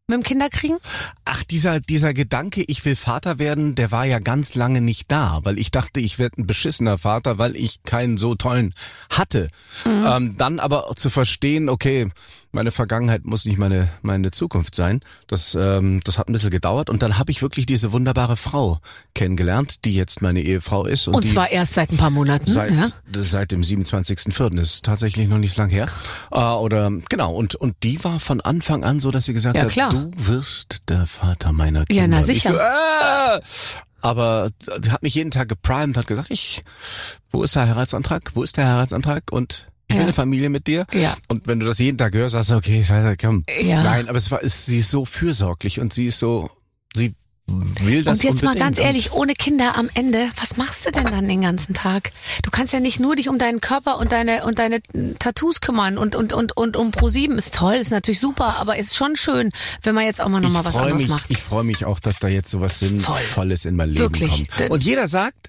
mit 0.09 0.15
dem 0.15 0.23
Kinderkriegen? 0.23 0.79
Ach, 1.25 1.43
dieser, 1.43 1.81
dieser 1.81 2.15
Gedanke, 2.15 2.63
ich 2.69 2.85
will 2.85 2.95
Vater 2.95 3.41
werden, 3.41 3.75
der 3.75 3.91
war 3.91 4.05
ja 4.05 4.21
ganz 4.21 4.55
lange 4.55 4.81
nicht 4.81 5.11
da, 5.11 5.41
weil 5.43 5.59
ich 5.59 5.73
dachte, 5.73 5.99
ich 5.99 6.21
werde 6.21 6.43
ein 6.43 6.47
beschissener 6.47 6.97
Vater, 6.97 7.39
weil 7.39 7.57
ich 7.57 7.83
keinen 7.83 8.17
so 8.17 8.37
tollen 8.37 8.73
hatte. 9.11 9.49
Mhm. 9.85 10.05
Ähm, 10.07 10.37
dann 10.37 10.61
aber 10.61 10.93
zu 10.95 11.11
verstehen, 11.11 11.69
okay, 11.69 12.09
meine 12.57 12.73
Vergangenheit 12.73 13.25
muss 13.25 13.45
nicht 13.45 13.59
meine, 13.59 13.89
meine 14.03 14.31
Zukunft 14.33 14.75
sein, 14.75 15.01
das, 15.29 15.55
ähm, 15.55 16.01
das 16.05 16.19
hat 16.19 16.29
ein 16.29 16.33
bisschen 16.33 16.51
gedauert 16.51 16.91
und 16.91 17.03
dann 17.03 17.19
habe 17.19 17.31
ich 17.31 17.43
wirklich 17.43 17.67
diese 17.67 17.93
wunderbare 17.93 18.37
Frau 18.37 18.79
kennengelernt, 19.15 19.85
die 19.85 19.95
jetzt 19.95 20.23
meine 20.23 20.41
Ehefrau 20.41 20.87
ist. 20.87 21.07
Und, 21.07 21.15
Und 21.17 21.27
zwar 21.27 21.51
erst 21.51 21.75
seit 21.75 21.93
ein 21.93 21.99
paar 21.99 22.11
Monaten. 22.11 22.51
Seit, 22.51 22.71
ja? 22.73 22.85
seit 23.13 23.53
dem 23.53 23.61
27.04. 23.61 24.57
Das 24.57 24.75
ist 24.75 24.85
tatsächlich 24.85 25.29
noch 25.29 25.39
nicht 25.39 25.55
so 25.55 25.63
lang 25.63 25.71
her. 25.71 25.87
Äh, 26.33 26.41
oder 26.41 26.91
genau, 27.09 27.35
und, 27.35 27.55
und 27.55 27.77
die 27.83 28.03
war 28.03 28.19
von 28.19 28.41
Anfang 28.41 28.85
an 28.85 29.01
so, 29.01 29.11
dass 29.11 29.27
sie 29.27 29.35
gesagt 29.35 29.57
Ja, 29.57 29.65
hat, 29.65 29.71
klar. 29.71 29.91
du 29.91 30.11
wirst 30.17 30.83
der 30.89 31.07
Vater 31.07 31.53
meiner 31.53 31.85
Kinder. 31.85 32.03
Ja, 32.03 32.09
na 32.09 32.23
sicher. 32.23 32.55
So, 32.55 32.57
äh, 32.57 33.41
aber 34.01 34.51
hat 34.89 35.03
mich 35.03 35.15
jeden 35.15 35.31
Tag 35.31 35.49
geprimed, 35.49 35.97
hat 35.97 36.07
gesagt, 36.07 36.31
ich, 36.31 36.65
wo 37.31 37.43
ist 37.43 37.55
der 37.55 37.69
Heiratsantrag? 37.69 38.31
Wo 38.35 38.43
ist 38.43 38.57
der 38.57 38.67
Heiratsantrag? 38.67 39.25
Und 39.31 39.67
ich 39.89 39.95
will 39.95 39.99
Ja. 39.99 40.03
eine 40.05 40.13
Familie 40.13 40.49
mit 40.51 40.67
dir. 40.67 40.87
Ja. 40.93 41.15
Und 41.29 41.47
wenn 41.47 41.61
du 41.61 41.67
das 41.67 41.79
jeden 41.79 41.97
Tag 41.99 42.15
hörst, 42.15 42.33
sagst 42.33 42.51
du, 42.51 42.57
okay, 42.57 42.85
scheiße, 42.85 43.17
komm. 43.17 43.45
Ja. 43.63 43.83
Nein, 43.83 44.09
aber 44.09 44.19
es 44.19 44.31
war, 44.31 44.43
es, 44.43 44.67
sie 44.67 44.79
ist 44.79 44.91
so 44.91 45.05
fürsorglich 45.05 45.81
und 45.81 45.93
sie 45.93 46.07
ist 46.07 46.19
so, 46.19 46.51
sie 46.95 47.15
will 47.49 48.03
das 48.03 48.19
Und 48.19 48.25
jetzt 48.25 48.43
mal 48.43 48.51
unbedingt. 48.51 48.77
ganz 48.77 48.79
ehrlich, 48.85 49.13
ohne 49.13 49.35
Kinder 49.35 49.77
am 49.79 49.89
Ende, 49.95 50.29
was 50.41 50.57
machst 50.57 50.85
du 50.85 50.91
denn 50.91 51.05
dann 51.05 51.29
den 51.29 51.43
ganzen 51.43 51.75
Tag? 51.75 52.11
Du 52.43 52.51
kannst 52.51 52.73
ja 52.73 52.81
nicht 52.81 52.99
nur 52.99 53.15
dich 53.15 53.29
um 53.29 53.39
deinen 53.39 53.61
Körper 53.61 53.99
und 53.99 54.11
deine 54.11 54.45
und 54.45 54.59
deine 54.59 54.81
Tattoos 55.21 55.61
kümmern 55.61 55.97
und 55.97 56.17
und 56.17 56.33
und 56.33 56.57
und 56.57 56.77
um 56.77 56.91
Pro7 56.91 57.37
ist 57.37 57.55
toll, 57.55 57.75
ist 57.75 57.93
natürlich 57.93 58.19
super, 58.19 58.57
aber 58.59 58.77
ist 58.79 58.97
schon 58.97 59.15
schön, 59.15 59.53
wenn 59.85 59.95
man 59.95 60.05
jetzt 60.07 60.21
auch 60.21 60.29
mal 60.29 60.41
nochmal 60.41 60.65
was 60.65 60.75
anderes 60.75 61.03
mich, 61.03 61.09
macht. 61.09 61.27
Ich 61.29 61.39
freue 61.41 61.63
mich 61.63 61.85
auch, 61.85 62.01
dass 62.01 62.19
da 62.19 62.27
jetzt 62.27 62.51
sowas 62.51 62.81
Sinnvolles 62.81 63.65
in 63.65 63.77
mein 63.77 63.91
Leben 63.91 64.01
Wirklich. 64.01 64.51
kommt. 64.51 64.71
Und 64.71 64.83
jeder 64.83 65.07
sagt, 65.07 65.49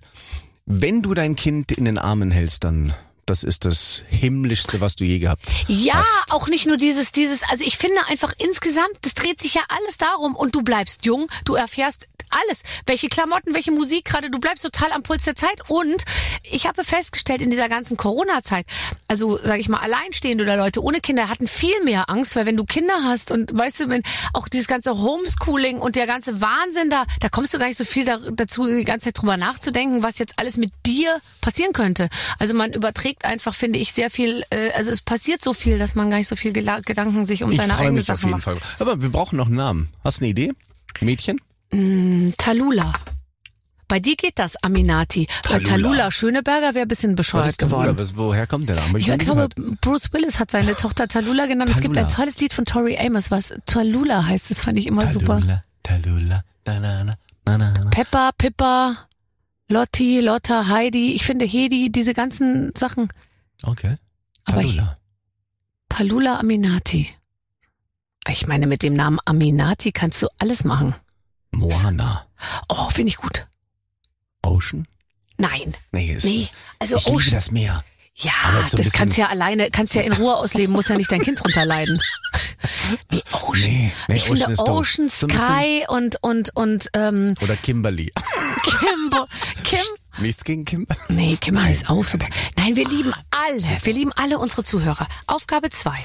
wenn 0.67 1.01
du 1.01 1.15
dein 1.15 1.35
Kind 1.35 1.71
in 1.71 1.85
den 1.85 1.97
Armen 1.97 2.29
hältst, 2.29 2.63
dann 2.63 2.93
das 3.27 3.43
ist 3.43 3.65
das 3.65 4.03
himmlischste, 4.09 4.81
was 4.81 4.95
du 4.95 5.03
je 5.03 5.19
gehabt 5.19 5.45
Ja, 5.67 5.95
hast. 5.95 6.31
auch 6.31 6.47
nicht 6.47 6.65
nur 6.65 6.77
dieses, 6.77 7.11
dieses, 7.11 7.43
also 7.49 7.63
ich 7.63 7.77
finde 7.77 7.99
einfach 8.07 8.33
insgesamt, 8.39 8.97
das 9.03 9.13
dreht 9.13 9.41
sich 9.41 9.53
ja 9.53 9.61
alles 9.67 9.97
darum 9.97 10.35
und 10.35 10.55
du 10.55 10.63
bleibst 10.63 11.05
jung, 11.05 11.27
du 11.45 11.53
erfährst 11.55 12.07
alles. 12.29 12.63
Welche 12.85 13.07
Klamotten, 13.07 13.53
welche 13.53 13.71
Musik 13.71 14.03
gerade, 14.05 14.29
du 14.29 14.39
bleibst 14.39 14.63
total 14.63 14.91
am 14.91 15.01
Puls 15.01 15.23
der 15.23 15.35
Zeit 15.35 15.61
und 15.69 16.03
ich 16.43 16.67
habe 16.67 16.83
festgestellt 16.83 17.41
in 17.41 17.49
dieser 17.51 17.69
ganzen 17.69 17.95
Corona-Zeit, 17.95 18.65
also 19.07 19.37
sage 19.37 19.59
ich 19.61 19.69
mal, 19.69 19.79
alleinstehende 19.79 20.43
oder 20.43 20.57
Leute 20.57 20.83
ohne 20.83 20.99
Kinder 20.99 21.29
hatten 21.29 21.47
viel 21.47 21.81
mehr 21.85 22.09
Angst, 22.09 22.35
weil 22.35 22.45
wenn 22.45 22.57
du 22.57 22.65
Kinder 22.65 23.03
hast 23.03 23.31
und 23.31 23.57
weißt 23.57 23.79
du, 23.81 23.89
wenn 23.89 24.03
auch 24.33 24.49
dieses 24.49 24.67
ganze 24.67 24.97
Homeschooling 24.97 25.79
und 25.79 25.95
der 25.95 26.05
ganze 26.05 26.41
Wahnsinn 26.41 26.89
da, 26.89 27.05
da 27.21 27.29
kommst 27.29 27.53
du 27.53 27.59
gar 27.59 27.67
nicht 27.67 27.77
so 27.77 27.85
viel 27.85 28.03
da, 28.03 28.17
dazu, 28.17 28.67
die 28.67 28.83
ganze 28.83 29.05
Zeit 29.05 29.21
drüber 29.21 29.37
nachzudenken, 29.37 30.03
was 30.03 30.19
jetzt 30.19 30.33
alles 30.37 30.57
mit 30.57 30.71
dir 30.85 31.21
passieren 31.39 31.71
könnte. 31.71 32.09
Also 32.39 32.53
man 32.53 32.73
überträgt 32.73 33.16
einfach, 33.23 33.53
finde 33.55 33.79
ich, 33.79 33.93
sehr 33.93 34.09
viel, 34.09 34.43
äh, 34.49 34.71
also 34.71 34.91
es 34.91 35.01
passiert 35.01 35.41
so 35.43 35.53
viel, 35.53 35.77
dass 35.79 35.95
man 35.95 36.09
gar 36.09 36.17
nicht 36.17 36.27
so 36.27 36.35
viel 36.35 36.53
Gela 36.53 36.79
Gedanken 36.81 37.25
sich 37.25 37.43
um 37.43 37.51
Ich 37.51 37.57
seine 37.57 37.75
eigenen 37.77 37.95
mich 37.95 38.11
auf 38.11 38.19
Sachen 38.19 38.29
jeden 38.29 38.31
macht. 38.31 38.43
Fall. 38.43 38.57
Aber 38.79 39.01
wir 39.01 39.09
brauchen 39.09 39.37
noch 39.37 39.47
einen 39.47 39.55
Namen. 39.55 39.89
Hast 40.03 40.19
du 40.19 40.23
eine 40.25 40.29
Idee? 40.31 40.51
Mädchen? 41.01 41.39
Talula. 42.37 42.93
Bei 43.89 43.99
dir 44.01 44.15
geht 44.17 44.37
das, 44.37 44.61
Aminati. 44.63 45.27
Bei 45.43 45.59
Tallulah. 45.59 45.69
Talula 45.69 46.11
Schöneberger 46.11 46.73
wäre 46.75 46.81
ein 46.85 46.87
bisschen 46.89 47.15
bescheuert 47.15 47.57
geworden. 47.57 47.95
Woher 48.15 48.45
kommt 48.45 48.67
der 48.67 48.75
Name? 48.75 48.99
Ich 48.99 49.07
nie 49.07 49.17
glaube. 49.17 49.47
Bruce 49.79 50.11
Willis 50.11 50.39
hat 50.39 50.51
seine 50.51 50.73
Tochter 50.75 51.07
Talula 51.07 51.45
genannt. 51.45 51.69
Es 51.69 51.79
gibt 51.79 51.97
ein 51.97 52.09
tolles 52.09 52.37
Lied 52.39 52.53
von 52.53 52.65
Tori 52.65 52.97
Amos, 52.97 53.31
was 53.31 53.53
Talula 53.65 54.25
heißt. 54.25 54.51
Das 54.51 54.59
fand 54.59 54.77
ich 54.77 54.87
immer 54.87 55.07
super. 55.07 55.39
Tallulah, 55.39 55.63
Tallulah, 55.83 56.43
na, 56.65 56.79
na, 56.81 57.03
na, 57.05 57.13
na, 57.45 57.57
na, 57.57 57.83
na. 57.85 57.89
Peppa, 57.91 58.31
Pippa, 58.37 59.07
Lotti, 59.69 60.19
Lotta, 60.21 60.67
Heidi. 60.67 61.13
Ich 61.13 61.23
finde 61.25 61.45
Hedi, 61.45 61.91
diese 61.91 62.13
ganzen 62.13 62.71
Sachen. 62.75 63.09
Okay. 63.63 63.95
Aber 64.45 64.61
ich- 64.61 64.75
Tallulah. 64.75 64.97
Talula 65.89 66.39
Aminati. 66.39 67.09
Ich 68.29 68.45
meine, 68.47 68.67
mit 68.67 68.81
dem 68.83 68.95
Namen 68.95 69.19
Aminati 69.25 69.91
kannst 69.91 70.21
du 70.21 70.27
alles 70.37 70.63
machen. 70.63 70.95
Moana. 71.51 72.27
Oh, 72.69 72.89
finde 72.89 73.09
ich 73.09 73.17
gut. 73.17 73.47
Ocean? 74.43 74.87
Nein, 75.37 75.73
Nee, 75.91 76.13
ist, 76.13 76.25
nee. 76.25 76.47
Also 76.79 76.97
ich 76.97 77.07
Ocean. 77.07 77.31
das 77.33 77.51
Meer. 77.51 77.83
Ja, 78.19 78.63
so 78.63 78.77
das 78.77 78.93
kannst 78.93 79.15
ja 79.15 79.27
alleine, 79.27 79.69
kannst 79.69 79.93
ja 79.93 80.01
in 80.01 80.11
Ruhe 80.11 80.35
ausleben, 80.35 80.73
muss 80.73 80.87
ja 80.87 80.97
nicht 80.97 81.11
dein 81.11 81.21
Kind 81.21 81.43
drunter 81.43 81.65
leiden. 81.65 82.01
Nee, 83.11 83.21
Ocean. 83.31 83.61
Nee, 83.61 83.91
nee 84.07 84.15
ich 84.15 84.23
finde 84.23 84.43
Ocean 84.43 84.55
doof. 84.55 84.69
Ocean 84.69 85.09
So 85.09 85.27
Sky 85.29 85.85
und 85.87 86.17
und 86.23 86.55
und 86.55 86.89
ähm, 86.93 87.35
Oder 87.41 87.55
Kimberly. 87.55 88.11
Kimbo, 88.63 89.27
Kim. 89.63 89.79
Nichts 90.17 90.43
gegen 90.43 90.65
Kim. 90.65 90.87
Nee, 91.09 91.37
Kim 91.39 91.57
ist 91.57 91.91
auch 91.91 92.03
super. 92.03 92.27
Nein, 92.57 92.75
wir 92.75 92.87
lieben 92.87 93.13
alle. 93.29 93.77
Wir 93.83 93.93
lieben 93.93 94.11
alle 94.13 94.39
unsere 94.39 94.63
Zuhörer. 94.63 95.07
Aufgabe 95.27 95.69
zwei. 95.69 96.03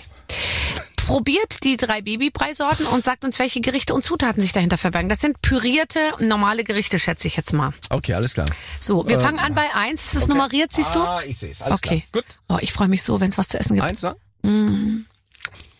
Probiert 1.06 1.64
die 1.64 1.76
drei 1.76 2.00
Babybrei-Sorten 2.02 2.86
und 2.86 3.04
sagt 3.04 3.24
uns, 3.24 3.38
welche 3.38 3.60
Gerichte 3.60 3.92
und 3.94 4.04
Zutaten 4.04 4.40
sich 4.40 4.52
dahinter 4.52 4.78
verbergen. 4.78 5.08
Das 5.08 5.20
sind 5.20 5.40
pürierte, 5.42 6.12
normale 6.20 6.64
Gerichte, 6.64 6.98
schätze 6.98 7.26
ich 7.26 7.36
jetzt 7.36 7.52
mal. 7.52 7.72
Okay, 7.90 8.14
alles 8.14 8.34
klar. 8.34 8.46
So, 8.80 9.06
wir 9.08 9.18
fangen 9.20 9.38
an 9.38 9.54
bei 9.54 9.74
eins. 9.74 10.06
Ist 10.06 10.14
das 10.14 10.28
nummeriert, 10.28 10.72
siehst 10.72 10.94
du? 10.94 11.00
Ah, 11.00 11.22
ich 11.26 11.38
sehe 11.38 11.50
es. 11.50 11.60
Alles 11.62 11.78
Okay. 11.78 12.04
klar. 12.12 12.22
Gut. 12.22 12.38
Oh, 12.48 12.58
ich 12.60 12.72
freue 12.72 12.88
mich 12.88 13.02
so, 13.02 13.20
wenn 13.20 13.30
es 13.30 13.38
was 13.38 13.48
zu 13.48 13.58
essen 13.58 13.74
gibt. 13.74 13.86
Eins, 13.86 14.02
wa? 14.02 14.14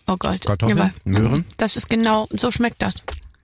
Oh 0.09 0.17
Gott. 0.19 0.45
Kartoffeln, 0.45 0.77
Jawohl. 0.79 0.93
Möhren. 1.05 1.47
Das 1.57 1.77
ist 1.77 1.89
genau, 1.89 2.27
so 2.31 2.51
schmeckt 2.51 2.83
das. 2.83 2.95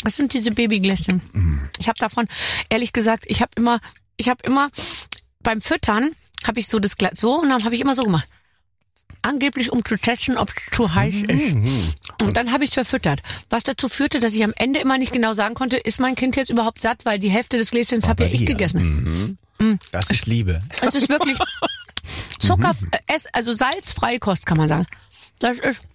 Das 0.03 0.17
sind 0.17 0.33
diese 0.33 0.51
Babygläschen. 0.51 1.23
Mm. 1.33 1.59
Ich 1.79 1.89
habe 1.89 1.99
davon, 1.99 2.29
ehrlich 2.69 2.93
gesagt, 2.93 3.25
ich 3.27 3.41
habe 3.41 3.51
immer, 3.57 3.81
ich 4.17 4.29
habe 4.29 4.41
immer 4.45 4.71
beim 5.41 5.61
Füttern 5.61 6.11
habe 6.47 6.61
ich 6.61 6.69
so 6.69 6.79
das 6.79 6.97
Gla- 6.99 7.17
so 7.17 7.41
und 7.41 7.49
dann 7.49 7.65
habe 7.65 7.75
ich 7.75 7.81
immer 7.81 7.95
so 7.95 8.03
gemacht. 8.05 8.29
Angeblich 9.23 9.71
um 9.73 9.85
zu 9.85 9.97
testen, 9.97 10.37
ob 10.37 10.49
es 10.51 10.55
zu 10.77 10.95
heiß 10.95 11.15
Mhm. 11.15 11.29
ist. 11.65 11.97
Und 12.23 12.37
dann 12.37 12.53
habe 12.53 12.65
ich 12.65 12.71
es 12.71 12.75
verfüttert. 12.75 13.21
Was 13.51 13.65
dazu 13.65 13.89
führte, 13.89 14.21
dass 14.21 14.33
ich 14.35 14.45
am 14.45 14.53
Ende 14.57 14.81
immer 14.81 14.97
nicht 14.99 15.13
genau 15.13 15.33
sagen 15.33 15.55
konnte, 15.55 15.77
ist 15.77 15.99
mein 16.01 16.15
Kind 16.15 16.37
jetzt 16.37 16.51
überhaupt 16.51 16.81
satt, 16.81 17.05
weil 17.05 17.19
die 17.19 17.31
Hälfte 17.31 17.59
des 17.59 17.71
Gläschens 17.71 18.07
habe 18.09 18.25
ja 18.25 18.31
ich 18.31 18.47
gegessen. 18.47 19.37
Mhm. 19.59 19.79
Das 19.91 20.11
ist 20.11 20.27
Liebe. 20.27 20.63
Es 20.83 20.95
ist 20.95 21.09
wirklich 21.09 21.37
Zucker, 22.39 22.75
Mhm. 22.81 22.91
äh, 23.07 23.19
also 23.33 23.53
salzfreie 23.53 24.19
Kost, 24.19 24.47
kann 24.47 24.57
man 24.57 24.69
sagen. 24.69 24.87
Das 25.41 25.59
ist, 25.59 25.87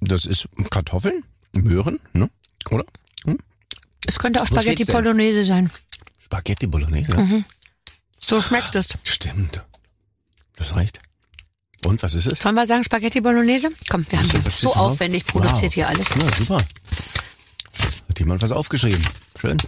Das 0.00 0.24
ist 0.26 0.48
Kartoffeln, 0.70 1.24
Möhren, 1.52 2.00
ne? 2.12 2.28
Oder? 2.70 2.84
Hm? 3.24 3.38
es 4.06 4.18
könnte 4.18 4.40
auch 4.40 4.44
Wo 4.50 4.54
Spaghetti 4.56 4.82
steht's 4.82 4.86
denn? 4.88 4.96
Bolognese 4.96 5.44
sein. 5.44 5.70
Spaghetti 6.24 6.66
Bolognese. 6.66 7.14
Mhm. 7.16 7.44
So 8.20 8.42
schmeckt 8.42 8.74
es. 8.74 8.88
Stimmt. 9.04 9.56
Du 10.56 10.60
hast 10.60 10.74
recht. 10.76 11.00
Und 11.86 12.02
was 12.02 12.14
ist 12.14 12.26
es? 12.26 12.40
Sollen 12.40 12.54
wir 12.54 12.66
sagen 12.66 12.84
Spaghetti 12.84 13.20
Bolognese? 13.20 13.70
Komm, 13.88 14.04
wir 14.10 14.18
haben 14.18 14.28
hier 14.30 14.40
so 14.42 14.50
steht 14.50 14.64
drauf? 14.64 14.76
aufwendig 14.76 15.26
produziert 15.26 15.70
Wow. 15.70 15.74
hier 15.74 15.88
alles. 15.88 16.08
Ja, 16.08 16.36
super. 16.36 16.58
Hat 18.08 18.18
jemand 18.18 18.42
was 18.42 18.52
aufgeschrieben? 18.52 19.06
Schön. 19.40 19.58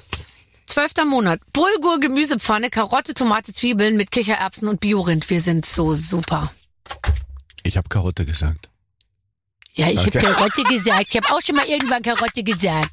Zwölfter 0.67 1.05
Monat. 1.05 1.41
Bulgur, 1.53 1.99
Gemüsepfanne, 2.01 2.71
Karotte, 2.71 3.15
Tomate, 3.15 3.53
Zwiebeln 3.53 3.97
mit 3.97 4.11
Kichererbsen 4.11 4.69
und 4.69 4.81
Biorind. 4.81 5.29
Wir 5.31 5.41
sind 5.41 5.65
so 5.65 5.95
super. 5.95 6.53
Ich 7.63 7.77
habe 7.77 7.89
Karotte 7.89 8.25
gesagt. 8.25 8.69
Ja, 9.75 9.87
ich 9.89 9.99
Okay. 10.01 10.19
habe 10.21 10.35
Karotte 10.35 10.63
gesagt. 10.65 11.07
Ich 11.11 11.17
habe 11.17 11.35
auch 11.35 11.41
schon 11.41 11.55
mal 11.57 11.67
irgendwann 11.67 12.03
Karotte 12.03 12.43
gesagt. 12.43 12.91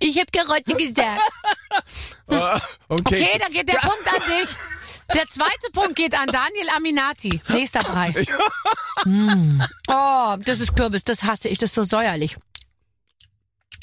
Ich 0.00 0.16
habe 0.18 0.30
Karotte 0.32 0.74
gesagt. 0.74 1.20
Okay, 2.88 3.38
dann 3.40 3.52
geht 3.52 3.68
der 3.68 3.78
Punkt 3.78 4.06
an 4.06 4.22
dich. 4.28 4.48
Der 5.14 5.26
zweite 5.28 5.70
Punkt 5.72 5.96
geht 5.96 6.14
an 6.14 6.26
Daniel 6.26 6.68
Aminati. 6.76 7.40
Nächster 7.48 7.80
Brei. 7.80 8.12
Mm. 9.04 9.62
Oh, 9.86 10.36
das 10.44 10.58
ist 10.58 10.74
Kürbis. 10.74 11.04
Das 11.04 11.22
hasse 11.22 11.48
ich. 11.48 11.58
Das 11.58 11.70
ist 11.70 11.74
so 11.76 11.84
säuerlich. 11.84 12.36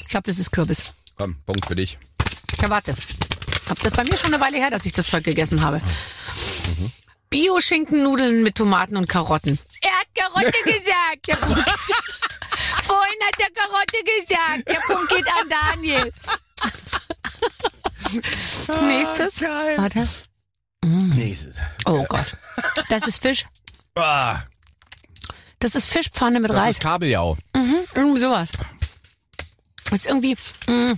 Ich 0.02 0.08
glaube, 0.08 0.24
das 0.28 0.38
ist 0.38 0.52
Kürbis. 0.52 0.84
Komm, 1.16 1.36
Punkt 1.46 1.64
für 1.66 1.74
dich. 1.74 1.96
Ja, 2.60 2.68
warte. 2.68 2.94
Hab 3.66 3.78
das 3.80 3.92
bei 3.94 4.04
mir 4.04 4.16
schon 4.18 4.34
eine 4.34 4.42
Weile 4.44 4.58
her, 4.58 4.70
dass 4.70 4.84
ich 4.84 4.92
das 4.92 5.06
Zeug 5.08 5.24
gegessen 5.24 5.62
habe. 5.62 5.80
Bio-Schinkennudeln 7.30 8.42
mit 8.42 8.56
Tomaten 8.56 8.96
und 8.98 9.08
Karotten. 9.08 9.58
Er 9.80 9.90
hat 9.98 10.06
Karotte 10.14 10.52
gesagt. 10.64 11.26
Der 11.28 11.36
Punkt. 11.36 11.64
Vorhin 12.82 13.18
hat 13.26 13.40
er 13.40 13.50
Karotte 13.50 14.04
gesagt. 14.18 14.68
Der 14.68 14.94
Punkt 14.94 15.08
geht 15.08 15.26
an 15.26 15.48
Daniel. 15.48 16.12
Nächstes. 18.86 19.40
Warte. 19.40 20.06
Nächstes. 20.86 21.56
Oh 21.84 22.04
Gott. 22.08 22.36
Das 22.88 23.06
ist 23.06 23.18
Fisch. 23.20 23.44
Ah, 23.98 24.42
Das 25.58 25.74
ist 25.74 25.86
Fischpfanne 25.86 26.38
mit 26.38 26.50
das 26.50 26.58
Reis. 26.58 26.70
ist 26.72 26.80
Kabeljau. 26.80 27.38
Mhm, 27.56 27.76
irgendwie 27.94 28.20
sowas. 28.20 28.50
Das 29.88 30.00
ist 30.00 30.06
irgendwie 30.06 30.36
mh, 30.68 30.94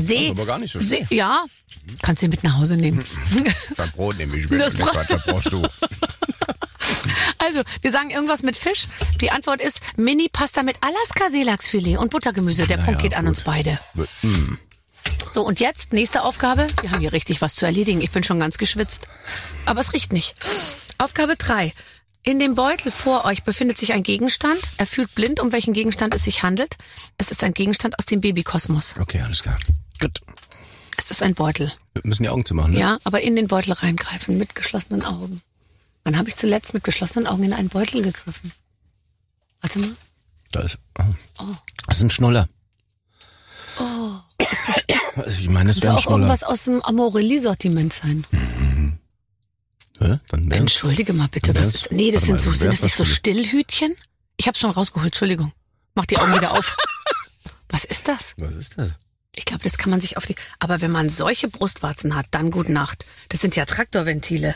See. 0.00 0.14
Das 0.14 0.24
ist 0.24 0.30
aber 0.32 0.46
gar 0.46 0.58
nicht 0.58 0.72
so 0.72 0.80
See, 0.80 1.06
ja. 1.10 1.44
Kannst 2.02 2.22
du 2.22 2.28
mit 2.28 2.42
nach 2.42 2.56
Hause 2.58 2.76
nehmen. 2.76 3.04
Das 3.76 3.92
Brot 3.92 4.16
nehme 4.18 4.36
ich 4.36 4.50
mit. 4.50 4.60
Das 4.60 4.74
Das, 4.74 4.80
Brot- 4.88 5.06
das 5.08 5.24
brauchst 5.24 5.52
du. 5.52 5.62
Also, 7.38 7.62
wir 7.82 7.90
sagen 7.90 8.10
irgendwas 8.10 8.42
mit 8.42 8.56
Fisch. 8.56 8.86
Die 9.20 9.30
Antwort 9.30 9.60
ist 9.62 9.80
Mini-Pasta 9.96 10.62
mit 10.62 10.76
Alaska-Seelachsfilet 10.80 11.98
und 11.98 12.10
Buttergemüse. 12.10 12.66
Der 12.66 12.76
Punkt 12.78 12.92
ja, 13.02 13.08
geht 13.08 13.14
an 13.14 13.26
gut. 13.26 13.30
uns 13.36 13.40
beide. 13.42 13.78
Mm. 14.22 14.54
So, 15.32 15.44
und 15.44 15.60
jetzt, 15.60 15.92
nächste 15.92 16.22
Aufgabe. 16.22 16.68
Wir 16.80 16.90
haben 16.90 17.00
hier 17.00 17.12
richtig 17.12 17.40
was 17.40 17.54
zu 17.54 17.66
erledigen. 17.66 18.00
Ich 18.00 18.10
bin 18.10 18.22
schon 18.22 18.38
ganz 18.38 18.58
geschwitzt. 18.58 19.08
Aber 19.66 19.80
es 19.80 19.92
riecht 19.92 20.12
nicht. 20.12 20.34
Aufgabe 20.98 21.36
drei. 21.36 21.72
In 22.22 22.38
dem 22.38 22.54
Beutel 22.54 22.90
vor 22.90 23.24
euch 23.26 23.42
befindet 23.42 23.76
sich 23.76 23.92
ein 23.92 24.02
Gegenstand. 24.02 24.60
Er 24.78 24.86
fühlt 24.86 25.14
blind, 25.14 25.40
um 25.40 25.52
welchen 25.52 25.74
Gegenstand 25.74 26.14
es 26.14 26.24
sich 26.24 26.42
handelt. 26.42 26.76
Es 27.18 27.30
ist 27.30 27.44
ein 27.44 27.52
Gegenstand 27.52 27.98
aus 27.98 28.06
dem 28.06 28.20
Babykosmos. 28.20 28.94
Okay, 28.98 29.20
alles 29.20 29.42
klar. 29.42 29.58
Gut. 30.00 30.20
Es 30.96 31.10
ist 31.10 31.22
ein 31.22 31.34
Beutel. 31.34 31.70
Wir 31.92 32.02
müssen 32.04 32.22
die 32.22 32.28
Augen 32.28 32.46
zu 32.46 32.54
machen, 32.54 32.72
ne? 32.72 32.78
Ja, 32.78 32.98
aber 33.04 33.20
in 33.20 33.36
den 33.36 33.48
Beutel 33.48 33.72
reingreifen 33.72 34.38
mit 34.38 34.54
geschlossenen 34.54 35.04
Augen. 35.04 35.42
Wann 36.04 36.16
habe 36.16 36.28
ich 36.28 36.36
zuletzt 36.36 36.72
mit 36.72 36.84
geschlossenen 36.84 37.26
Augen 37.26 37.42
in 37.42 37.52
einen 37.52 37.68
Beutel 37.68 38.02
gegriffen? 38.02 38.52
Warte 39.60 39.78
mal. 39.78 39.96
Da 40.52 40.60
ist, 40.60 40.78
oh. 40.98 41.44
Das 41.88 41.96
ist 41.98 42.04
ein 42.04 42.10
Schnuller. 42.10 42.48
Oh, 43.78 44.16
ist 44.38 44.68
das 44.68 45.38
Ich 45.38 45.48
meine, 45.48 45.70
es 45.70 45.82
wäre 45.82 45.94
auch 45.96 46.00
Schnuller. 46.00 46.18
irgendwas 46.18 46.42
aus 46.42 46.64
dem 46.64 46.82
Amorelli-Sortiment 46.82 47.92
sein? 47.92 48.24
Hä? 50.00 50.18
Dann 50.28 50.50
wär- 50.50 50.58
Entschuldige 50.58 51.12
mal 51.12 51.28
bitte, 51.28 51.52
Dann 51.52 51.64
was 51.64 51.74
ist, 51.74 51.92
nee, 51.92 52.10
das 52.10 52.22
sind 52.22 52.32
mal, 52.32 52.38
so, 52.40 52.50
dann 52.50 52.58
sind 52.58 52.72
das 52.72 52.82
nicht 52.82 52.94
so. 52.96 53.04
Stillhütchen? 53.04 53.94
Ich 54.36 54.48
hab's 54.48 54.58
schon 54.58 54.70
rausgeholt, 54.70 55.06
Entschuldigung. 55.08 55.52
Mach 55.94 56.06
die 56.06 56.18
Augen 56.18 56.34
wieder 56.34 56.52
auf. 56.52 56.76
Was 57.68 57.84
ist 57.84 58.08
das? 58.08 58.34
Was 58.38 58.54
ist 58.54 58.78
das? 58.78 58.90
Ich 59.36 59.44
glaube, 59.44 59.62
das 59.64 59.78
kann 59.78 59.90
man 59.90 60.00
sich 60.00 60.16
auf 60.16 60.26
die, 60.26 60.34
aber 60.60 60.80
wenn 60.80 60.90
man 60.92 61.08
solche 61.08 61.48
Brustwarzen 61.48 62.14
hat, 62.14 62.26
dann 62.32 62.50
gute 62.52 62.72
Nacht. 62.72 63.04
Das 63.30 63.40
sind 63.40 63.56
ja 63.56 63.64
Traktorventile. 63.64 64.54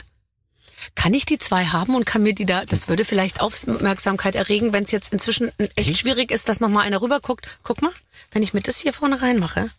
Kann 0.94 1.14
ich 1.14 1.26
die 1.26 1.38
zwei 1.38 1.66
haben 1.66 1.94
und 1.94 2.04
kann 2.04 2.22
mir 2.22 2.34
die 2.34 2.46
da, 2.46 2.64
das 2.64 2.88
würde 2.88 3.04
vielleicht 3.04 3.40
Aufmerksamkeit 3.40 4.34
erregen, 4.34 4.72
wenn 4.72 4.84
es 4.84 4.90
jetzt 4.90 5.12
inzwischen 5.12 5.50
echt, 5.76 5.98
schwierig 5.98 6.30
ist, 6.30 6.48
dass 6.48 6.60
noch 6.60 6.68
mal 6.68 6.82
einer 6.82 7.00
rüberguckt. 7.02 7.58
Guck 7.62 7.82
mal, 7.82 7.92
wenn 8.30 8.42
ich 8.42 8.54
mir 8.54 8.60
das 8.60 8.78
hier 8.78 8.92
vorne 8.92 9.20
reinmache. 9.20 9.70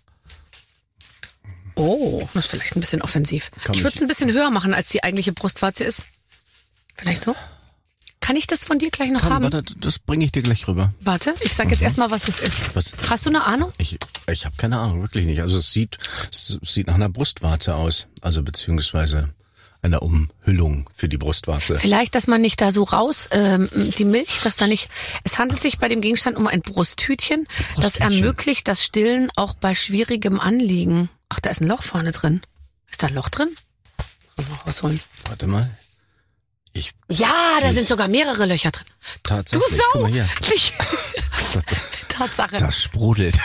Oh, 1.75 2.27
das 2.33 2.45
ist 2.45 2.51
vielleicht 2.51 2.75
ein 2.75 2.81
bisschen 2.81 3.01
offensiv. 3.01 3.51
Kann 3.63 3.73
ich 3.73 3.83
würde 3.83 3.95
es 3.95 4.01
ein 4.01 4.07
bisschen 4.07 4.31
höher 4.31 4.49
machen, 4.49 4.73
als 4.73 4.89
die 4.89 5.03
eigentliche 5.03 5.31
Brustwarze 5.31 5.85
ist. 5.85 6.03
Vielleicht 6.97 7.21
so? 7.21 7.35
Kann 8.19 8.35
ich 8.35 8.47
das 8.47 8.65
von 8.65 8.79
dir 8.79 8.91
gleich 8.91 9.11
noch 9.11 9.21
Komm, 9.21 9.33
haben? 9.33 9.43
warte, 9.43 9.63
das 9.77 9.97
bringe 9.97 10.25
ich 10.25 10.31
dir 10.33 10.43
gleich 10.43 10.67
rüber. 10.67 10.93
Warte, 10.99 11.33
ich 11.39 11.53
sag 11.53 11.71
jetzt 11.71 11.81
erstmal, 11.81 12.11
was 12.11 12.27
es 12.27 12.39
ist. 12.39 12.75
Was? 12.75 12.93
Hast 13.09 13.25
du 13.25 13.29
eine 13.29 13.45
Ahnung? 13.45 13.71
Ich, 13.77 13.97
ich 14.29 14.45
habe 14.45 14.55
keine 14.57 14.77
Ahnung, 14.77 15.01
wirklich 15.01 15.25
nicht. 15.25 15.41
Also 15.41 15.57
es 15.57 15.71
sieht, 15.71 15.97
es 16.31 16.59
sieht 16.61 16.87
nach 16.87 16.95
einer 16.95 17.09
Brustwarze 17.09 17.75
aus. 17.75 18.07
Also 18.21 18.43
beziehungsweise 18.43 19.29
einer 19.81 20.01
Umhüllung 20.01 20.89
für 20.93 21.07
die 21.07 21.17
Brustwarze. 21.17 21.79
Vielleicht, 21.79 22.13
dass 22.15 22.27
man 22.27 22.41
nicht 22.41 22.59
da 22.61 22.71
so 22.71 22.83
raus, 22.83 23.29
ähm, 23.31 23.69
die 23.97 24.05
Milch, 24.05 24.41
dass 24.43 24.57
da 24.57 24.67
nicht, 24.67 24.89
es 25.23 25.39
handelt 25.39 25.61
sich 25.61 25.77
bei 25.79 25.87
dem 25.87 26.01
Gegenstand 26.01 26.35
um 26.37 26.47
ein 26.47 26.61
Brusthütchen, 26.61 27.47
das 27.77 27.93
Brusthütchen. 27.93 28.11
ermöglicht 28.11 28.67
das 28.67 28.83
Stillen 28.83 29.31
auch 29.35 29.53
bei 29.53 29.73
schwierigem 29.75 30.39
Anliegen. 30.39 31.09
Ach, 31.29 31.39
da 31.39 31.49
ist 31.49 31.61
ein 31.61 31.67
Loch 31.67 31.83
vorne 31.83 32.11
drin. 32.11 32.41
Ist 32.91 33.03
da 33.03 33.07
ein 33.07 33.13
Loch 33.13 33.29
drin? 33.29 33.49
Rausholen. 34.65 34.99
Warte 35.29 35.47
mal. 35.47 35.69
Ich 36.73 36.91
Ja, 37.09 37.57
da 37.61 37.69
Ich- 37.69 37.75
sind 37.75 37.87
sogar 37.87 38.07
mehrere 38.07 38.45
Löcher 38.45 38.71
drin. 38.71 38.85
Du 39.23 39.29
tatsächlich. 39.29 39.77
Sau! 39.77 39.83
Guck 39.93 40.01
mal 40.03 40.11
hier. 40.11 40.29
Tatsache. 42.09 42.57
Das 42.57 42.81
sprudelt. 42.81 43.37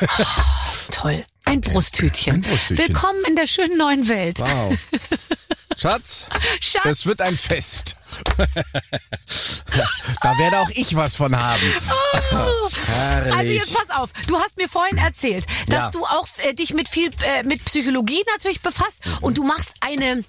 Toll. 0.91 1.24
Ein 1.45 1.61
Brusthütchen. 1.61 2.34
Ein 2.36 2.40
Brusthütchen. 2.42 2.88
Willkommen 2.88 3.22
in 3.28 3.36
der 3.36 3.47
schönen 3.47 3.76
neuen 3.76 4.09
Welt. 4.09 4.38
Wow. 4.40 4.76
Schatz, 5.76 6.26
Schatz, 6.61 6.86
es 6.86 7.07
wird 7.07 7.20
ein 7.20 7.36
Fest. 7.36 7.97
da 10.22 10.38
werde 10.38 10.61
auch 10.61 10.70
ich 10.70 10.95
was 10.95 11.16
von 11.16 11.36
haben. 11.36 11.61
Herrlich. 12.86 13.34
Also 13.34 13.51
jetzt 13.53 13.74
pass 13.74 13.90
auf, 13.90 14.12
du 14.28 14.38
hast 14.38 14.57
mir 14.57 14.68
vorhin 14.68 14.99
erzählt, 14.99 15.45
dass 15.66 15.74
Ja. 15.84 15.90
du 15.90 16.05
auch 16.05 16.28
äh, 16.38 16.55
dich 16.55 16.74
mit 16.74 16.88
viel 16.88 17.11
äh, 17.24 17.42
mit 17.42 17.64
Psychologie 17.64 18.22
natürlich 18.32 18.61
befasst 18.61 19.01
und 19.20 19.36
du 19.36 19.45
machst 19.45 19.72
eine 19.80 20.24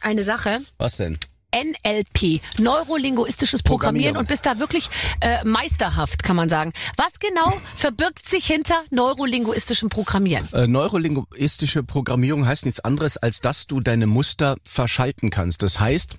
eine 0.00 0.22
Sache 0.22 0.60
was 0.78 0.96
denn? 0.96 1.18
NLP, 1.54 2.40
neurolinguistisches 2.58 3.62
Programmieren 3.62 4.16
und 4.16 4.28
bist 4.28 4.46
da 4.46 4.58
wirklich 4.58 4.88
äh, 5.20 5.44
meisterhaft, 5.44 6.22
kann 6.22 6.36
man 6.36 6.48
sagen. 6.48 6.72
Was 6.96 7.18
genau 7.18 7.52
verbirgt 7.76 8.28
sich 8.28 8.46
hinter 8.46 8.82
neurolinguistischem 8.90 9.88
Programmieren? 9.88 10.48
Äh, 10.52 10.66
neurolinguistische 10.66 11.82
Programmierung 11.82 12.46
heißt 12.46 12.66
nichts 12.66 12.80
anderes, 12.80 13.16
als 13.16 13.40
dass 13.40 13.66
du 13.66 13.80
deine 13.80 14.06
Muster 14.06 14.56
verschalten 14.64 15.30
kannst. 15.30 15.62
Das 15.62 15.80
heißt, 15.80 16.16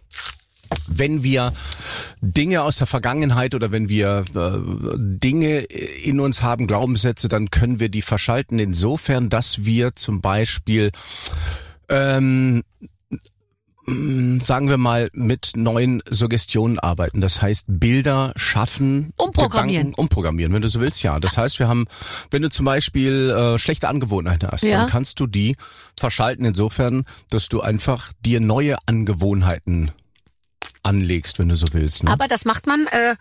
wenn 0.88 1.23
wir 1.23 1.53
Dinge 2.21 2.63
aus 2.63 2.77
der 2.77 2.88
Vergangenheit 2.88 3.55
oder 3.55 3.71
wenn 3.71 3.89
wir 3.89 4.23
äh, 4.36 4.51
Dinge 4.97 5.59
in 5.59 6.19
uns 6.19 6.41
haben, 6.41 6.67
Glaubenssätze, 6.67 7.27
dann 7.27 7.49
können 7.51 7.79
wir 7.79 7.89
die 7.89 8.01
verschalten 8.01 8.59
insofern, 8.59 9.29
dass 9.29 9.65
wir 9.65 9.95
zum 9.95 10.21
Beispiel 10.21 10.91
ähm, 11.89 12.63
sagen 13.86 14.69
wir 14.69 14.77
mal, 14.77 15.09
mit 15.13 15.51
neuen 15.55 16.03
Suggestionen 16.09 16.77
arbeiten. 16.77 17.19
Das 17.19 17.41
heißt, 17.41 17.65
Bilder 17.67 18.32
schaffen, 18.36 19.11
Umprogrammieren. 19.17 19.88
Gedanken 19.88 19.99
umprogrammieren, 20.01 20.53
wenn 20.53 20.61
du 20.61 20.67
so 20.69 20.79
willst, 20.79 21.01
ja. 21.03 21.19
Das 21.19 21.36
heißt, 21.38 21.57
wir 21.59 21.67
haben, 21.67 21.86
wenn 22.29 22.43
du 22.43 22.49
zum 22.49 22.65
Beispiel 22.65 23.29
äh, 23.32 23.57
schlechte 23.57 23.89
Angewohnheiten 23.89 24.49
hast, 24.51 24.63
Ja. 24.63 24.82
dann 24.82 24.89
kannst 24.89 25.19
du 25.19 25.25
die 25.27 25.55
verschalten 25.99 26.45
insofern, 26.45 27.05
dass 27.32 27.49
du 27.49 27.61
einfach 27.61 28.13
dir 28.23 28.39
neue 28.39 28.77
Angewohnheiten 28.86 29.91
anlegst, 30.84 31.39
wenn 31.39 31.49
du 31.49 31.55
so 31.55 31.67
willst. 31.71 32.03
Ne? 32.03 32.11
Aber 32.11 32.27
das 32.27 32.45
macht 32.45 32.67
man 32.67 32.86
äh, 32.88 33.15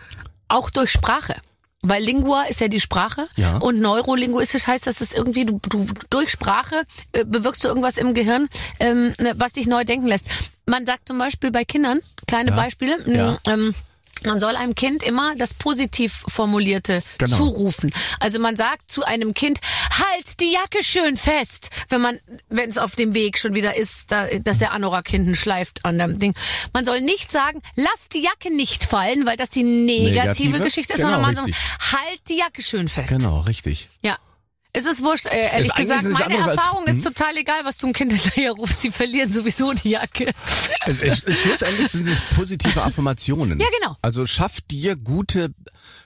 auch 0.49 0.71
durch 0.71 0.91
Sprache. 0.91 1.37
Weil 1.83 2.03
Lingua 2.03 2.43
ist 2.45 2.61
ja 2.61 2.69
die 2.69 2.81
Sprache 2.81 3.27
Ja. 3.37 3.57
und 3.59 3.81
neurolinguistisch 3.81 4.67
heißt, 4.67 4.87
dass 4.87 5.01
es 5.01 5.15
irgendwie, 5.15 5.47
du, 5.47 5.59
du 5.69 5.87
durch 6.11 6.29
Sprache 6.31 6.83
äh, 7.13 7.25
bewirkst 7.25 7.65
du 7.65 7.69
irgendwas 7.69 7.97
im 7.97 8.13
Gehirn, 8.13 8.49
ähm, 8.81 9.15
ne, 9.19 9.33
was 9.37 9.55
dich 9.55 9.67
neu 9.67 9.85
denken 9.85 10.07
lässt. 10.07 10.27
Man 10.67 10.85
sagt 10.85 11.09
zum 11.09 11.17
Beispiel 11.19 11.51
bei 11.51 11.65
Kindern, 11.65 12.01
kleine 12.27 12.51
Ja. 12.51 12.57
Beispiele, 12.57 12.99
Ja. 13.07 13.39
ähm, 13.47 13.75
man 14.25 14.41
soll 14.41 14.57
einem 14.57 14.75
Kind 14.75 15.03
immer 15.03 15.35
das 15.37 15.55
positiv 15.55 16.25
formulierte 16.29 17.03
Genau. 17.19 17.37
zurufen. 17.37 17.93
Also 18.19 18.39
man 18.39 18.57
sagt 18.57 18.91
zu 18.91 19.05
einem 19.05 19.35
Kind, 19.35 19.61
halt 19.99 20.41
die 20.41 20.53
Jacke 20.53 20.83
schön 20.83 21.17
fest, 21.17 21.71
wenn 21.89 22.01
man, 22.01 22.19
wenn 22.49 22.71
es 22.71 22.79
auf 22.79 22.97
dem 22.97 23.15
Weg 23.15 23.39
schon 23.39 23.55
wieder 23.55 23.77
ist, 23.77 24.05
da, 24.13 24.27
dass 24.27 24.59
der 24.59 24.73
Anorak 24.73 25.09
hinten 25.09 25.35
schleift 25.35 25.85
an 25.85 25.99
dem 25.99 26.19
Ding. 26.19 26.35
Man 26.73 26.85
soll 26.85 27.01
nicht 27.01 27.31
sagen, 27.33 27.61
lass 27.77 28.09
die 28.13 28.21
Jacke 28.23 28.55
nicht 28.55 28.85
fallen, 28.85 29.27
weil 29.27 29.37
das 29.37 29.51
die 29.51 29.63
negative, 29.63 30.51
Negative? 30.51 30.61
Geschichte 30.65 30.93
ist, 30.95 30.99
Genau, 31.01 31.11
sondern 31.13 31.23
man 31.23 31.35
soll, 31.37 31.45
richtig. 31.47 31.93
halt 31.93 32.21
die 32.29 32.37
Jacke 32.39 32.63
schön 32.63 32.89
fest. 32.89 33.09
Genau, 33.09 33.41
richtig. 33.41 33.89
Ja. 34.03 34.19
Es 34.73 34.87
ist 34.87 35.03
wurscht, 35.03 35.27
äh, 35.27 35.51
ehrlich 35.53 35.69
Ist 35.69 35.77
gesagt, 35.77 36.03
meine 36.05 36.25
anderes 36.25 36.49
als- 36.49 36.59
Erfahrung 36.59 36.87
ist 36.87 36.97
hm? 36.97 37.03
total 37.03 37.37
egal, 37.37 37.65
was 37.65 37.79
du 37.79 37.87
dem 37.89 37.93
Kind 37.93 38.13
hinterher 38.13 38.53
rufst, 38.53 38.81
sie 38.83 38.93
verlieren 38.93 39.31
sowieso 39.31 39.73
die 39.73 39.91
Jacke. 39.91 40.33
Schlussendlich 41.43 41.89
sind 41.89 42.07
es 42.07 42.21
positive 42.37 42.83
Affirmationen. 42.83 43.59
Ja, 43.59 43.67
genau. 43.81 43.97
Also 44.03 44.27
schaff 44.27 44.61
dir 44.61 44.97
gute, 44.97 45.53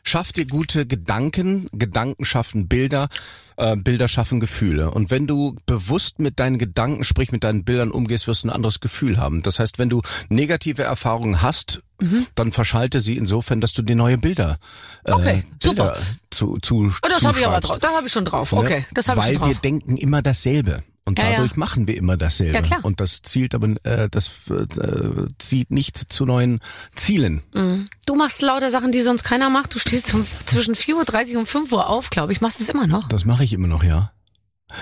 schaff 0.02 0.32
dir 0.32 0.46
gute 0.46 0.86
Gedanken, 0.86 1.68
Gedanken 1.72 2.24
schaffen 2.24 2.68
Bilder, 2.68 3.08
äh, 3.56 3.76
Bilder 3.76 4.08
schaffen 4.08 4.40
Gefühle. 4.40 4.90
Und 4.90 5.10
wenn 5.10 5.26
du 5.26 5.56
bewusst 5.66 6.18
mit 6.20 6.38
deinen 6.40 6.58
Gedanken, 6.58 7.04
sprich 7.04 7.32
mit 7.32 7.44
deinen 7.44 7.64
Bildern 7.64 7.90
umgehst, 7.90 8.26
wirst 8.26 8.44
du 8.44 8.48
ein 8.48 8.50
anderes 8.50 8.80
Gefühl 8.80 9.18
haben. 9.18 9.42
Das 9.42 9.58
heißt, 9.58 9.78
wenn 9.78 9.88
du 9.88 10.02
negative 10.28 10.82
Erfahrungen 10.82 11.42
hast, 11.42 11.80
Mhm. 12.00 12.26
dann 12.34 12.50
verschalte 12.50 12.98
sie 12.98 13.16
insofern, 13.16 13.60
dass 13.60 13.72
du 13.72 13.80
dir 13.82 13.94
neue 13.94 14.18
Bilder, 14.18 14.58
äh, 15.04 15.12
Okay, 15.12 15.44
Bilder 15.62 15.94
super. 15.94 15.96
zu, 16.30 16.58
zu 16.60 16.86
Oh, 17.02 17.08
das 17.08 17.22
habe 17.24 17.38
ich 17.38 17.46
aber 17.46 17.60
drauf. 17.60 17.78
Das 17.78 17.94
habe 17.94 18.06
ich 18.08 18.12
schon 18.12 18.24
drauf. 18.24 18.50
Ne? 18.52 18.58
Okay, 18.58 18.84
das 18.94 19.06
habe 19.06 19.20
ich 19.20 19.26
Weil 19.26 19.32
schon 19.34 19.42
drauf. 19.42 19.48
wir 19.50 19.56
denken 19.60 19.96
immer 19.96 20.20
dasselbe. 20.20 20.82
Und 21.06 21.18
Ja, 21.18 21.24
ja. 21.26 21.30
dadurch 21.36 21.56
machen 21.56 21.86
wir 21.86 21.96
immer 21.96 22.16
dasselbe. 22.16 22.54
Ja, 22.54 22.62
klar. 22.62 22.80
Und 22.82 23.00
das 23.00 23.20
zielt 23.22 23.54
aber, 23.54 23.68
äh, 23.84 24.08
das 24.10 24.30
äh, 24.48 25.26
zieht 25.38 25.70
nicht 25.70 26.12
zu 26.12 26.24
neuen 26.24 26.60
Zielen. 26.94 27.42
Du 28.06 28.14
machst 28.14 28.40
lauter 28.40 28.70
Sachen, 28.70 28.90
die 28.90 29.00
sonst 29.00 29.22
keiner 29.22 29.50
macht. 29.50 29.74
Du 29.74 29.78
stehst 29.78 30.14
um, 30.14 30.24
zwischen 30.46 30.74
4.30 30.74 31.34
Uhr 31.34 31.40
und 31.40 31.46
5 31.46 31.72
Uhr 31.72 31.88
auf, 31.88 32.10
glaube 32.10 32.32
ich. 32.32 32.40
Machst 32.40 32.58
du 32.58 32.62
es 32.64 32.70
immer 32.70 32.86
noch? 32.86 33.08
Das 33.08 33.24
mache 33.26 33.44
ich 33.44 33.52
immer 33.52 33.66
noch, 33.68 33.84
ja. 33.84 34.12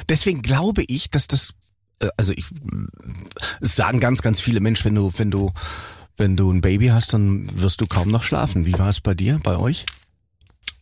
Deswegen 0.08 0.42
glaube 0.42 0.84
ich, 0.86 1.10
dass 1.10 1.26
das, 1.26 1.54
äh, 2.00 2.08
also 2.16 2.32
ich, 2.32 2.44
es 3.60 3.74
sagen 3.74 3.98
ganz, 3.98 4.22
ganz 4.22 4.40
viele 4.40 4.60
Menschen, 4.60 4.84
wenn 4.86 4.94
du, 4.94 5.12
wenn 5.16 5.30
du, 5.30 5.52
wenn 6.16 6.36
du 6.36 6.52
ein 6.52 6.60
Baby 6.60 6.88
hast, 6.88 7.14
dann 7.14 7.48
wirst 7.60 7.80
du 7.80 7.86
kaum 7.86 8.08
noch 8.08 8.22
schlafen. 8.22 8.64
Wie 8.64 8.78
war 8.78 8.88
es 8.88 9.00
bei 9.00 9.14
dir, 9.14 9.40
bei 9.42 9.56
euch? 9.56 9.86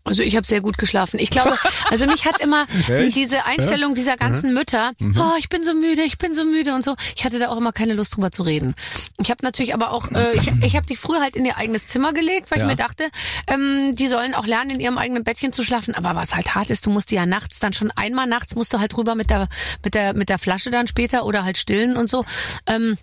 Also 0.05 0.23
ich 0.23 0.35
habe 0.35 0.47
sehr 0.47 0.61
gut 0.63 0.79
geschlafen. 0.79 1.19
Ich 1.21 1.31
glaube, 1.31 1.57
also 1.91 2.07
mich 2.07 2.25
hat 2.25 2.41
immer 2.41 2.65
Echt? 2.89 3.17
diese 3.17 3.45
Einstellung 3.45 3.95
dieser 3.95 4.17
ganzen 4.17 4.55
Mütter, 4.55 4.93
oh, 5.01 5.33
ich 5.39 5.49
bin 5.51 5.63
so 5.63 5.75
müde, 5.75 6.03
ich 6.03 6.17
bin 6.19 6.35
so 6.35 6.45
müde 6.45 6.75
und 6.75 6.83
so. 6.83 6.97
Ich 7.17 7.25
hatte 7.25 7.39
da 7.39 7.49
auch 7.49 7.59
immer 7.59 7.73
keine 7.73 7.93
Lust 7.95 8.17
drüber 8.17 8.33
zu 8.33 8.43
reden. 8.43 8.75
Ich 9.21 9.31
habe 9.31 9.45
natürlich 9.45 9.75
aber 9.75 9.93
auch, 9.93 10.11
äh, 10.13 10.35
ich, 10.37 10.51
ich 10.65 10.77
habe 10.77 10.87
die 10.87 10.97
früher 10.97 11.21
halt 11.21 11.37
in 11.37 11.45
ihr 11.45 11.59
eigenes 11.59 11.87
Zimmer 11.87 12.13
gelegt, 12.15 12.51
weil 12.51 12.59
Ja. 12.61 12.65
ich 12.65 12.71
mir 12.71 12.77
dachte, 12.77 13.09
ähm, 13.47 13.95
die 13.95 14.09
sollen 14.09 14.35
auch 14.35 14.47
lernen, 14.47 14.71
in 14.71 14.81
ihrem 14.81 14.97
eigenen 14.99 15.23
Bettchen 15.23 15.53
zu 15.53 15.63
schlafen. 15.63 15.95
Aber 15.95 16.15
was 16.15 16.35
halt 16.35 16.55
hart 16.55 16.71
ist, 16.71 16.87
du 16.87 16.91
musst 16.91 17.11
die 17.11 17.17
ja 17.17 17.27
nachts 17.27 17.59
dann 17.61 17.73
schon 17.75 17.91
einmal 17.91 18.27
nachts 18.27 18.55
musst 18.55 18.73
du 18.73 18.79
halt 18.81 18.97
rüber 18.97 19.15
mit 19.15 19.29
der 19.31 19.49
mit 19.85 19.95
der 19.95 20.15
mit 20.15 20.29
der 20.31 20.39
Flasche 20.39 20.71
dann 20.71 20.87
später 20.87 21.27
oder 21.27 21.45
halt 21.45 21.59
stillen 21.59 21.97
und 21.97 22.09
so. 22.09 22.25
Ähm, 22.67 22.97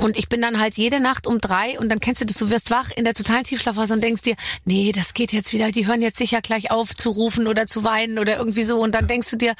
und 0.00 0.18
ich 0.18 0.28
bin 0.28 0.42
dann 0.42 0.58
halt 0.58 0.76
jede 0.76 1.00
Nacht 1.00 1.26
um 1.26 1.40
drei 1.40 1.78
und 1.78 1.88
dann 1.88 2.00
kennst 2.00 2.20
du 2.20 2.26
das, 2.26 2.36
du 2.36 2.50
wirst 2.50 2.70
wach 2.70 2.90
in 2.90 3.04
der 3.04 3.14
totalen 3.14 3.44
Tiefschlafphase 3.44 3.94
und 3.94 4.02
denkst 4.02 4.22
dir, 4.22 4.36
nee, 4.64 4.92
das 4.92 5.14
geht 5.14 5.32
jetzt 5.32 5.52
wieder, 5.52 5.70
die 5.70 5.86
hören 5.86 6.02
jetzt 6.02 6.18
sicher 6.18 6.40
gleich 6.40 6.70
auf 6.70 6.94
zu 6.94 7.10
rufen 7.10 7.46
oder 7.46 7.66
zu 7.66 7.84
weinen 7.84 8.18
oder 8.18 8.38
irgendwie 8.38 8.64
so. 8.64 8.80
Und 8.80 8.94
dann 8.94 9.06
denkst 9.06 9.30
du 9.30 9.36
dir, 9.36 9.54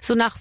so 0.00 0.14
nach 0.14 0.36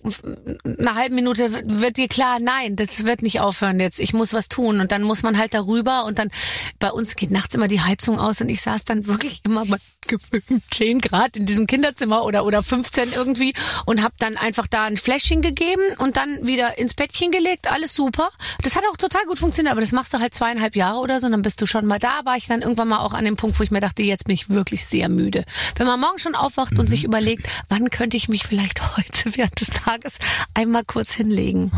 einer 0.63 0.95
halben 0.95 1.15
Minute 1.15 1.51
wird 1.65 1.97
dir 1.97 2.07
klar, 2.07 2.39
nein, 2.39 2.75
das 2.75 3.05
wird 3.05 3.21
nicht 3.21 3.39
aufhören 3.39 3.79
jetzt, 3.79 3.99
ich 3.99 4.13
muss 4.13 4.33
was 4.33 4.49
tun. 4.49 4.79
Und 4.79 4.91
dann 4.91 5.03
muss 5.03 5.23
man 5.23 5.37
halt 5.37 5.53
darüber 5.53 6.05
und 6.05 6.19
dann, 6.19 6.29
bei 6.77 6.91
uns 6.91 7.15
geht 7.15 7.31
nachts 7.31 7.55
immer 7.55 7.67
die 7.67 7.81
Heizung 7.81 8.19
aus 8.19 8.41
und 8.41 8.49
ich 8.49 8.61
saß 8.61 8.85
dann 8.85 9.07
wirklich 9.07 9.41
immer 9.45 9.65
bei 9.65 9.77
gefühlten 10.07 10.61
10 10.71 11.01
Grad 11.01 11.37
in 11.37 11.45
diesem 11.45 11.67
Kinderzimmer 11.67 12.23
oder, 12.23 12.45
oder 12.45 12.63
15 12.63 13.13
irgendwie 13.13 13.53
und 13.85 14.03
habe 14.03 14.15
dann 14.19 14.37
einfach 14.37 14.67
da 14.67 14.83
ein 14.83 14.97
Fläschchen 14.97 15.41
gegeben 15.41 15.81
und 15.99 16.17
dann 16.17 16.45
wieder 16.47 16.77
ins 16.77 16.93
Bettchen 16.93 17.31
gelegt, 17.31 17.71
alles 17.71 17.93
super. 17.93 18.29
Das 18.63 18.75
hat 18.75 18.83
auch 18.91 18.97
total 18.97 19.25
gut 19.25 19.38
funktioniert, 19.39 19.71
aber 19.71 19.81
das 19.81 19.91
machst 19.91 20.13
du 20.13 20.19
halt 20.19 20.33
zweieinhalb 20.33 20.75
Jahre 20.75 20.99
oder 20.99 21.19
so 21.19 21.25
und 21.25 21.31
dann 21.31 21.41
bist 21.41 21.61
du 21.61 21.65
schon 21.65 21.85
mal 21.85 21.99
da. 21.99 22.25
War 22.25 22.37
ich 22.37 22.47
dann 22.47 22.61
irgendwann 22.61 22.89
mal 22.89 22.99
auch 22.99 23.13
an 23.13 23.25
dem 23.25 23.37
Punkt, 23.37 23.59
wo 23.59 23.63
ich 23.63 23.71
mir 23.71 23.79
dachte, 23.79 24.03
jetzt 24.03 24.25
bin 24.25 24.33
ich 24.33 24.49
wirklich 24.49 24.85
sehr 24.85 25.09
müde. 25.09 25.45
Wenn 25.75 25.87
man 25.87 25.99
morgen 25.99 26.19
schon 26.19 26.35
aufwacht 26.35 26.77
und 26.77 26.87
sich 26.87 27.03
überlegt, 27.03 27.47
wann 27.67 27.89
könnte 27.89 28.17
ich 28.17 28.29
mich 28.29 28.45
vielleicht 28.45 28.81
heute 28.97 29.35
während 29.35 29.59
des 29.59 29.67
Tages 29.67 30.19
einmal 30.53 30.83
kurz 30.85 31.13
hinlegen. 31.13 31.71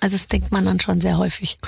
Also 0.00 0.16
das 0.16 0.28
denkt 0.28 0.50
man 0.50 0.64
dann 0.64 0.80
schon 0.80 1.00
sehr 1.00 1.18
häufig. 1.18 1.58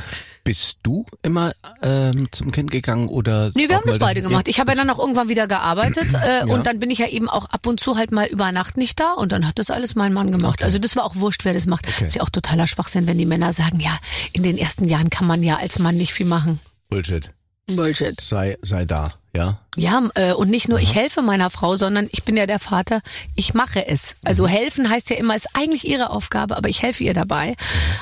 Bist 0.44 0.80
du 0.82 1.06
immer 1.22 1.52
ähm, 1.82 2.26
zum 2.32 2.50
Kind 2.50 2.70
gegangen 2.72 3.08
oder? 3.08 3.52
Nee, 3.54 3.68
wir 3.68 3.76
haben 3.76 3.86
das 3.86 3.98
beide 3.98 4.22
gemacht. 4.22 4.48
Ich 4.48 4.58
habe 4.58 4.72
ja 4.72 4.76
dann 4.76 4.90
auch 4.90 4.98
irgendwann 4.98 5.28
wieder 5.28 5.46
gearbeitet 5.46 6.14
äh, 6.14 6.38
Ja. 6.40 6.44
und 6.46 6.66
dann 6.66 6.80
bin 6.80 6.90
ich 6.90 6.98
ja 6.98 7.06
eben 7.08 7.28
auch 7.28 7.46
ab 7.50 7.64
und 7.66 7.78
zu 7.78 7.96
halt 7.96 8.10
mal 8.10 8.26
über 8.26 8.50
Nacht 8.50 8.76
nicht 8.76 8.98
da 8.98 9.12
und 9.12 9.30
dann 9.30 9.46
hat 9.46 9.58
das 9.60 9.70
alles 9.70 9.94
mein 9.94 10.12
Mann 10.12 10.32
gemacht. 10.32 10.54
Okay. 10.58 10.64
Also 10.64 10.78
das 10.78 10.96
war 10.96 11.04
auch 11.04 11.14
wurscht, 11.16 11.44
wer 11.44 11.54
das 11.54 11.66
macht. 11.66 11.86
Okay. 11.86 12.06
Ist 12.06 12.16
ja 12.16 12.22
auch 12.22 12.30
totaler 12.30 12.66
Schwachsinn, 12.66 13.06
wenn 13.06 13.18
die 13.18 13.26
Männer 13.26 13.52
sagen, 13.52 13.78
ja, 13.78 13.96
in 14.32 14.42
den 14.42 14.58
ersten 14.58 14.86
Jahren 14.88 15.10
kann 15.10 15.26
man 15.28 15.42
ja 15.44 15.58
als 15.58 15.78
Mann 15.78 15.96
nicht 15.96 16.12
viel 16.12 16.26
machen. 16.26 16.58
Bullshit. 16.88 17.30
Bullshit. 17.68 18.20
Sei, 18.20 18.58
sei 18.62 18.84
da, 18.84 19.12
ja? 19.34 19.58
Ja, 19.76 20.10
äh, 20.14 20.32
und 20.32 20.50
nicht 20.50 20.68
nur 20.68 20.78
ich 20.78 20.94
helfe 20.94 21.22
meiner 21.22 21.48
Frau, 21.48 21.76
sondern 21.76 22.08
ich 22.12 22.24
bin 22.24 22.36
ja 22.36 22.46
der 22.46 22.58
Vater, 22.58 23.00
ich 23.34 23.54
mache 23.54 23.86
es. 23.86 24.16
Also 24.22 24.46
helfen 24.46 24.90
heißt 24.90 25.08
ja 25.08 25.16
immer, 25.16 25.34
ist 25.34 25.48
eigentlich 25.54 25.88
ihre 25.88 26.10
Aufgabe, 26.10 26.56
aber 26.56 26.68
ich 26.68 26.82
helfe 26.82 27.04
ihr 27.04 27.14
dabei. 27.14 27.56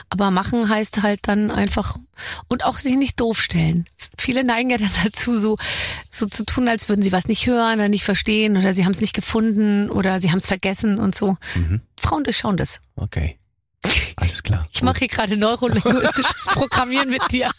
Aber 0.08 0.32
machen 0.32 0.68
heißt 0.68 1.02
halt 1.02 1.20
dann 1.28 1.52
einfach 1.52 1.96
und 2.48 2.64
auch 2.64 2.78
sich 2.78 2.96
nicht 2.96 3.20
doof 3.20 3.40
stellen. 3.40 3.84
Viele 4.18 4.42
neigen 4.42 4.70
ja 4.70 4.78
dann 4.78 4.90
dazu, 5.04 5.38
so, 5.38 5.56
so 6.10 6.26
zu 6.26 6.44
tun, 6.44 6.66
als 6.66 6.88
würden 6.88 7.02
sie 7.02 7.12
was 7.12 7.28
nicht 7.28 7.46
hören 7.46 7.78
oder 7.78 7.88
nicht 7.88 8.04
verstehen 8.04 8.56
oder 8.56 8.74
sie 8.74 8.84
haben 8.84 8.92
es 8.92 9.00
nicht 9.00 9.14
gefunden 9.14 9.90
oder 9.90 10.18
sie 10.18 10.30
haben 10.30 10.38
es 10.38 10.46
vergessen 10.46 10.98
und 10.98 11.14
so. 11.14 11.36
Frauen 11.96 12.24
durchschauen 12.24 12.56
das. 12.56 12.80
Okay. 12.96 13.38
Alles 14.20 14.42
klar. 14.42 14.66
Ich 14.72 14.82
mache 14.82 15.00
hier 15.00 15.08
gerade 15.08 15.36
neurolinguistisches 15.36 16.46
Programmieren 16.52 17.08
mit 17.08 17.22
dir. 17.32 17.50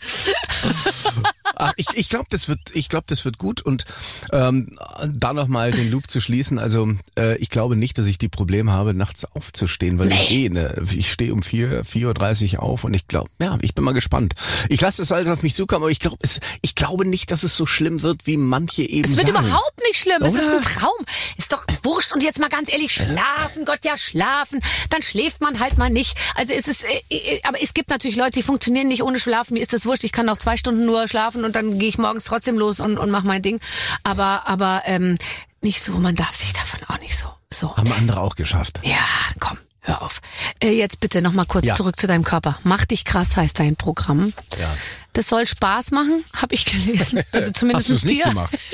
Ach, 1.56 1.74
ich 1.76 1.88
ich 1.96 2.10
glaube, 2.10 2.28
das 2.30 2.48
wird, 2.48 2.60
ich 2.74 2.88
glaube, 2.88 3.06
das 3.08 3.26
wird 3.26 3.38
gut 3.38 3.62
und 3.62 3.86
ähm, 4.32 4.72
da 5.12 5.34
noch 5.34 5.48
mal 5.48 5.72
den 5.72 5.92
Loop 5.92 6.10
zu 6.10 6.22
schließen. 6.22 6.60
Also 6.60 6.94
äh, 7.18 7.38
ich 7.38 7.50
glaube 7.50 7.76
nicht, 7.76 7.98
dass 7.98 8.06
ich 8.08 8.18
die 8.18 8.30
Probleme 8.30 8.72
habe, 8.72 8.94
nachts 8.94 9.26
aufzustehen, 9.26 10.00
weil 10.00 10.12
ich 10.12 10.32
eh, 10.32 10.50
ne, 10.50 10.82
ich 10.96 11.12
stehe 11.12 11.34
um 11.34 11.44
vier, 11.44 11.84
4.30 11.84 12.56
Uhr 12.56 12.64
auf 12.64 12.84
und 12.84 12.94
ich 12.94 13.08
glaube, 13.08 13.30
ja, 13.40 13.58
ich 13.62 13.74
bin 13.76 13.84
mal 13.84 13.94
gespannt. 13.94 14.34
Ich 14.70 14.82
lasse 14.82 15.02
es 15.02 15.12
alles 15.12 15.30
auf 15.30 15.44
mich 15.44 15.56
zukommen, 15.56 15.84
aber 15.84 15.92
ich 15.92 16.00
glaube, 16.00 16.18
es, 16.22 16.40
ich 16.62 16.76
glaube 16.76 17.06
nicht, 17.06 17.32
dass 17.32 17.44
es 17.44 17.58
so 17.58 17.66
schlimm 17.66 18.02
wird, 18.02 18.28
wie 18.28 18.38
manche 18.38 18.84
eben 18.84 19.10
Es 19.10 19.18
wird 19.18 19.28
sagen. 19.28 19.48
überhaupt 19.48 19.80
nicht 19.88 20.00
schlimm. 20.02 20.22
Es 20.22 20.34
ist 20.36 20.46
Oder? 20.46 20.58
ein 20.58 20.62
Traum. 20.64 21.06
Ist 21.38 21.54
doch 21.54 21.66
wurscht. 21.84 22.14
Und 22.14 22.24
jetzt 22.24 22.40
mal 22.40 22.50
ganz 22.50 22.72
ehrlich, 22.72 22.94
schlafen, 22.94 23.66
Gott 23.66 23.80
ja, 23.84 23.98
schlafen. 23.98 24.60
Dann 24.90 25.02
schläft 25.02 25.42
man 25.42 25.60
halt 25.60 25.78
mal 25.78 25.90
nicht. 25.90 26.18
Also 26.36 26.51
es 26.52 26.68
ist, 26.68 26.84
äh, 26.84 27.02
äh, 27.10 27.42
aber 27.44 27.62
es 27.62 27.74
gibt 27.74 27.90
natürlich 27.90 28.18
Leute, 28.18 28.32
die 28.34 28.44
funktionieren 28.44 28.88
nicht 28.88 29.04
ohne 29.04 29.20
Schlafen. 29.20 29.54
Mir 29.56 29.62
ist 29.62 29.74
das 29.74 29.86
wurscht. 29.86 30.04
Ich 30.04 30.12
kann 30.12 30.30
auch 30.30 30.38
zwei 30.38 30.58
Stunden 30.58 30.86
nur 30.86 31.08
schlafen 31.08 31.44
und 31.46 31.56
dann 31.56 31.80
gehe 31.80 31.90
ich 31.90 31.98
morgens 31.98 32.24
trotzdem 32.26 32.58
los 32.58 32.80
und, 32.80 32.98
und 32.98 33.10
mache 33.12 33.26
mein 33.28 33.42
Ding. 33.42 33.60
Aber, 34.04 34.48
aber 34.48 34.84
ähm, 34.86 35.18
nicht 35.62 35.84
so. 35.84 35.94
Man 35.94 36.16
darf 36.16 36.36
sich 36.36 36.54
davon 36.54 36.80
auch 36.88 37.00
nicht 37.00 37.18
so. 37.18 37.28
So. 37.54 37.76
Haben 37.76 37.92
andere 37.94 38.20
auch 38.22 38.36
geschafft. 38.36 38.80
Ja, 38.84 38.98
komm, 39.40 39.58
hör 39.82 40.02
auf. 40.02 40.22
Äh, 40.64 40.72
jetzt 40.72 41.00
bitte 41.00 41.22
noch 41.22 41.34
mal 41.34 41.46
kurz 41.46 41.66
Ja. 41.66 41.76
zurück 41.76 42.00
zu 42.00 42.08
deinem 42.08 42.24
Körper. 42.24 42.58
Mach 42.64 42.86
dich 42.86 43.04
krass 43.06 43.36
heißt 43.38 43.60
dein 43.60 43.76
Programm. 43.76 44.34
Ja. 44.60 44.74
Das 45.14 45.28
soll 45.28 45.46
Spaß 45.46 45.92
machen, 45.92 46.24
habe 46.34 46.56
ich 46.56 46.66
gelesen. 46.66 47.22
Also 47.32 47.52
zumindest 47.52 47.90
Hast 47.90 47.98
es 47.98 48.04
nicht 48.06 48.24
dir. 48.24 48.30
gemacht? 48.30 48.58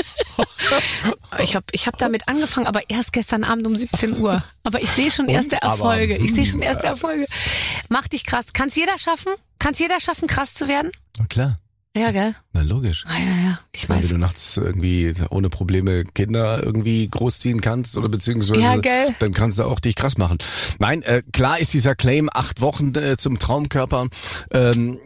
Ich 1.40 1.56
habe 1.56 1.66
ich 1.72 1.88
hab 1.88 1.98
damit 1.98 2.28
angefangen, 2.28 2.68
aber 2.68 2.88
erst 2.92 3.12
gestern 3.12 3.44
Abend 3.44 3.66
um 3.66 3.76
17 3.76 4.18
Uhr. 4.20 4.44
Aber 4.64 4.82
ich 4.82 4.90
sehe 4.92 5.10
schon 5.10 5.28
erste 5.28 5.56
Erfolge. 5.62 6.16
Ich 6.18 6.32
sehe 6.34 6.46
schon 6.46 6.62
erste 6.62 6.86
Erfolge. 6.86 7.26
Mach 7.90 8.08
dich 8.08 8.24
krass. 8.24 8.54
Kann's 8.54 8.76
jeder 8.76 9.00
schaffen? 9.00 9.34
Kann's 9.58 9.80
jeder 9.80 10.00
schaffen, 10.00 10.28
krass 10.28 10.54
zu 10.54 10.68
werden? 10.68 10.92
Na 11.18 11.26
klar. 11.26 11.56
Ja, 11.98 12.12
gell? 12.12 12.36
Na 12.54 12.62
logisch. 12.62 13.06
Ah, 13.08 13.14
ja, 13.18 13.50
ja. 13.50 13.60
Ich 13.74 13.84
Ich 13.84 13.90
meine, 13.90 14.02
weiß. 14.02 14.10
wenn 14.10 14.16
du 14.16 14.22
nachts 14.22 14.58
irgendwie 14.58 15.14
ohne 15.30 15.50
Probleme 15.50 16.04
Kinder 16.06 16.62
irgendwie 16.64 17.08
großziehen 17.08 17.62
kannst 17.62 17.98
oder 17.98 18.10
beziehungsweise 18.10 18.62
Ja, 18.62 18.76
gell. 18.78 19.14
dann 19.20 19.34
kannst 19.34 19.60
du 19.60 19.64
auch 19.64 19.80
dich 19.80 19.96
krass 19.96 20.18
machen. 20.18 20.38
Nein, 20.80 21.02
äh, 21.04 21.22
klar 21.34 21.60
ist 21.60 21.74
dieser 21.74 21.96
Claim 21.96 22.30
acht 22.34 22.62
Wochen 22.62 22.94
äh, 22.96 23.18
zum 23.18 23.40
Traumkörper 23.40 24.08
ähm, 24.52 24.98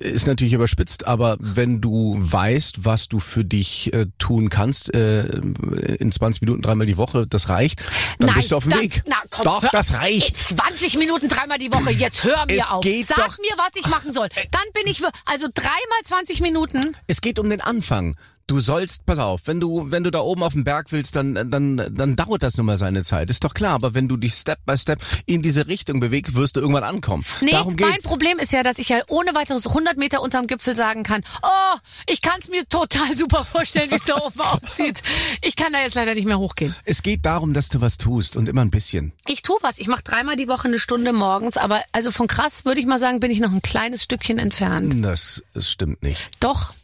ist 0.00 0.26
natürlich 0.26 0.52
überspitzt, 0.54 1.06
aber 1.06 1.36
wenn 1.40 1.80
du 1.80 2.16
weißt, 2.20 2.84
was 2.84 3.08
du 3.08 3.18
für 3.18 3.44
dich 3.44 3.92
äh, 3.92 4.06
tun 4.18 4.50
kannst 4.50 4.94
äh, 4.94 5.22
in 5.24 6.12
20 6.12 6.42
Minuten 6.42 6.62
dreimal 6.62 6.86
die 6.86 6.96
Woche, 6.96 7.26
das 7.26 7.48
reicht, 7.48 7.80
dann 8.18 8.28
Nein, 8.28 8.36
bist 8.36 8.50
du 8.52 8.56
auf 8.56 8.64
dem 8.64 8.70
das, 8.72 8.80
Weg. 8.82 9.02
Na, 9.06 9.16
komm, 9.30 9.44
Doch, 9.44 9.62
hör- 9.62 9.70
das 9.72 9.94
reicht. 9.94 10.36
20 10.36 10.98
Minuten 10.98 11.28
dreimal 11.28 11.58
die 11.58 11.72
Woche. 11.72 11.90
Jetzt 11.92 12.24
hör 12.24 12.44
mir 12.46 12.58
Es 12.58 12.70
auf. 12.70 12.84
Sag 13.04 13.16
doch- 13.16 13.38
mir, 13.38 13.54
was 13.56 13.70
ich 13.74 13.86
machen 13.88 14.12
soll. 14.12 14.28
Dann 14.50 14.62
bin 14.74 14.86
ich 14.86 15.02
also 15.26 15.46
dreimal 15.52 16.00
20 16.04 16.23
Minuten. 16.40 16.96
Es 17.06 17.20
geht 17.20 17.38
um 17.38 17.50
den 17.50 17.60
Anfang. 17.60 18.16
Du 18.46 18.60
sollst, 18.60 19.06
pass 19.06 19.18
auf, 19.18 19.42
wenn 19.46 19.58
du, 19.58 19.90
wenn 19.90 20.04
du 20.04 20.10
da 20.10 20.20
oben 20.20 20.42
auf 20.42 20.52
dem 20.52 20.64
Berg 20.64 20.92
willst, 20.92 21.16
dann, 21.16 21.50
dann, 21.50 21.76
dann 21.90 22.14
dauert 22.14 22.42
das 22.42 22.58
nun 22.58 22.66
mal 22.66 22.76
seine 22.76 23.02
Zeit. 23.02 23.30
Ist 23.30 23.42
doch 23.42 23.54
klar. 23.54 23.72
Aber 23.72 23.94
wenn 23.94 24.06
du 24.06 24.18
dich 24.18 24.34
Step 24.34 24.58
by 24.66 24.76
Step 24.76 24.98
in 25.24 25.40
diese 25.40 25.66
Richtung 25.66 25.98
bewegst, 25.98 26.34
wirst 26.34 26.56
du 26.56 26.60
irgendwann 26.60 26.84
ankommen. 26.84 27.24
Nee, 27.40 27.52
Darum 27.52 27.74
mein 27.80 27.92
geht's. 27.92 28.04
Problem 28.04 28.38
ist 28.38 28.52
ja, 28.52 28.62
dass 28.62 28.78
ich 28.78 28.90
ja 28.90 29.00
ohne 29.08 29.34
weiteres 29.34 29.66
100 29.66 29.96
Meter 29.96 30.20
unterm 30.20 30.46
Gipfel 30.46 30.76
sagen 30.76 31.04
kann, 31.04 31.24
oh, 31.42 31.78
ich 32.06 32.20
kann 32.20 32.38
es 32.42 32.50
mir 32.50 32.68
total 32.68 33.16
super 33.16 33.46
vorstellen, 33.46 33.90
wie 33.90 33.94
es 33.94 34.04
da 34.04 34.16
oben 34.16 34.40
aussieht. 34.62 35.02
Ich 35.40 35.56
kann 35.56 35.72
da 35.72 35.80
jetzt 35.80 35.94
leider 35.94 36.14
nicht 36.14 36.26
mehr 36.26 36.38
hochgehen. 36.38 36.74
Es 36.84 37.02
geht 37.02 37.24
darum, 37.24 37.54
dass 37.54 37.70
du 37.70 37.80
was 37.80 37.96
tust 37.96 38.36
und 38.36 38.46
immer 38.46 38.60
ein 38.60 38.70
bisschen. 38.70 39.12
Ich 39.26 39.40
tue 39.40 39.56
was. 39.62 39.78
Ich 39.78 39.88
mache 39.88 40.02
dreimal 40.02 40.36
die 40.36 40.48
Woche 40.48 40.68
eine 40.68 40.78
Stunde 40.78 41.14
morgens, 41.14 41.56
aber 41.56 41.82
also 41.92 42.10
von 42.10 42.26
krass 42.26 42.66
würde 42.66 42.78
ich 42.80 42.86
mal 42.86 42.98
sagen, 42.98 43.20
bin 43.20 43.30
ich 43.30 43.40
noch 43.40 43.52
ein 43.52 43.62
kleines 43.62 44.02
Stückchen 44.02 44.38
entfernt. 44.38 45.02
Das, 45.02 45.42
das 45.54 45.70
stimmt 45.70 46.02
nicht. 46.02 46.28
Doch. 46.40 46.74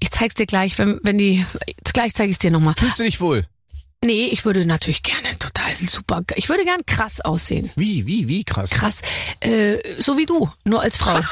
Ich 0.00 0.10
zeig's 0.10 0.34
dir 0.34 0.46
gleich, 0.46 0.78
wenn, 0.78 1.00
wenn 1.02 1.18
die. 1.18 1.44
Gleich 1.92 2.14
zeige 2.14 2.30
ich 2.30 2.38
dir 2.38 2.50
nochmal. 2.50 2.74
Fühlst 2.76 2.98
du 2.98 3.04
dich 3.04 3.20
wohl? 3.20 3.46
Nee, 4.04 4.26
ich 4.26 4.44
würde 4.44 4.66
natürlich 4.66 5.02
gerne 5.02 5.38
total 5.38 5.74
super. 5.76 6.22
Ich 6.36 6.48
würde 6.50 6.64
gern 6.64 6.84
krass 6.84 7.22
aussehen. 7.22 7.70
Wie, 7.74 8.06
wie, 8.06 8.28
wie 8.28 8.44
krass? 8.44 8.70
Krass. 8.70 9.00
Äh, 9.40 9.78
so 9.98 10.18
wie 10.18 10.26
du, 10.26 10.50
nur 10.64 10.82
als 10.82 10.98
Frau. 10.98 11.20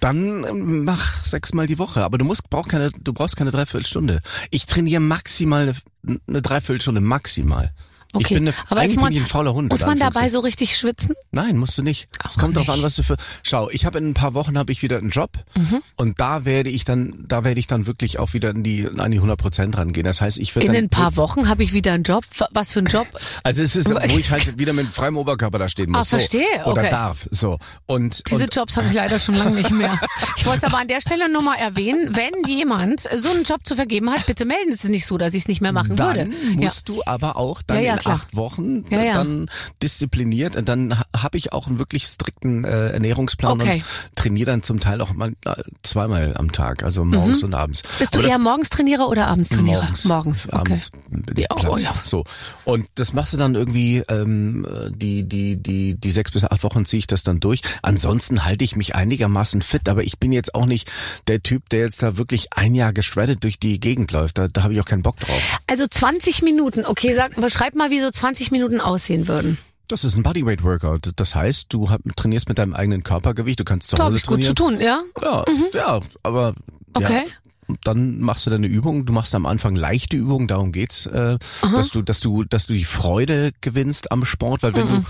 Dann 0.00 0.44
ähm, 0.44 0.84
mach 0.84 1.24
sechsmal 1.24 1.66
die 1.66 1.78
Woche. 1.78 2.02
Aber 2.02 2.18
du 2.18 2.24
musst, 2.24 2.48
brauch 2.48 2.68
keine, 2.68 2.90
du 2.90 3.12
brauchst 3.12 3.36
keine 3.36 3.50
Dreiviertelstunde. 3.50 4.20
Ich 4.50 4.66
trainiere 4.66 5.00
maximal 5.00 5.74
eine, 6.02 6.20
eine 6.28 6.42
Dreiviertelstunde, 6.42 7.00
maximal. 7.00 7.72
Ich 8.16 8.26
Okay, 8.26 8.34
bin 8.34 8.48
eine, 8.48 8.56
aber 8.68 8.80
eigentlich 8.80 8.96
man- 8.96 9.04
bin 9.06 9.14
ich 9.16 9.22
ein 9.22 9.26
fauler 9.26 9.54
Hund. 9.54 9.70
Muss 9.70 9.84
man 9.84 9.98
dabei 9.98 10.28
so 10.28 10.40
richtig 10.40 10.76
schwitzen? 10.76 11.14
Nein, 11.32 11.56
musst 11.58 11.76
du 11.78 11.82
nicht. 11.82 12.08
Es 12.28 12.36
Auch 12.36 12.40
kommt 12.42 12.56
drauf 12.56 12.66
nicht. 12.68 12.76
an, 12.76 12.82
was 12.82 12.96
du 12.96 13.02
für. 13.02 13.16
Schau, 13.42 13.68
ich 13.70 13.84
habe 13.86 13.98
in 13.98 14.10
ein 14.10 14.14
paar 14.14 14.34
Wochen 14.34 14.56
habe 14.56 14.72
ich 14.72 14.82
wieder 14.82 14.98
einen 14.98 15.10
Job 15.10 15.32
Mhm. 15.56 15.82
und 15.96 16.20
da 16.20 16.44
werde 16.44 16.70
ich 16.70 16.84
dann, 16.84 17.24
da 17.26 17.44
werde 17.44 17.58
ich 17.60 17.66
dann 17.66 17.86
wirklich 17.86 18.18
auch 18.18 18.32
wieder 18.32 18.50
in 18.50 18.62
die 18.62 18.88
an 18.98 19.10
die 19.10 19.18
100 19.18 19.38
Prozent 19.38 19.76
rangehen. 19.76 20.04
Das 20.04 20.20
heißt, 20.20 20.38
ich 20.38 20.54
werde 20.54 20.68
In 20.68 20.74
ein 20.76 20.88
paar 20.88 21.16
Wochen 21.16 21.48
habe 21.48 21.62
ich 21.64 21.72
wieder 21.72 21.92
einen 21.92 22.04
Job. 22.04 22.24
Was 22.52 22.72
für 22.72 22.80
ein 22.80 22.86
Job? 22.86 23.06
also 23.42 23.62
es 23.62 23.74
ist, 23.76 23.90
wo 23.90 23.98
ich 23.98 24.30
halt 24.30 24.58
wieder 24.58 24.72
mit 24.72 24.88
freiem 24.88 25.16
Oberkörper 25.16 25.58
da 25.58 25.68
stehen 25.68 25.90
muss. 25.90 26.08
Verstehe, 26.08 26.44
so. 26.64 26.70
Oder 26.70 26.82
okay. 26.82 26.90
darf. 26.90 27.28
So 27.30 27.58
und, 27.86 28.22
Diese 28.30 28.44
und 28.44 28.54
Jobs 28.54 28.76
habe 28.76 28.86
ich 28.88 28.94
leider 28.94 29.18
schon 29.18 29.36
lange 29.36 29.56
nicht 29.56 29.70
mehr. 29.70 29.98
Ich 30.36 30.46
wollte 30.46 30.66
aber 30.66 30.78
an 30.78 30.88
der 30.88 31.00
Stelle 31.00 31.30
nur 31.32 31.42
mal 31.42 31.54
erwähnen, 31.56 32.14
wenn 32.16 32.32
jemand 32.46 33.00
so 33.16 33.30
einen 33.30 33.44
Job 33.44 33.60
zu 33.64 33.74
vergeben 33.76 34.10
hat, 34.10 34.26
bitte 34.26 34.44
melden 34.44 34.68
Sie 34.72 34.74
es 34.74 34.84
nicht 34.84 35.06
so, 35.06 35.16
dass 35.16 35.32
ich 35.32 35.42
es 35.42 35.48
nicht 35.48 35.60
mehr 35.60 35.72
machen 35.72 35.96
dann 35.96 36.16
würde. 36.16 36.30
musst 36.56 36.88
du 36.88 37.02
aber 37.06 37.36
auch 37.36 37.62
dann 37.62 37.78
Ja, 37.78 37.82
ja, 37.82 37.96
klar. 38.04 38.16
acht 38.16 38.36
Wochen 38.36 38.84
Ja, 38.90 39.02
ja. 39.02 39.14
dann 39.14 39.48
diszipliniert. 39.82 40.56
Und 40.56 40.68
dann 40.68 40.98
ha- 40.98 41.04
habe 41.16 41.36
ich 41.38 41.52
auch 41.52 41.66
einen 41.66 41.78
wirklich 41.78 42.04
strikten 42.04 42.64
äh, 42.64 42.88
Ernährungsplan 42.90 43.60
Okay. 43.60 43.74
und 43.76 44.16
trainiere 44.16 44.46
dann 44.46 44.62
zum 44.62 44.80
Teil 44.80 45.00
auch 45.00 45.12
mal 45.12 45.32
äh, 45.44 45.52
zweimal 45.82 46.34
am 46.36 46.52
Tag, 46.52 46.82
also 46.82 47.04
morgens 47.04 47.42
und 47.42 47.54
abends. 47.54 47.82
Mhm. 47.82 47.88
Bist 47.98 48.14
du 48.14 48.18
Aber 48.20 48.28
eher 48.28 48.38
morgens 48.38 48.70
Trainierer 48.70 49.08
oder 49.08 49.26
abends 49.26 49.50
Trainierer? 49.50 49.82
Morgens. 49.82 50.04
Morgens, 50.06 50.46
okay. 50.46 50.56
Abends 50.56 50.90
bin 51.10 51.36
ich 51.36 51.46
Ja, 51.50 51.54
platt. 51.56 51.70
oh 51.72 51.76
ja. 51.76 51.94
So. 52.02 52.24
Und 52.64 52.86
das 52.96 53.12
machst 53.12 53.32
du 53.32 53.36
dann 53.36 53.54
irgendwie, 53.54 54.02
ähm, 54.08 54.66
die, 54.94 55.24
die, 55.28 55.56
die, 55.56 55.94
die 55.96 56.10
sechs 56.10 56.32
bis 56.32 56.44
acht 56.44 56.62
Wochen 56.62 56.84
ziehe 56.84 56.98
ich 56.98 57.06
das 57.06 57.22
dann 57.22 57.40
durch. 57.40 57.60
Ansonsten 57.82 58.44
halte 58.44 58.64
ich 58.64 58.76
mich 58.76 58.94
einigermaßen 58.94 59.62
fit, 59.62 59.88
aber 59.88 60.04
ich 60.04 60.18
bin 60.18 60.32
jetzt 60.32 60.54
auch 60.54 60.66
nicht 60.66 60.90
der 61.28 61.42
Typ, 61.42 61.68
der 61.68 61.80
jetzt 61.80 62.02
da 62.02 62.16
wirklich 62.16 62.52
ein 62.54 62.74
Jahr 62.74 62.92
geschreddet 62.92 63.44
durch 63.44 63.58
die 63.58 63.80
Gegend 63.80 64.10
läuft. 64.12 64.38
Da, 64.38 64.48
da 64.48 64.62
habe 64.62 64.72
ich 64.74 64.80
auch 64.80 64.84
keinen 64.86 65.02
Bock 65.02 65.18
drauf. 65.20 65.60
Also 65.66 65.86
20 65.86 66.42
Minuten. 66.42 66.84
Okay, 66.86 67.14
sag, 67.14 67.34
beschreib 67.36 67.74
mal, 67.74 67.90
wie 67.94 68.00
so 68.00 68.10
20 68.10 68.50
Minuten 68.50 68.80
aussehen 68.80 69.28
würden. 69.28 69.58
Das 69.88 70.02
ist 70.04 70.16
ein 70.16 70.22
Bodyweight 70.22 70.64
Workout. 70.64 71.10
Das 71.16 71.34
heißt, 71.34 71.72
du 71.72 71.88
trainierst 72.16 72.48
mit 72.48 72.58
deinem 72.58 72.74
eigenen 72.74 73.02
Körpergewicht, 73.02 73.60
du 73.60 73.64
kannst 73.64 73.88
zu 73.88 73.96
Glaube 73.96 74.08
Hause 74.12 74.16
ich 74.18 74.22
gut 74.24 74.42
zu 74.42 74.54
trainieren. 74.54 74.78
tun, 74.78 74.80
ja? 74.80 75.02
Ja, 75.22 75.44
ja, 75.72 76.00
aber 76.22 76.52
Okay. 76.96 77.24
Ja, 77.26 77.74
dann 77.82 78.20
machst 78.20 78.46
du 78.46 78.50
deine 78.50 78.66
Übung. 78.68 79.04
Du 79.04 79.12
machst 79.12 79.34
am 79.34 79.46
Anfang 79.46 79.74
leichte 79.74 80.16
Übungen, 80.16 80.46
darum 80.46 80.70
geht's, 80.70 81.06
äh, 81.06 81.38
dass 81.74 81.90
du, 81.90 82.02
dass 82.02 82.20
du, 82.20 82.44
dass 82.44 82.66
du 82.66 82.72
die 82.74 82.84
Freude 82.84 83.50
gewinnst 83.60 84.12
am 84.12 84.24
Sport, 84.24 84.62
weil 84.62 84.74
wenn 84.74 84.86
du 84.86 85.04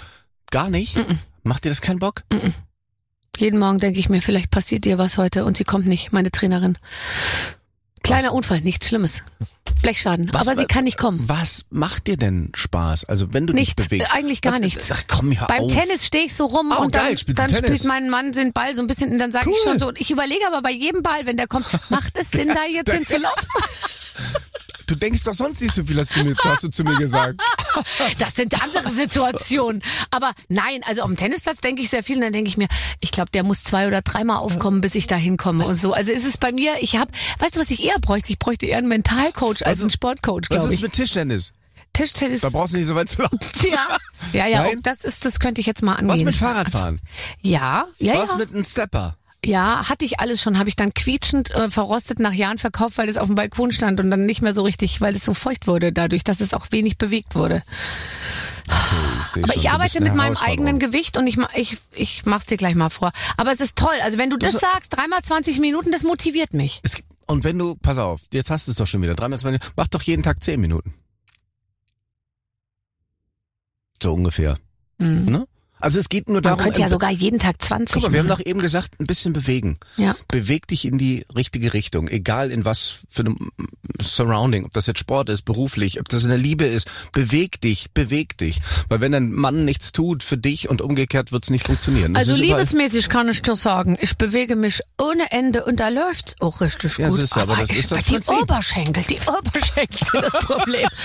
gar 0.51 0.71
nicht, 0.71 0.97
macht 1.43 1.65
dir 1.65 1.69
das 1.69 1.83
keinen 1.83 1.99
Bock? 1.99 2.23
Jeden 3.37 3.59
Morgen 3.59 3.79
denke 3.79 3.99
ich 3.99 4.09
mir, 4.09 4.23
vielleicht 4.23 4.51
passiert 4.51 4.87
ihr 4.87 4.97
was 4.99 5.19
heute 5.19 5.45
und 5.45 5.57
sie 5.57 5.65
kommt 5.65 5.87
nicht, 5.87 6.13
meine 6.13 6.31
Trainerin. 6.31 6.79
Kleiner 8.05 8.29
Was? 8.29 8.35
Unfall, 8.35 8.61
nichts 8.61 8.87
Schlimmes. 8.89 9.23
Blechschaden. 9.83 10.31
Was- 10.33 10.47
aber 10.47 10.57
sie 10.57 10.67
kann 10.67 10.85
nicht 10.85 10.97
kommen. 10.99 11.25
Was 11.29 11.65
macht 11.71 12.07
dir 12.07 12.17
denn 12.17 12.53
Spaß? 12.55 13.05
Also 13.07 13.33
wenn 13.33 13.47
du 13.47 13.53
Nichts, 13.53 13.75
dich 13.77 13.89
bewegst. 13.89 14.13
eigentlich 14.15 14.41
gar 14.41 14.53
was, 14.55 14.61
nichts. 14.61 14.91
Ach 14.93 15.03
komm, 15.09 15.35
Beim 15.49 15.61
auf. 15.63 15.73
Tennis 15.73 16.07
stehe 16.07 16.25
ich 16.27 16.35
so 16.35 16.47
rum 16.47 16.73
Oh, 16.77 16.83
und 16.83 16.95
dann, 16.95 17.07
geil, 17.07 17.17
dann 17.35 17.49
Tennis? 17.49 17.59
spielt 17.59 17.85
mein 17.85 18.09
Mann 18.09 18.33
den 18.33 18.53
Ball 18.53 18.75
so 18.75 18.81
ein 18.83 18.87
bisschen 18.87 19.11
und 19.13 19.19
dann 19.19 19.33
sage 19.33 19.51
ich 19.51 19.57
Cool. 19.57 19.63
schon 19.73 19.79
so, 19.81 19.89
und 19.89 20.01
ich 20.01 20.11
überlege 20.11 20.47
aber 20.47 20.63
bei 20.63 20.71
jedem 20.71 21.03
Ball, 21.03 21.27
wenn 21.27 21.37
der 21.37 21.49
kommt, 21.49 21.67
macht 21.91 22.17
es 22.19 22.31
Sinn, 22.31 22.49
da 22.49 22.65
jetzt 22.71 22.93
hinzulaufen? 22.95 23.49
Du 24.87 24.95
denkst 24.95 25.23
doch 25.23 25.35
sonst 25.35 25.61
nicht 25.61 25.75
so 25.75 25.85
viel, 25.85 25.99
hast 25.99 26.15
du, 26.15 26.25
mir, 26.25 26.35
hast 26.37 26.65
du 26.65 26.69
zu 26.69 26.85
mir 26.85 26.97
gesagt. 26.97 27.41
das 28.19 28.35
sind 28.35 28.61
andere 28.63 28.91
Situationen. 28.91 29.83
Aber 30.11 30.35
nein, 30.49 30.83
also 30.87 31.03
auf 31.03 31.09
dem 31.09 31.17
Tennisplatz 31.17 31.61
denke 31.61 31.83
ich 31.83 31.91
sehr 31.91 32.03
viel 32.03 32.17
und 32.17 32.23
dann 32.23 32.33
denke 32.33 32.49
ich 32.49 32.57
mir, 32.57 32.69
ich 33.01 33.11
glaube, 33.11 33.31
der 33.31 33.43
muss 33.45 33.63
zwei 33.63 33.87
oder 33.87 34.03
dreimal 34.03 34.39
aufkommen, 34.39 34.81
bis 34.81 34.95
ich 34.95 35.07
da 35.07 35.17
hinkomme 35.17 35.65
und 35.67 35.77
so. 35.77 35.93
Also 35.93 36.13
ist 36.13 36.27
es 36.27 36.37
bei 36.39 36.53
mir, 36.53 36.75
ich 36.81 36.97
habe, 36.97 37.11
weißt 37.39 37.57
du, 37.57 37.61
was 37.61 37.71
ich 37.71 37.85
eher 37.85 37.99
bräuchte? 37.99 38.33
Ich 38.33 38.39
bräuchte 38.39 38.67
eher 38.67 38.79
einen 38.79 38.89
Mentalcoach 38.89 39.65
als 39.65 39.81
einen 39.81 39.91
Sportcoach, 39.91 40.45
Was 40.45 40.49
glaube 40.49 40.67
ist 40.69 40.75
ich. 40.75 40.83
mit 40.83 40.93
Tischtennis? 40.93 41.55
Tischtennis. 41.93 42.41
Da 42.41 42.51
brauchst 42.51 42.75
du 42.75 42.79
nicht 42.79 42.87
so 42.87 42.95
weit 42.95 43.09
zu 43.09 43.23
laufen. 43.23 43.39
Ja, 43.65 43.99
ja, 44.33 44.47
ja. 44.49 44.75
Das 44.83 45.05
ist, 45.05 45.25
das 45.25 45.39
könnte 45.39 45.61
ich 45.61 45.67
jetzt 45.67 45.83
mal 45.83 45.95
angehen. 45.95 46.09
Was 46.09 46.23
mit 46.25 46.35
Fahrradfahren? 46.35 47.01
Ja, 47.41 47.87
ja, 47.99 48.19
Was 48.19 48.31
ja. 48.31 48.37
mit 48.37 48.53
einem 48.53 48.65
Stepper? 48.65 49.17
Ja, 49.45 49.89
hatte 49.89 50.05
ich 50.05 50.21
alles 50.21 50.43
schon, 50.43 50.59
habe 50.59 50.69
ich 50.69 50.77
dann 50.77 50.93
quietschend 50.95 51.51
äh, 51.51 51.71
verrostet 51.71 52.19
nach 52.19 52.33
Jahren 52.33 52.59
verkauft, 52.59 52.99
weil 52.99 53.09
es 53.09 53.17
auf 53.17 53.27
dem 53.27 53.35
Balkon 53.35 53.73
stand 53.73 54.01
und 54.01 54.11
dann 54.11 54.27
nicht 54.27 54.43
mehr 54.43 54.55
so 54.55 54.63
richtig, 54.63 55.01
weil 55.01 55.15
es 55.15 55.25
so 55.25 55.35
feucht 55.35 55.67
wurde, 55.67 55.93
dadurch, 55.93 56.25
dass 56.25 56.41
es 56.41 56.55
auch 56.55 56.67
wenig 56.71 56.99
bewegt 56.99 57.35
wurde. 57.35 57.63
seh 59.33 59.43
Aber 59.43 59.53
schon, 59.53 59.61
ich 59.61 59.71
arbeite 59.71 60.01
mit 60.03 60.15
meinem 60.15 60.37
eigenen 60.37 60.79
Gewicht 60.79 61.17
und 61.17 61.27
ich, 61.27 61.39
ich, 61.55 61.79
ich 61.93 62.25
mach's 62.25 62.47
dir 62.47 62.57
gleich 62.57 62.75
mal 62.75 62.91
vor. 62.91 63.13
Aber 63.37 63.53
es 63.53 63.61
ist 63.61 63.77
toll. 63.77 63.97
Also 64.03 64.19
wenn 64.19 64.31
du 64.31 64.37
das 64.37 64.53
sagst, 64.53 64.97
dreimal 64.97 65.23
20 65.23 65.61
Minuten, 65.61 65.91
das 65.91 66.03
motiviert 66.03 66.55
mich. 66.55 66.81
Gibt, 66.83 67.09
und 67.27 67.45
wenn 67.45 67.59
du, 67.59 67.75
pass 67.77 67.99
auf, 67.99 68.21
jetzt 68.33 68.51
hast 68.51 68.67
du 68.69 68.73
es 68.73 68.79
doch 68.79 68.87
schon 68.87 69.03
wieder, 69.03 69.15
dreimal 69.15 69.39
zwei, 69.39 69.59
mach 69.77 69.89
doch 69.89 70.03
jeden 70.03 70.23
Tag 70.23 70.43
zehn 70.43 70.61
Minuten. 70.61 70.95
So 74.03 74.13
ungefähr. 74.13 74.59
Ne? 74.99 75.47
Also 75.81 75.99
es 76.01 76.09
geht 76.09 76.29
nur 76.29 76.37
Man 76.37 76.43
darum, 76.45 76.61
könnte 76.61 76.81
ja 76.81 76.89
sogar 76.89 77.11
jeden 77.11 77.39
Tag 77.39 77.61
20 77.61 77.93
Guck 77.95 78.03
mal, 78.05 78.13
wir 78.13 78.21
haben 78.21 78.27
machen. 78.29 78.43
doch 78.43 78.47
eben 78.51 78.61
gesagt, 78.61 78.99
ein 79.01 79.07
bisschen 79.07 79.33
bewegen. 79.35 79.79
Ja. 79.97 80.15
Beweg 80.29 80.67
dich 80.69 80.87
in 80.87 80.97
die 80.97 81.27
richtige 81.37 81.75
Richtung, 81.75 82.09
egal 82.09 82.51
in 82.51 82.65
was 82.65 83.01
für 83.11 83.21
einem 83.21 83.51
Surrounding, 84.01 84.65
ob 84.65 84.71
das 84.71 84.87
jetzt 84.87 85.01
Sport 85.01 85.29
ist, 85.29 85.43
beruflich, 85.43 86.01
ob 86.01 86.09
das 86.09 86.25
in 86.25 86.31
der 86.31 86.39
Liebe 86.39 86.65
ist. 86.65 86.89
Beweg 87.13 87.61
dich, 87.61 87.91
beweg 87.93 88.39
dich. 88.39 88.61
Weil 88.89 89.01
wenn 89.03 89.15
ein 89.15 89.31
Mann 89.33 89.65
nichts 89.67 89.93
tut 89.93 90.23
für 90.23 90.39
dich 90.39 90.69
und 90.71 90.81
umgekehrt 90.81 91.33
wird's 91.33 91.51
nicht 91.51 91.67
funktionieren. 91.67 92.15
Das 92.15 92.23
Also 92.29 92.33
ist 92.33 92.39
liebesmäßig 92.39 93.09
kann 93.11 93.29
ich 93.29 93.43
dir 93.43 93.55
sagen, 93.57 93.99
ich 94.01 94.17
bewege 94.17 94.57
mich 94.57 94.81
ohne 94.99 95.31
Ende 95.33 95.65
und 95.67 95.81
da 95.81 95.91
läuft's 95.91 96.37
auch 96.41 96.61
richtig 96.63 96.97
Ja, 96.97 97.09
gut. 97.09 97.19
siehst 97.19 97.37
du, 97.37 97.41
aber 97.41 97.57
das 97.57 97.69
ich, 97.71 97.81
ist 97.81 97.93
das 97.93 98.03
die 98.05 98.13
Prinzip. 98.15 98.41
Oberschenkel, 98.43 99.05
die 99.05 99.19
Oberschenkel 99.27 99.99
sind 100.11 100.23
das 100.25 100.33
Problem. 100.45 100.89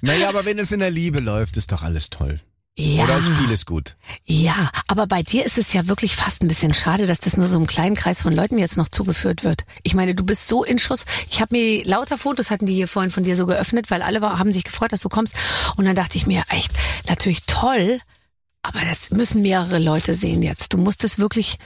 Naja, 0.00 0.28
aber 0.28 0.44
wenn 0.44 0.58
es 0.58 0.70
in 0.72 0.80
der 0.80 0.90
Liebe 0.90 1.20
läuft, 1.20 1.56
ist 1.56 1.72
doch 1.72 1.82
alles 1.82 2.10
toll. 2.10 2.40
Ja. 2.76 3.04
Oder 3.04 3.18
ist 3.18 3.28
vieles 3.28 3.66
gut. 3.66 3.96
Ja, 4.24 4.70
aber 4.88 5.06
bei 5.06 5.22
dir 5.22 5.44
ist 5.44 5.58
es 5.58 5.72
ja 5.72 5.86
wirklich 5.86 6.16
fast 6.16 6.42
ein 6.42 6.48
bisschen 6.48 6.74
schade, 6.74 7.06
dass 7.06 7.20
das 7.20 7.36
nur 7.36 7.46
so 7.46 7.56
einem 7.56 7.68
kleinen 7.68 7.94
Kreis 7.94 8.22
von 8.22 8.34
Leuten 8.34 8.58
jetzt 8.58 8.76
noch 8.76 8.88
zugeführt 8.88 9.44
wird. 9.44 9.64
Ich 9.84 9.94
meine, 9.94 10.16
du 10.16 10.24
bist 10.24 10.48
so 10.48 10.64
in 10.64 10.80
Schuss. 10.80 11.04
Ich 11.30 11.40
habe 11.40 11.56
mir 11.56 11.84
lauter 11.84 12.18
Fotos 12.18 12.50
hatten 12.50 12.66
die 12.66 12.74
hier 12.74 12.88
vorhin 12.88 13.12
von 13.12 13.22
dir 13.22 13.36
so 13.36 13.46
geöffnet, 13.46 13.92
weil 13.92 14.02
alle 14.02 14.20
haben 14.20 14.52
sich 14.52 14.64
gefreut, 14.64 14.92
dass 14.92 15.02
du 15.02 15.08
kommst. 15.08 15.36
Und 15.76 15.84
dann 15.84 15.94
dachte 15.94 16.16
ich 16.16 16.26
mir, 16.26 16.42
echt, 16.48 16.72
natürlich 17.08 17.44
toll, 17.46 18.00
aber 18.62 18.80
das 18.80 19.10
müssen 19.10 19.42
mehrere 19.42 19.78
Leute 19.78 20.14
sehen 20.14 20.42
jetzt. 20.42 20.72
Du 20.72 20.78
musst 20.78 21.04
es 21.04 21.18
wirklich, 21.18 21.58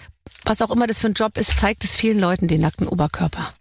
was 0.45 0.61
auch 0.61 0.71
immer 0.71 0.87
das 0.87 0.99
für 0.99 1.07
ein 1.07 1.15
Job 1.15 1.39
ist, 1.39 1.57
zeigt 1.57 1.85
es 1.85 1.95
vielen 1.95 2.19
Leuten 2.19 2.49
den 2.49 2.61
nackten 2.61 2.87
Oberkörper. 2.87 3.55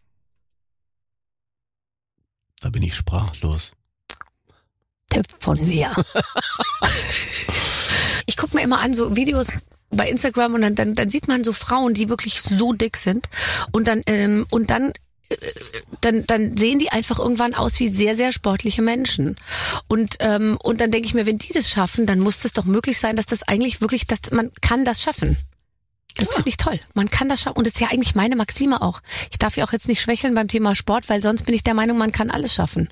Da 2.59 2.69
bin 2.69 2.83
ich 2.83 2.95
sprachlos. 2.95 3.71
Tipp 5.09 5.25
von 5.39 5.65
mir. 5.67 5.91
ich 8.25 8.37
guck 8.37 8.53
mir 8.53 8.61
immer 8.61 8.79
an 8.79 8.93
so 8.93 9.15
Videos 9.15 9.47
bei 9.89 10.09
Instagram 10.09 10.55
und 10.55 10.61
dann, 10.61 10.75
dann, 10.75 10.95
dann 10.95 11.09
sieht 11.09 11.27
man 11.27 11.43
so 11.43 11.53
Frauen, 11.53 11.93
die 11.93 12.09
wirklich 12.09 12.41
so 12.41 12.73
dick 12.73 12.97
sind 12.97 13.29
und 13.71 13.87
dann 13.87 14.01
ähm, 14.05 14.45
und 14.49 14.69
dann 14.69 14.91
äh, 15.29 15.35
dann, 16.01 16.25
dann 16.25 16.55
sehen 16.57 16.79
die 16.79 16.91
einfach 16.91 17.19
irgendwann 17.19 17.53
aus 17.53 17.79
wie 17.79 17.87
sehr, 17.87 18.15
sehr 18.15 18.31
sportliche 18.31 18.81
Menschen. 18.81 19.35
Und, 19.87 20.17
ähm, 20.19 20.57
und 20.61 20.81
dann 20.81 20.91
denke 20.91 21.07
ich 21.07 21.13
mir, 21.13 21.25
wenn 21.25 21.37
die 21.37 21.53
das 21.53 21.69
schaffen, 21.69 22.05
dann 22.05 22.19
muss 22.19 22.39
das 22.39 22.53
doch 22.53 22.65
möglich 22.65 22.99
sein, 22.99 23.15
dass 23.15 23.25
das 23.25 23.43
eigentlich 23.43 23.81
wirklich, 23.81 24.07
dass 24.07 24.31
man 24.31 24.51
kann 24.61 24.85
das 24.85 25.01
schaffen. 25.01 25.37
Das 26.15 26.33
finde 26.33 26.49
ich 26.49 26.57
toll. 26.57 26.79
Man 26.93 27.09
kann 27.09 27.29
das 27.29 27.41
schaffen. 27.41 27.57
Und 27.57 27.67
das 27.67 27.73
ist 27.73 27.79
ja 27.79 27.89
eigentlich 27.89 28.15
meine 28.15 28.35
Maxime 28.35 28.81
auch. 28.81 29.01
Ich 29.31 29.37
darf 29.37 29.55
ja 29.55 29.65
auch 29.65 29.71
jetzt 29.71 29.87
nicht 29.87 30.01
schwächeln 30.01 30.33
beim 30.33 30.47
Thema 30.47 30.75
Sport, 30.75 31.09
weil 31.09 31.21
sonst 31.21 31.43
bin 31.43 31.53
ich 31.53 31.63
der 31.63 31.73
Meinung, 31.73 31.97
man 31.97 32.11
kann 32.11 32.31
alles 32.31 32.53
schaffen. 32.53 32.89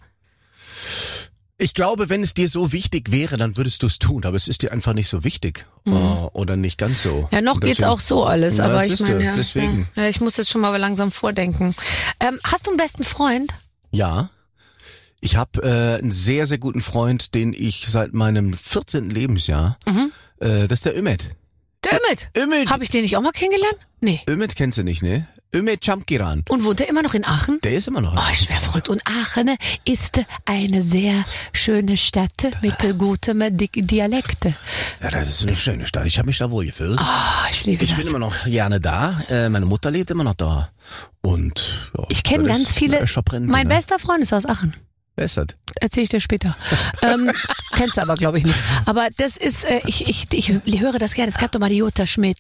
Ich 1.57 1.73
glaube, 1.73 2.09
wenn 2.09 2.21
es 2.21 2.33
dir 2.33 2.49
so 2.49 2.73
wichtig 2.73 3.11
wäre, 3.13 3.37
dann 3.37 3.55
würdest 3.55 3.81
du 3.81 3.87
es 3.87 3.97
tun, 3.97 4.25
aber 4.25 4.35
es 4.35 4.49
ist 4.49 4.61
dir 4.61 4.73
einfach 4.73 4.91
nicht 4.93 5.07
so 5.07 5.23
wichtig. 5.23 5.65
Äh, 5.87 5.91
Oder 5.91 6.57
nicht 6.57 6.77
ganz 6.77 7.03
so. 7.03 7.21
Mhm. 7.21 7.27
Ja, 7.31 7.41
noch 7.41 7.55
Und 7.55 7.61
geht's 7.61 7.75
deswegen- 7.77 7.89
auch 7.91 7.99
so 8.01 8.25
alles, 8.25 8.59
aber 8.59 8.85
ich 8.85 8.99
meine, 8.99 9.23
ja, 9.23 9.33
deswegen. 9.35 9.87
Ja, 9.95 10.09
ich 10.09 10.19
muss 10.19 10.35
jetzt 10.35 10.49
schon 10.49 10.59
mal 10.59 10.75
langsam 10.75 11.11
vordenken. 11.13 11.73
Ähm, 12.19 12.39
hast 12.43 12.67
du 12.67 12.71
einen 12.71 12.77
besten 12.77 13.05
Freund? 13.05 13.51
Ja. 13.91 14.29
Ich 15.21 15.37
habe 15.37 15.61
äh, 15.63 15.99
einen 16.01 16.11
sehr, 16.11 16.45
sehr 16.45 16.57
guten 16.57 16.81
Freund, 16.81 17.33
den 17.33 17.53
ich 17.53 17.87
seit 17.87 18.13
meinem 18.13 18.53
14. 18.53 19.09
Lebensjahr, 19.09 19.77
Mhm. 19.87 20.11
äh, 20.39 20.67
das 20.67 20.79
ist 20.79 20.85
der 20.85 20.97
Ümit. 20.97 21.29
Der 21.85 21.93
Ümit. 22.05 22.29
Ümit! 22.37 22.69
Habe 22.69 22.83
ich 22.83 22.89
den 22.89 23.03
nicht 23.03 23.15
auch 23.15 23.21
mal 23.21 23.31
kennengelernt? 23.31 23.77
Nee. 24.01 24.19
Ümit 24.29 24.55
kennst 24.57 24.77
du 24.77 24.83
nicht, 24.83 25.01
ne? 25.03 25.25
Ümit 25.53 25.85
Chamkiran. 25.85 26.43
Und 26.49 26.63
wohnt 26.63 26.81
er 26.81 26.89
immer 26.89 27.01
noch 27.01 27.13
in 27.13 27.25
Aachen? 27.25 27.59
Der 27.61 27.73
ist 27.73 27.87
immer 27.87 28.01
noch. 28.01 28.15
Oh, 28.15 28.31
ich 28.33 28.49
wäre 28.49 28.59
verrückt. 28.61 28.89
Und 28.89 29.01
Aachen 29.05 29.55
ist 29.85 30.21
eine 30.45 30.81
sehr 30.81 31.23
schöne 31.53 31.95
Stadt 31.97 32.51
mit 32.61 32.75
gutem 32.97 33.41
Di 33.55 33.69
Dialekt. 33.69 34.45
Ja, 35.01 35.11
das 35.11 35.29
ist 35.29 35.43
eine 35.47 35.55
schöne 35.55 35.85
Stadt. 35.85 36.05
Ich 36.05 36.17
habe 36.17 36.27
mich 36.27 36.37
da 36.37 36.51
wohl 36.51 36.65
gefühlt. 36.65 36.99
Oh, 36.99 37.49
ich 37.51 37.65
liebe 37.65 37.83
ich 37.83 37.89
das. 37.91 37.99
bin 37.99 38.07
immer 38.07 38.19
noch 38.19 38.45
gerne 38.45 38.79
da. 38.81 39.21
Äh, 39.29 39.49
meine 39.49 39.65
Mutter 39.65 39.91
lebt 39.91 40.11
immer 40.11 40.23
noch 40.23 40.35
da. 40.35 40.69
Und 41.21 41.89
ja, 41.97 42.03
Ich 42.09 42.23
kenne 42.23 42.47
ganz 42.47 42.71
viele. 42.73 43.05
Mein 43.41 43.67
ne? 43.67 43.75
bester 43.75 43.97
Freund 43.99 44.23
ist 44.23 44.33
aus 44.33 44.45
Aachen. 44.45 44.75
Wer 45.15 45.25
ist 45.25 45.37
das? 45.37 45.47
Erzähle 45.79 46.03
ich 46.03 46.09
dir 46.09 46.19
später. 46.19 46.55
ähm, 47.01 47.31
kennst 47.71 47.95
du 47.97 48.01
aber, 48.01 48.15
glaube 48.15 48.37
ich, 48.37 48.45
nicht. 48.45 48.57
Aber 48.85 49.07
das 49.17 49.37
ist, 49.37 49.63
äh, 49.69 49.81
ich, 49.85 50.07
ich, 50.09 50.27
ich 50.63 50.79
höre 50.81 50.99
das 50.99 51.13
gerne. 51.13 51.31
Es 51.31 51.37
gab 51.37 51.51
doch 51.53 51.59
mal 51.59 51.69
die 51.69 51.77
Jutta 51.77 52.05
Schmidt, 52.05 52.37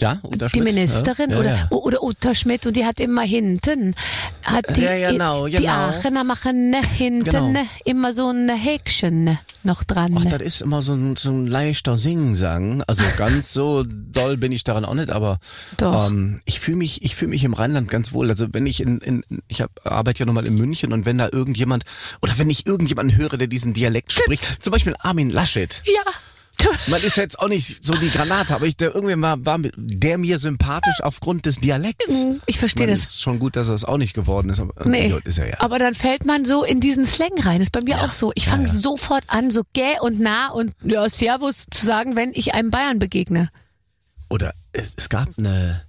Ja, 0.00 0.18
Uta 0.22 0.46
die 0.46 0.50
Schmidt? 0.50 0.64
Ministerin, 0.74 1.30
ja, 1.30 1.38
oder, 1.38 1.54
ja. 1.56 1.68
oder 1.70 2.02
Uta 2.02 2.34
Schmidt, 2.34 2.64
und 2.66 2.76
die 2.76 2.84
hat 2.84 3.00
immer 3.00 3.22
hinten, 3.22 3.94
hat 4.44 4.76
die, 4.76 4.82
Ja, 4.82 5.10
genau, 5.10 5.46
die 5.46 5.56
genau. 5.56 5.72
Aachener 5.72 6.22
machen 6.24 6.74
hinten 6.96 7.24
Genau. 7.24 7.64
immer 7.84 8.12
so 8.12 8.30
ein 8.30 8.48
Häkchen 8.48 9.38
noch 9.64 9.82
dran. 9.82 10.16
Ach, 10.18 10.24
das 10.26 10.42
ist 10.42 10.60
immer 10.62 10.82
so 10.82 10.92
ein, 10.94 11.16
so 11.16 11.30
ein 11.30 11.46
leichter 11.46 11.96
Singsang. 11.96 12.82
Also 12.86 13.02
ganz 13.16 13.52
so 13.52 13.84
doll 13.84 14.36
bin 14.36 14.52
ich 14.52 14.62
daran 14.64 14.84
auch 14.84 14.94
nicht, 14.94 15.10
aber 15.10 15.38
ähm, 15.80 16.40
ich 16.44 16.60
fühle 16.60 16.76
mich, 16.78 17.02
ich 17.02 17.16
fühle 17.16 17.30
mich 17.30 17.42
im 17.44 17.52
Rheinland 17.52 17.88
ganz 17.88 18.12
wohl. 18.12 18.30
Also 18.30 18.46
wenn 18.52 18.66
ich 18.66 18.80
in, 18.80 18.98
in 18.98 19.22
ich 19.48 19.60
hab, 19.60 19.70
arbeite 19.84 20.20
ja 20.20 20.26
nochmal 20.26 20.46
in 20.46 20.54
München 20.54 20.92
und 20.92 21.04
wenn 21.04 21.18
da 21.18 21.28
irgendjemand 21.32 21.84
oder 22.22 22.38
wenn 22.38 22.50
ich 22.50 22.66
irgendjemanden 22.66 23.16
höre, 23.16 23.36
der 23.36 23.46
diesen 23.46 23.74
Dialekt 23.74 24.12
spricht, 24.12 24.62
zum 24.62 24.72
Beispiel 24.72 24.94
Armin 24.98 25.30
Laschet. 25.30 25.82
ja. 25.86 26.02
Man 26.86 27.02
ist 27.02 27.16
jetzt 27.16 27.38
auch 27.38 27.48
nicht 27.48 27.84
so 27.84 27.94
die 27.96 28.10
Granate, 28.10 28.54
aber 28.54 28.66
ich, 28.66 28.76
der 28.76 28.94
irgendwie 28.94 29.20
war, 29.20 29.44
war 29.44 29.58
der 29.76 30.16
mir 30.16 30.38
sympathisch 30.38 31.02
aufgrund 31.02 31.44
des 31.44 31.60
Dialekts. 31.60 32.24
Ich 32.46 32.58
verstehe 32.58 32.86
das. 32.86 33.00
ist 33.00 33.22
schon 33.22 33.38
gut, 33.38 33.56
dass 33.56 33.68
er 33.68 33.74
es 33.74 33.84
auch 33.84 33.98
nicht 33.98 34.14
geworden 34.14 34.48
ist, 34.48 34.60
aber 34.60 34.88
Nee, 34.88 35.14
ist 35.24 35.38
er 35.38 35.50
ja. 35.50 35.60
aber 35.60 35.78
dann 35.78 35.94
fällt 35.94 36.24
man 36.24 36.44
so 36.44 36.64
in 36.64 36.80
diesen 36.80 37.04
Slang 37.04 37.38
rein. 37.40 37.60
Ist 37.60 37.72
bei 37.72 37.80
mir 37.84 38.00
auch 38.02 38.10
so. 38.10 38.32
Ich 38.34 38.46
fange 38.46 38.66
ja. 38.66 38.72
sofort 38.72 39.24
an, 39.28 39.50
so 39.50 39.62
gäh 39.74 39.98
und 40.00 40.18
nah 40.18 40.48
und 40.48 40.72
ja, 40.82 41.06
Servus 41.08 41.66
zu 41.70 41.84
sagen, 41.84 42.16
wenn 42.16 42.30
ich 42.32 42.54
einem 42.54 42.70
Bayern 42.70 42.98
begegne. 42.98 43.50
Oder 44.30 44.54
es, 44.72 44.92
es 44.96 45.08
gab 45.08 45.28
eine 45.38 45.82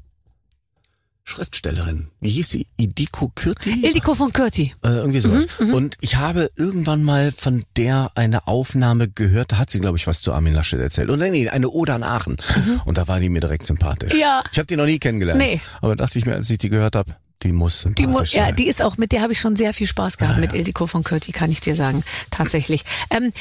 Schriftstellerin, 1.30 2.08
wie 2.22 2.30
hieß 2.30 2.50
sie? 2.50 2.68
Idiko 2.78 3.32
Kürti? 3.36 3.86
Ildiko 3.86 4.16
von 4.16 4.32
Kürti. 4.32 4.74
Äh, 4.84 4.88
irgendwie 4.90 5.20
sowas. 5.20 5.46
Und 5.60 5.98
ich 6.00 6.16
habe 6.16 6.48
irgendwann 6.56 7.04
mal 7.04 7.34
von 7.34 7.66
der 7.76 8.12
eine 8.16 8.48
Aufnahme 8.48 9.10
gehört, 9.10 9.52
da 9.52 9.58
hat 9.58 9.70
sie, 9.70 9.80
glaube 9.82 9.98
ich, 9.98 10.08
was 10.08 10.22
zu 10.22 10.32
Armin 10.34 10.54
Laschet 10.54 10.80
erzählt. 10.80 11.10
Und 11.10 11.20
nee, 11.20 11.50
eine 11.50 11.70
Ode 11.70 11.94
an 11.94 12.04
Aachen. 12.04 12.38
Und 12.86 12.98
da 12.98 13.08
war 13.10 13.20
die 13.20 13.28
mir 13.28 13.42
direkt 13.42 13.68
sympathisch. 13.68 14.14
Ja. 14.16 14.42
Ich 14.54 14.58
habe 14.58 14.68
die 14.68 14.78
noch 14.78 14.86
nie 14.86 15.00
kennengelernt. 15.00 15.40
Nee. 15.40 15.60
Aber 15.82 15.98
dachte 15.98 16.18
ich 16.18 16.26
mir, 16.26 16.36
als 16.36 16.50
ich 16.50 16.60
die 16.60 16.70
gehört 16.70 16.96
habe, 16.96 17.14
die 17.44 17.52
muss 17.52 17.82
sympathisch 17.82 18.32
Die, 18.32 18.38
mu- 18.40 18.44
ja, 18.46 18.52
die 18.54 18.68
ist 18.68 18.82
auch, 18.82 18.98
mit 18.98 19.12
der 19.12 19.22
habe 19.22 19.34
ich 19.34 19.40
schon 19.42 19.56
sehr 19.58 19.74
viel 19.74 19.86
Spaß 19.86 20.18
gehabt, 20.18 20.40
mit 20.40 20.54
Ildiko 20.54 20.88
von 20.88 21.04
Kürti, 21.04 21.34
kann 21.34 21.52
ich 21.52 21.60
dir 21.60 21.76
sagen. 21.76 22.04
Tatsächlich. 22.32 22.84
Ähm, 23.10 23.32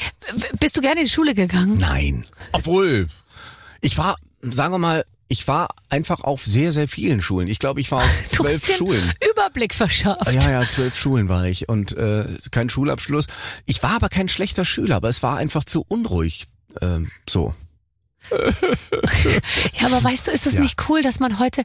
bist 0.59 0.75
du 0.75 0.81
gerne 0.81 0.99
in 0.99 1.05
die 1.07 1.11
Schule 1.11 1.33
gegangen? 1.33 1.77
Nein. 1.79 2.25
Obwohl, 2.51 3.07
ich 3.81 3.97
war, 3.97 4.17
sagen 4.41 4.73
wir 4.73 4.77
mal, 4.77 5.05
ich 5.27 5.47
war 5.47 5.67
einfach 5.89 6.21
auf 6.21 6.45
sehr, 6.45 6.71
sehr 6.71 6.87
vielen 6.87 7.21
Schulen. 7.21 7.47
Ich 7.47 7.59
glaube, 7.59 7.79
ich 7.81 7.91
war 7.91 7.99
auf 7.99 8.09
So 8.27 8.43
zwölf 8.43 8.53
bisschen 8.61 8.77
Schulen. 8.77 9.13
Überblick 9.31 9.73
verschafft. 9.73 10.31
Ja, 10.33 10.49
ja, 10.49 10.67
zwölf 10.67 10.97
Schulen 10.97 11.29
war 11.29 11.45
ich 11.45 11.67
und 11.69 11.91
äh, 11.97 12.25
kein 12.51 12.69
Schulabschluss. 12.69 13.27
Ich 13.65 13.83
war 13.83 13.91
aber 13.91 14.09
kein 14.09 14.29
schlechter 14.29 14.65
Schüler, 14.65 14.95
aber 14.97 15.09
es 15.09 15.23
war 15.23 15.37
einfach 15.37 15.63
zu 15.63 15.85
unruhig. 15.87 16.47
Ähm, 16.81 17.09
so. 17.29 17.53
Ja, 19.79 19.87
aber 19.87 20.03
weißt 20.03 20.27
du, 20.27 20.31
ist 20.31 20.47
es 20.47 20.53
Ja. 20.55 20.59
nicht 20.61 20.89
cool, 20.89 21.01
dass 21.01 21.19
man 21.19 21.39
heute 21.39 21.63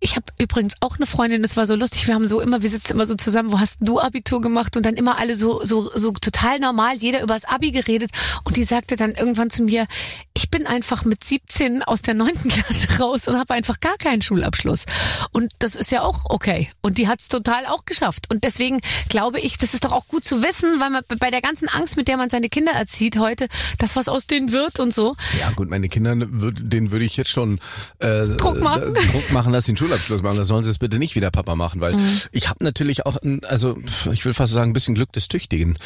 Ich 0.00 0.16
habe 0.16 0.26
übrigens 0.38 0.74
auch 0.80 0.96
eine 0.96 1.06
Freundin, 1.06 1.42
das 1.42 1.56
war 1.56 1.66
so 1.66 1.74
lustig, 1.74 2.06
wir 2.06 2.14
haben 2.14 2.26
so 2.26 2.40
immer, 2.40 2.62
wir 2.62 2.68
sitzen 2.68 2.92
immer 2.92 3.06
so 3.06 3.14
zusammen, 3.14 3.50
wo 3.50 3.58
hast 3.58 3.78
du 3.80 3.98
Abitur 3.98 4.40
gemacht 4.40 4.76
und 4.76 4.84
dann 4.84 4.94
immer 4.94 5.18
alle 5.18 5.34
so, 5.34 5.64
so, 5.64 5.90
so 5.94 6.12
total 6.12 6.58
normal, 6.58 6.96
jeder 6.96 7.22
übers 7.22 7.44
Abi 7.44 7.70
geredet 7.70 8.10
und 8.44 8.56
die 8.56 8.64
sagte 8.64 8.96
dann 8.96 9.12
irgendwann 9.12 9.48
zu 9.48 9.62
mir, 9.62 9.86
ich 10.34 10.50
bin 10.50 10.66
einfach 10.66 11.04
mit 11.04 11.24
17 11.24 11.82
aus 11.82 12.02
der 12.02 12.14
neunten 12.14 12.48
Klasse 12.50 12.98
raus 13.00 13.26
und 13.26 13.38
habe 13.38 13.54
einfach 13.54 13.80
gar 13.80 13.96
keinen 13.96 14.20
Schulabschluss. 14.20 14.84
Und 15.32 15.50
das 15.58 15.74
ist 15.74 15.90
ja 15.90 16.02
auch 16.02 16.26
okay. 16.28 16.70
Und 16.82 16.98
die 16.98 17.08
hat's 17.08 17.28
total 17.28 17.66
auch 17.66 17.86
geschafft. 17.86 18.30
Und 18.30 18.44
deswegen 18.44 18.80
glaube 19.08 19.40
ich, 19.40 19.56
das 19.56 19.72
ist 19.72 19.84
doch 19.84 19.92
auch 19.92 20.08
gut 20.08 20.24
zu 20.24 20.42
wissen, 20.42 20.78
weil 20.78 20.90
man 20.90 21.02
bei 21.18 21.30
der 21.30 21.40
ganzen 21.40 21.68
Angst, 21.68 21.96
mit 21.96 22.06
der 22.08 22.18
man 22.18 22.28
seine 22.28 22.48
Kinder 22.48 22.72
erzieht 22.72 23.18
heute, 23.18 23.48
dass 23.78 23.96
was 23.96 24.08
aus 24.08 24.26
denen 24.26 24.52
wird 24.52 24.78
und 24.78 24.92
so. 24.92 25.16
Ja 25.40 25.50
gut, 25.52 25.70
meine 25.70 25.88
Kinder, 25.88 26.14
denen 26.14 26.90
würde 26.92 27.04
ich 27.04 27.16
jetzt 27.16 27.30
schon 27.30 27.58
äh, 27.98 28.26
Druck 28.26 28.60
machen. 28.60 28.94
äh, 28.94 29.06
Druck 29.06 29.32
machen, 29.32 29.52
dass 29.52 29.64
sie 29.64 29.70
einen 29.72 29.78
Schulabschluss 29.86 30.22
machen. 30.22 30.36
Das 30.38 30.48
sollen 30.48 30.64
sie 30.64 30.70
es 30.70 30.78
bitte 30.78 30.98
nicht 30.98 31.14
wieder 31.16 31.30
Papa 31.30 31.54
machen, 31.56 31.80
weil 31.80 31.94
Mhm. 31.94 32.20
ich 32.32 32.48
habe 32.48 32.62
natürlich 32.64 33.06
auch, 33.06 33.16
ein, 33.22 33.44
also 33.44 33.76
ich 34.12 34.24
will 34.24 34.34
fast 34.34 34.52
sagen, 34.52 34.70
ein 34.70 34.74
bisschen 34.74 34.94
Glück 34.94 35.12
des 35.12 35.28
Tüchtigen. 35.28 35.78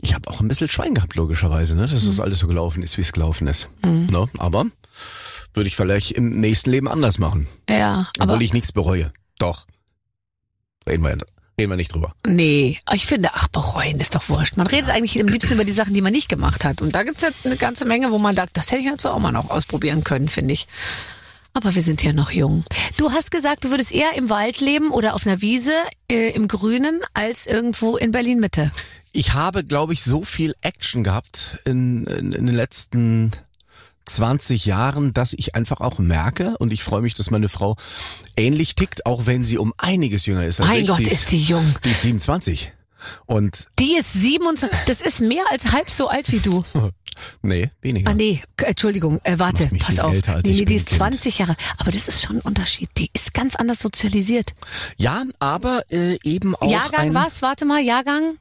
Ich 0.00 0.14
habe 0.14 0.28
auch 0.30 0.40
ein 0.40 0.48
bisschen 0.48 0.68
Schwein 0.68 0.94
gehabt, 0.94 1.14
logischerweise, 1.16 1.74
ne? 1.74 1.86
dass 1.86 2.02
Mhm. 2.04 2.08
das 2.08 2.20
alles 2.20 2.38
so 2.38 2.46
gelaufen 2.46 2.82
ist, 2.82 2.96
wie 2.98 3.02
es 3.02 3.12
gelaufen 3.12 3.46
ist. 3.48 3.68
Ne? 3.84 4.28
Aber 4.38 4.66
würde 5.54 5.68
ich 5.68 5.76
vielleicht 5.76 6.12
im 6.12 6.40
nächsten 6.40 6.70
Leben 6.70 6.88
anders 6.88 7.18
machen, 7.18 7.48
Ja, 7.68 8.08
obwohl 8.18 8.34
aber 8.36 8.42
ich 8.44 8.52
nichts 8.52 8.72
bereue. 8.72 9.12
Doch. 9.38 9.66
Reden 10.88 11.02
wir, 11.04 11.10
reden 11.58 11.70
wir 11.72 11.76
nicht 11.76 11.92
drüber. 11.92 12.12
nee, 12.26 12.78
ich 12.94 13.06
finde, 13.06 13.30
ach, 13.34 13.48
bereuen 13.48 14.00
ist 14.00 14.14
doch 14.14 14.28
wurscht. 14.28 14.56
Man 14.56 14.66
redet 14.68 14.90
eigentlich 14.90 15.20
am 15.20 15.26
liebsten 15.28 15.54
über 15.54 15.64
die 15.64 15.72
Sachen, 15.72 15.94
die 15.94 16.00
man 16.00 16.12
nicht 16.12 16.28
gemacht 16.28 16.64
hat. 16.64 16.80
Und 16.80 16.94
da 16.94 17.02
gibt's 17.02 17.22
ja 17.22 17.28
eine 17.44 17.56
ganze 17.56 17.84
Menge, 17.84 18.10
wo 18.10 18.18
man 18.18 18.34
sagt, 18.36 18.56
das 18.56 18.68
hätte 18.70 18.80
ich 18.80 18.86
jetzt 18.86 19.04
auch 19.06 19.18
mal 19.18 19.32
noch 19.32 19.50
ausprobieren 19.50 20.04
können, 20.04 20.28
finde 20.28 20.54
ich. 20.54 20.66
Aber 21.52 21.74
wir 21.74 21.82
sind 21.82 22.02
ja 22.02 22.12
noch 22.12 22.30
jung. 22.30 22.64
Du 22.96 23.10
hast 23.10 23.30
gesagt, 23.30 23.64
du 23.64 23.70
würdest 23.70 23.92
eher 23.92 24.14
im 24.14 24.28
Wald 24.28 24.60
leben 24.60 24.90
oder 24.90 25.14
auf 25.14 25.26
einer 25.26 25.40
Wiese 25.40 25.72
äh, 26.10 26.30
im 26.30 26.46
Grünen 26.46 27.00
als 27.14 27.46
irgendwo 27.46 27.96
in 27.96 28.12
Berlin 28.12 28.38
Mitte. 28.38 28.70
Ich 29.12 29.34
habe, 29.34 29.64
glaube 29.64 29.92
ich, 29.92 30.02
so 30.04 30.22
viel 30.22 30.54
Action 30.60 31.02
gehabt 31.02 31.58
in, 31.64 32.04
in, 32.04 32.32
in 32.32 32.46
den 32.46 32.54
letzten 32.54 33.32
20 34.04 34.66
Jahren, 34.66 35.12
dass 35.12 35.32
ich 35.32 35.54
einfach 35.54 35.80
auch 35.80 35.98
merke 35.98 36.56
und 36.58 36.72
ich 36.72 36.82
freue 36.82 37.02
mich, 37.02 37.14
dass 37.14 37.30
meine 37.30 37.48
Frau 37.48 37.76
ähnlich 38.36 38.74
tickt, 38.74 39.06
auch 39.06 39.26
wenn 39.26 39.44
sie 39.44 39.58
um 39.58 39.74
einiges 39.76 40.26
jünger 40.26 40.46
ist 40.46 40.60
als 40.60 40.68
Mein 40.68 40.82
ich. 40.82 40.88
Gott, 40.88 40.98
die 40.98 41.04
ist 41.04 41.30
die 41.30 41.42
jung. 41.42 41.64
Die 41.84 41.90
ist 41.90 42.02
27. 42.02 42.72
Und 43.26 43.66
Die 43.78 43.96
ist 43.96 44.12
27. 44.12 44.78
Das 44.86 45.00
ist 45.00 45.20
mehr 45.20 45.44
als 45.50 45.72
halb 45.72 45.90
so 45.90 46.08
alt 46.08 46.30
wie 46.32 46.40
du. 46.40 46.62
nee, 47.42 47.70
weniger. 47.80 48.10
Ah 48.10 48.14
nee, 48.14 48.42
Entschuldigung, 48.56 49.20
äh, 49.24 49.38
warte, 49.38 49.68
pass 49.78 49.98
auf. 49.98 50.12
älter, 50.12 50.40
nee, 50.44 50.50
nee, 50.52 50.64
die 50.64 50.74
ist 50.74 50.86
Kind. 50.86 50.98
20 50.98 51.38
Jahre. 51.38 51.56
Aber 51.78 51.90
das 51.90 52.08
ist 52.08 52.22
schon 52.22 52.36
ein 52.36 52.42
Unterschied. 52.42 52.90
Die 52.96 53.10
ist 53.12 53.34
ganz 53.34 53.56
anders 53.56 53.80
sozialisiert. 53.80 54.54
Ja, 54.96 55.24
aber 55.38 55.82
äh, 55.90 56.18
eben 56.24 56.54
auch 56.54 56.70
Jahrgang 56.70 57.14
was? 57.14 57.42
Warte 57.42 57.64
mal, 57.64 57.80
Jahrgang? 57.80 58.38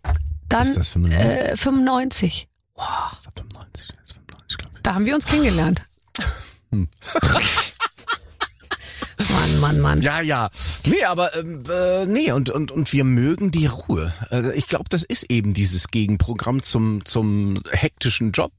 Dann 0.49 0.63
Ist 0.67 0.77
das 0.77 0.89
95? 0.89 1.19
Äh, 1.19 1.57
95. 1.57 2.47
95, 2.77 3.87
95 4.13 4.57
glaube 4.57 4.73
ich. 4.77 4.83
Da 4.83 4.93
haben 4.93 5.05
wir 5.05 5.15
uns 5.15 5.25
kennengelernt. 5.25 5.81
Hm. 6.69 6.89
Mann, 9.31 9.59
Mann, 9.59 9.79
Mann. 9.79 10.01
Ja, 10.01 10.21
ja. 10.21 10.49
Nee, 10.85 11.03
aber 11.03 11.35
ähm, 11.35 11.63
äh, 11.69 12.05
nee, 12.05 12.31
und, 12.31 12.49
und, 12.49 12.71
und 12.71 12.91
wir 12.93 13.03
mögen 13.03 13.51
die 13.51 13.65
Ruhe. 13.65 14.13
Also 14.29 14.51
ich 14.51 14.67
glaube, 14.67 14.85
das 14.89 15.03
ist 15.03 15.29
eben 15.29 15.53
dieses 15.53 15.89
Gegenprogramm 15.89 16.63
zum, 16.63 17.03
zum 17.05 17.61
hektischen 17.71 18.31
Job. 18.31 18.51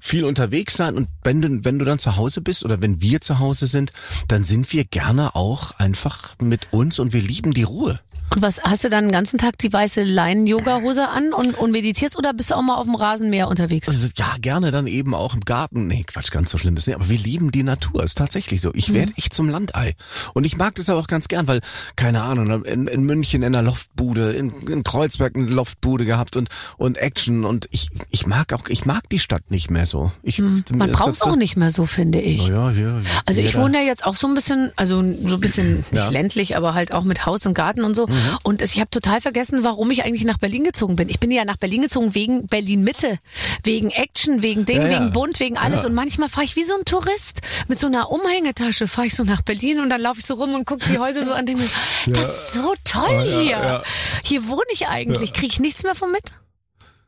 Viel 0.00 0.24
unterwegs 0.24 0.76
sein 0.76 0.94
und 0.94 1.08
wenn 1.22 1.40
du, 1.40 1.64
wenn 1.64 1.78
du 1.78 1.84
dann 1.84 1.98
zu 1.98 2.16
Hause 2.16 2.40
bist 2.40 2.64
oder 2.64 2.80
wenn 2.80 3.00
wir 3.00 3.20
zu 3.20 3.38
Hause 3.38 3.66
sind, 3.66 3.92
dann 4.28 4.44
sind 4.44 4.72
wir 4.72 4.84
gerne 4.84 5.34
auch 5.34 5.72
einfach 5.78 6.34
mit 6.40 6.72
uns 6.72 6.98
und 6.98 7.12
wir 7.12 7.22
lieben 7.22 7.54
die 7.54 7.64
Ruhe. 7.64 8.00
Und 8.30 8.42
was 8.42 8.60
hast 8.62 8.82
du 8.82 8.90
dann 8.90 9.04
den 9.04 9.12
ganzen 9.12 9.38
Tag 9.38 9.58
die 9.58 9.72
weiße 9.72 10.02
Leinen-Yoga-Hose 10.02 11.08
an 11.08 11.32
und, 11.32 11.56
und 11.56 11.70
meditierst 11.70 12.16
oder 12.18 12.32
bist 12.32 12.50
du 12.50 12.56
auch 12.56 12.62
mal 12.62 12.76
auf 12.76 12.86
dem 12.86 12.94
Rasenmäher 12.94 13.48
unterwegs? 13.48 13.88
Also, 13.88 14.08
ja, 14.16 14.34
gerne 14.40 14.70
dann 14.72 14.86
eben 14.86 15.14
auch 15.14 15.34
im 15.34 15.40
Garten. 15.40 15.86
Nee, 15.86 16.04
Quatsch, 16.04 16.32
ganz 16.32 16.50
so 16.50 16.58
schlimm 16.58 16.76
ist 16.76 16.86
nicht. 16.86 16.96
Aber 16.96 17.08
wir 17.08 17.18
lieben 17.18 17.52
die 17.52 17.62
Natur. 17.62 18.02
Ist 18.02 18.18
tatsächlich 18.18 18.60
so. 18.60 18.72
Ich 18.74 18.92
werde 18.92 19.12
echt 19.16 19.34
zum 19.34 19.48
Landei. 19.48 19.94
Und 20.34 20.44
ich 20.44 20.56
mag 20.56 20.74
das 20.76 20.88
aber 20.90 21.00
auch 21.00 21.06
ganz 21.06 21.28
gern, 21.28 21.46
weil, 21.48 21.60
keine 21.96 22.22
Ahnung, 22.22 22.64
in, 22.64 22.86
in 22.86 23.02
München 23.04 23.42
in 23.42 23.54
einer 23.54 23.62
Loftbude, 23.62 24.32
in, 24.32 24.52
in 24.68 24.82
Kreuzberg 24.84 25.36
eine 25.36 25.46
Loftbude 25.46 26.04
gehabt 26.04 26.36
und, 26.36 26.48
und 26.76 26.98
Action. 26.98 27.44
Und 27.44 27.68
ich, 27.70 27.88
ich 28.10 28.26
mag 28.26 28.52
auch, 28.52 28.68
ich 28.68 28.84
mag 28.86 29.08
die 29.10 29.18
Stadt 29.18 29.50
nicht 29.50 29.70
mehr 29.70 29.86
so. 29.86 30.12
Ich, 30.22 30.38
Man 30.38 30.64
mir 30.72 30.86
ist 30.86 30.92
braucht 30.98 31.14
es 31.14 31.22
auch 31.22 31.36
nicht 31.36 31.56
mehr 31.56 31.70
so, 31.70 31.86
finde 31.86 32.20
ich. 32.20 32.46
Ja, 32.46 32.70
ja. 32.70 33.00
Also 33.26 33.40
ich 33.40 33.48
Jeder- 33.52 33.62
wohne 33.62 33.78
ja 33.78 33.84
jetzt 33.84 34.04
auch 34.06 34.16
so 34.16 34.26
ein 34.26 34.34
bisschen, 34.34 34.70
also 34.76 35.02
so 35.02 35.34
ein 35.34 35.40
bisschen 35.40 35.76
nicht. 35.90 36.06
Mhm. 36.06 36.12
ländlich, 36.12 36.56
aber 36.56 36.74
halt 36.74 36.92
auch 36.92 37.04
mit 37.04 37.26
Haus 37.26 37.46
und 37.46 37.54
Garten 37.54 37.82
und 37.82 37.94
so. 37.94 38.06
Und 38.42 38.62
ich 38.62 38.80
habe 38.80 38.90
total 38.90 39.20
vergessen, 39.20 39.60
warum 39.64 39.90
ich 39.90 40.04
eigentlich 40.04 40.24
nach 40.24 40.38
Berlin 40.38 40.64
gezogen 40.64 40.96
bin. 40.96 41.08
Ich 41.08 41.20
bin 41.20 41.30
ja 41.30 41.44
nach 41.44 41.56
Berlin 41.56 41.82
gezogen 41.82 42.14
wegen 42.14 42.46
Berlin 42.46 42.82
Mitte, 42.84 43.18
wegen 43.62 43.90
Action, 43.90 44.42
wegen 44.42 44.64
Ding, 44.66 44.82
wegen 44.88 45.12
Bunt, 45.12 45.40
wegen 45.40 45.56
alles. 45.58 45.84
Und 45.84 45.94
manchmal 45.94 46.28
fahre 46.28 46.44
ich 46.44 46.56
wie 46.56 46.64
so 46.64 46.74
ein 46.76 46.84
Tourist 46.84 47.40
mit 47.68 47.78
so 47.78 47.86
einer 47.86 48.10
Umhängetasche, 48.10 48.88
fahre 48.88 49.06
ich 49.06 49.14
so 49.14 49.24
nach 49.24 49.42
Berlin 49.42 49.80
und 49.84 49.90
dann 49.90 50.00
laufe 50.00 50.18
ich 50.20 50.26
so 50.26 50.34
rum 50.34 50.54
und 50.54 50.64
gucke 50.64 50.84
die 50.90 50.98
Häuser 50.98 51.24
so 51.24 51.32
an, 51.32 51.46
denke 51.46 51.62
mir, 51.62 51.68
das 52.14 52.28
ist 52.48 52.52
so 52.54 52.74
toll 52.84 53.22
hier. 53.22 53.82
Hier 54.24 54.48
wohne 54.48 54.64
ich 54.72 54.88
eigentlich. 54.88 55.32
Kriege 55.32 55.46
ich 55.46 55.60
nichts 55.60 55.82
mehr 55.84 55.94
von 55.94 56.10
mit? 56.10 56.24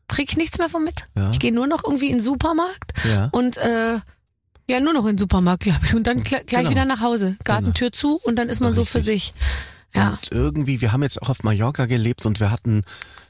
Kriege 0.09 0.31
ich 0.31 0.37
nichts 0.37 0.59
mehr 0.59 0.69
von 0.69 0.85
mit? 0.85 1.07
Ich 1.33 1.41
gehe 1.41 1.53
nur 1.53 1.67
noch 1.67 1.83
irgendwie 1.83 2.07
in 2.07 2.19
den 2.19 2.21
Supermarkt 2.21 2.93
Ja. 3.09 3.29
und 3.33 3.57
äh, 3.57 3.99
ja, 4.69 4.81
nur 4.81 4.93
noch 4.93 5.05
in 5.07 5.13
den 5.13 5.19
Supermarkt, 5.19 5.63
glaube 5.65 5.81
ich. 5.85 5.95
Und 5.95 6.07
dann 6.07 6.23
gl 6.25 6.41
gleich 6.45 6.61
Genau. 6.61 6.71
wieder 6.71 6.85
nach 6.85 7.01
Hause. 7.01 7.37
Gartentür 7.45 7.93
zu 7.93 8.17
und 8.23 8.37
dann 8.37 8.49
ist 8.49 8.61
man 8.61 8.75
so 8.75 8.85
für 8.85 9.01
sich. 9.01 9.33
Ja. 9.97 10.11
Und 10.11 10.31
irgendwie, 10.31 10.81
wir 10.81 10.93
haben 10.93 11.03
jetzt 11.03 11.21
auch 11.23 11.29
auf 11.29 11.43
Mallorca 11.43 11.87
gelebt 11.87 12.27
und 12.27 12.41
wir 12.41 12.51
hatten 12.51 12.83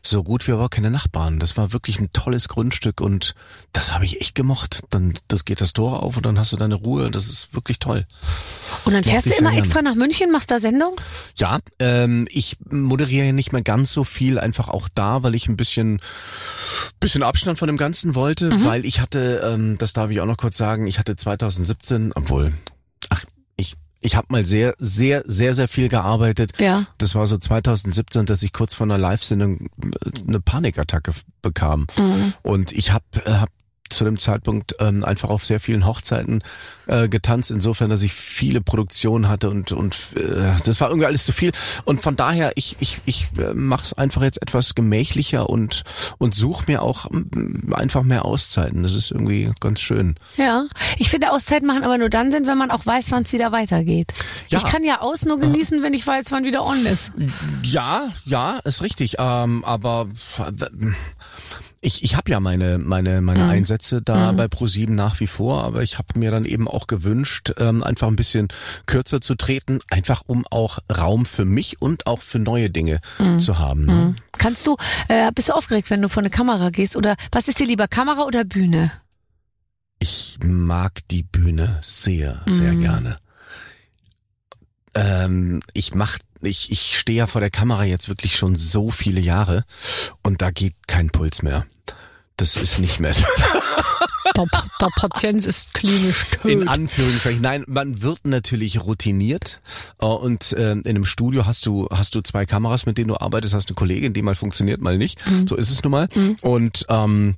so 0.02 0.22
gut 0.22 0.46
wie 0.46 0.52
aber 0.52 0.68
keine 0.68 0.90
Nachbarn. 0.90 1.38
Das 1.38 1.56
war 1.56 1.72
wirklich 1.72 1.98
ein 1.98 2.12
tolles 2.12 2.48
Grundstück 2.48 3.00
und 3.00 3.34
das 3.72 3.92
habe 3.92 4.04
ich 4.04 4.20
echt 4.20 4.34
gemocht. 4.34 4.82
Dann 4.90 5.14
das 5.28 5.44
geht 5.44 5.60
das 5.60 5.72
Tor 5.72 6.02
auf 6.02 6.16
und 6.16 6.24
dann 6.24 6.38
hast 6.38 6.52
du 6.52 6.56
deine 6.56 6.76
Ruhe. 6.76 7.10
Das 7.10 7.28
ist 7.28 7.54
wirklich 7.54 7.78
toll. 7.78 8.04
Und 8.84 8.92
dann 8.94 9.04
fährst 9.04 9.26
du 9.26 9.34
immer 9.34 9.56
extra 9.56 9.82
nach 9.82 9.94
München, 9.94 10.30
machst 10.30 10.50
da 10.50 10.58
Sendung? 10.58 10.94
Ja, 11.36 11.58
ähm, 11.78 12.28
ich 12.30 12.56
moderiere 12.70 13.32
nicht 13.32 13.52
mehr 13.52 13.62
ganz 13.62 13.92
so 13.92 14.04
viel, 14.04 14.38
einfach 14.38 14.68
auch 14.68 14.88
da, 14.94 15.22
weil 15.22 15.34
ich 15.34 15.48
ein 15.48 15.56
bisschen 15.56 16.00
bisschen 17.00 17.22
Abstand 17.22 17.58
von 17.58 17.66
dem 17.66 17.76
Ganzen 17.76 18.14
wollte, 18.14 18.64
weil 18.64 18.84
ich 18.84 19.00
hatte, 19.00 19.42
ähm, 19.44 19.76
das 19.78 19.92
darf 19.92 20.10
ich 20.10 20.20
auch 20.20 20.26
noch 20.26 20.36
kurz 20.36 20.56
sagen, 20.56 20.86
ich 20.86 20.98
hatte 20.98 21.16
2017, 21.16 22.12
obwohl, 22.14 22.52
ich 24.00 24.16
habe 24.16 24.26
mal 24.30 24.44
sehr, 24.44 24.74
sehr, 24.78 25.22
sehr, 25.26 25.54
sehr 25.54 25.68
viel 25.68 25.88
gearbeitet. 25.88 26.52
Ja. 26.58 26.86
Das 26.98 27.14
war 27.14 27.26
so 27.26 27.38
2017, 27.38 28.26
dass 28.26 28.42
ich 28.42 28.52
kurz 28.52 28.74
vor 28.74 28.86
einer 28.86 28.98
Live-Sendung 28.98 29.60
äh, 29.60 29.68
eine 30.26 30.40
Panikattacke 30.40 31.12
bekam. 31.42 31.86
Und 32.42 32.72
ich 32.72 32.92
habe 32.92 33.04
hab 33.24 33.50
zu 33.90 34.04
dem 34.04 34.18
Zeitpunkt 34.18 34.76
ähm, 34.80 35.04
einfach 35.04 35.30
auf 35.30 35.44
sehr 35.44 35.60
vielen 35.60 35.86
Hochzeiten 35.86 36.42
äh, 36.86 37.08
getanzt, 37.08 37.50
insofern, 37.50 37.90
dass 37.90 38.02
ich 38.02 38.12
viele 38.12 38.60
Produktionen 38.60 39.28
hatte 39.28 39.50
und 39.50 39.72
und 39.72 39.96
äh, 40.16 40.52
das 40.64 40.80
war 40.80 40.88
irgendwie 40.88 41.06
alles 41.06 41.24
zu 41.24 41.32
viel. 41.32 41.52
Und 41.84 42.00
von 42.00 42.16
daher, 42.16 42.52
ich 42.54 42.76
ich 42.80 43.00
ich 43.06 43.28
äh, 43.38 43.54
mach's 43.54 43.92
einfach 43.92 44.22
jetzt 44.22 44.40
etwas 44.42 44.74
gemächlicher 44.74 45.48
und 45.48 45.84
und 46.18 46.34
suche 46.34 46.64
mir 46.66 46.82
auch 46.82 47.06
einfach 47.72 48.02
mehr 48.02 48.24
Auszeiten. 48.24 48.82
Das 48.82 48.94
ist 48.94 49.10
irgendwie 49.10 49.50
ganz 49.60 49.80
schön. 49.80 50.16
Ja. 50.36 50.66
Ich 50.98 51.10
finde, 51.10 51.32
Auszeiten 51.32 51.66
machen 51.66 51.84
aber 51.84 51.98
nur 51.98 52.10
dann 52.10 52.30
Sinn, 52.30 52.46
wenn 52.46 52.58
man 52.58 52.70
auch 52.70 52.86
weiß, 52.86 53.10
wann 53.10 53.22
es 53.22 53.32
wieder 53.32 53.52
weitergeht. 53.52 54.12
Ja. 54.48 54.58
Ich 54.58 54.64
kann 54.64 54.84
ja 54.84 55.00
aus 55.00 55.24
nur 55.24 55.38
genießen, 55.38 55.82
wenn 55.82 55.94
ich 55.94 56.06
weiß, 56.06 56.26
wann 56.30 56.44
wieder 56.44 56.64
on 56.64 56.84
ist. 56.86 57.12
Ja, 57.62 58.08
ja, 58.24 58.58
ist 58.64 58.82
richtig. 58.82 59.16
Ähm, 59.18 59.64
aber 59.64 60.08
ich, 61.86 62.02
ich 62.02 62.16
habe 62.16 62.30
ja 62.30 62.40
meine 62.40 62.78
meine 62.78 63.20
meine 63.20 63.44
Mhm. 63.44 63.50
Einsätze 63.50 64.02
da 64.02 64.32
bei 64.32 64.46
Pro7 64.46 64.90
nach 64.90 65.20
wie 65.20 65.28
vor, 65.28 65.62
aber 65.64 65.82
ich 65.82 65.98
habe 65.98 66.18
mir 66.18 66.30
dann 66.32 66.44
eben 66.44 66.66
auch 66.66 66.88
gewünscht, 66.88 67.52
ähm, 67.58 67.82
einfach 67.84 68.08
ein 68.08 68.16
bisschen 68.16 68.48
kürzer 68.86 69.20
zu 69.20 69.36
treten, 69.36 69.78
einfach 69.88 70.22
um 70.26 70.44
auch 70.50 70.78
Raum 70.90 71.24
für 71.26 71.44
mich 71.44 71.80
und 71.80 72.06
auch 72.08 72.20
für 72.22 72.40
neue 72.40 72.70
Dinge 72.70 73.00
Mhm. 73.20 73.38
zu 73.38 73.58
haben. 73.58 73.86
Ne? 73.86 74.14
Kannst 74.36 74.66
du, 74.66 74.76
äh, 75.08 75.30
bist 75.32 75.48
du 75.48 75.52
aufgeregt, 75.54 75.88
wenn 75.90 76.02
du 76.02 76.08
vor 76.08 76.22
eine 76.22 76.30
Kamera 76.30 76.70
gehst? 76.70 76.96
Oder 76.96 77.16
was 77.30 77.46
ist 77.46 77.60
dir 77.60 77.66
lieber, 77.66 77.86
Kamera 77.88 78.24
oder 78.24 78.44
Bühne? 78.44 78.90
Ich 80.00 80.38
mag 80.42 81.06
die 81.08 81.22
Bühne 81.22 81.78
sehr, 81.82 82.42
sehr 82.48 82.72
Mhm. 82.74 82.80
gerne. 82.80 83.18
Ähm, 84.94 85.62
ich 85.72 85.94
mach, 85.94 86.18
ich, 86.40 86.70
ich 86.70 86.98
stehe 86.98 87.18
ja 87.18 87.26
vor 87.26 87.40
der 87.40 87.50
Kamera 87.50 87.84
jetzt 87.84 88.08
wirklich 88.08 88.36
schon 88.36 88.56
so 88.56 88.90
viele 88.90 89.20
Jahre 89.20 89.64
und 90.22 90.42
da 90.42 90.50
geht 90.50 90.74
kein 90.86 91.10
Puls 91.10 91.42
mehr. 91.42 91.66
das 92.36 92.56
ist 92.56 92.78
nicht 92.78 93.00
mehr. 93.00 93.14
Der, 94.34 94.46
der 94.80 94.88
Patient 94.96 95.46
ist 95.46 95.72
klinisch 95.74 96.26
tot. 96.30 96.50
In 96.50 96.68
Anführungszeichen. 96.68 97.40
Nein, 97.40 97.64
man 97.68 98.02
wird 98.02 98.26
natürlich 98.26 98.82
routiniert. 98.82 99.60
Äh, 100.00 100.06
Und 100.06 100.52
äh, 100.52 100.72
in 100.72 100.86
einem 100.86 101.04
Studio 101.04 101.46
hast 101.46 101.66
du 101.66 101.88
hast 101.90 102.14
du 102.14 102.20
zwei 102.22 102.46
Kameras, 102.46 102.86
mit 102.86 102.98
denen 102.98 103.08
du 103.08 103.16
arbeitest, 103.20 103.54
hast 103.54 103.68
eine 103.68 103.74
Kollegin, 103.76 104.12
die 104.12 104.22
mal 104.22 104.34
funktioniert, 104.34 104.80
mal 104.80 104.98
nicht. 104.98 105.18
So 105.48 105.56
ist 105.56 105.70
es 105.70 105.82
nun 105.82 105.90
mal. 105.92 106.08
Und 106.40 106.86
ähm, 106.88 107.36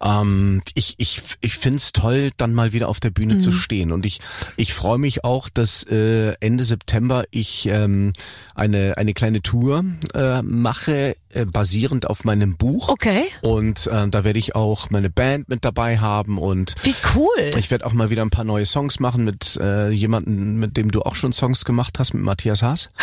ähm, 0.00 0.62
ich 0.74 0.94
ich 0.98 1.22
ich 1.40 1.56
find's 1.56 1.92
toll, 1.92 2.30
dann 2.36 2.54
mal 2.54 2.72
wieder 2.72 2.88
auf 2.88 3.00
der 3.00 3.10
Bühne 3.10 3.38
zu 3.38 3.52
stehen. 3.52 3.92
Und 3.92 4.04
ich 4.06 4.20
ich 4.56 4.74
freue 4.74 4.98
mich 4.98 5.24
auch, 5.24 5.48
dass 5.48 5.84
äh, 5.84 6.32
Ende 6.40 6.64
September 6.64 7.24
ich 7.30 7.66
ähm, 7.66 8.12
eine 8.54 8.96
eine 8.96 9.14
kleine 9.14 9.40
Tour 9.42 9.84
äh, 10.14 10.42
mache, 10.42 11.16
äh, 11.30 11.44
basierend 11.44 12.06
auf 12.08 12.24
meinem 12.24 12.56
Buch. 12.56 12.88
Okay. 12.88 13.24
Und 13.42 13.86
äh, 13.86 14.08
da 14.08 14.24
werde 14.24 14.38
ich 14.38 14.54
auch 14.54 14.90
meine 14.90 15.10
Band 15.10 15.48
mit 15.48 15.64
dabei 15.64 15.98
haben 15.98 16.27
und 16.36 16.74
Wie 16.82 16.94
cool. 17.14 17.50
ich 17.56 17.70
werde 17.70 17.86
auch 17.86 17.92
mal 17.94 18.10
wieder 18.10 18.22
ein 18.22 18.30
paar 18.30 18.44
neue 18.44 18.66
Songs 18.66 19.00
machen 19.00 19.24
mit 19.24 19.56
äh, 19.62 19.88
jemandem, 19.90 20.58
mit 20.58 20.76
dem 20.76 20.90
du 20.90 21.02
auch 21.02 21.14
schon 21.14 21.32
Songs 21.32 21.64
gemacht 21.64 21.98
hast, 21.98 22.12
mit 22.12 22.22
Matthias 22.22 22.62
Haas. 22.62 22.90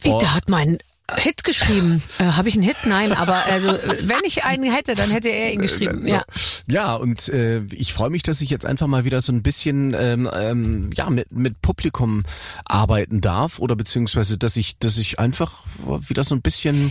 Wie, 0.00 0.10
Oh. 0.10 0.18
der 0.20 0.34
hat 0.34 0.48
meinen 0.48 0.78
Hit 1.16 1.44
geschrieben. 1.44 2.02
Äh, 2.18 2.24
Habe 2.24 2.48
ich 2.48 2.54
einen 2.56 2.64
Hit? 2.64 2.78
Nein, 2.84 3.12
aber 3.12 3.44
also 3.46 3.68
wenn 4.02 4.24
ich 4.24 4.42
einen 4.42 4.72
hätte, 4.72 4.96
dann 4.96 5.10
hätte 5.10 5.28
er 5.28 5.52
ihn 5.52 5.60
geschrieben. 5.60 6.04
Ja. 6.06 6.24
Ja, 6.66 6.94
und 6.96 7.28
äh, 7.28 7.60
ich 7.70 7.92
freue 7.94 8.10
mich, 8.10 8.24
dass 8.24 8.40
ich 8.40 8.50
jetzt 8.50 8.66
einfach 8.66 8.88
mal 8.88 9.04
wieder 9.04 9.20
so 9.20 9.30
ein 9.32 9.42
bisschen 9.42 9.94
ähm, 9.96 10.28
ähm, 10.34 10.90
ja 10.96 11.08
mit, 11.08 11.30
mit 11.30 11.62
Publikum 11.62 12.24
arbeiten 12.64 13.20
darf 13.20 13.60
oder 13.60 13.76
beziehungsweise, 13.76 14.36
dass 14.36 14.56
ich, 14.56 14.78
dass 14.80 14.98
ich 14.98 15.20
einfach 15.20 15.62
wieder 16.08 16.24
so 16.24 16.34
ein 16.34 16.42
bisschen 16.42 16.90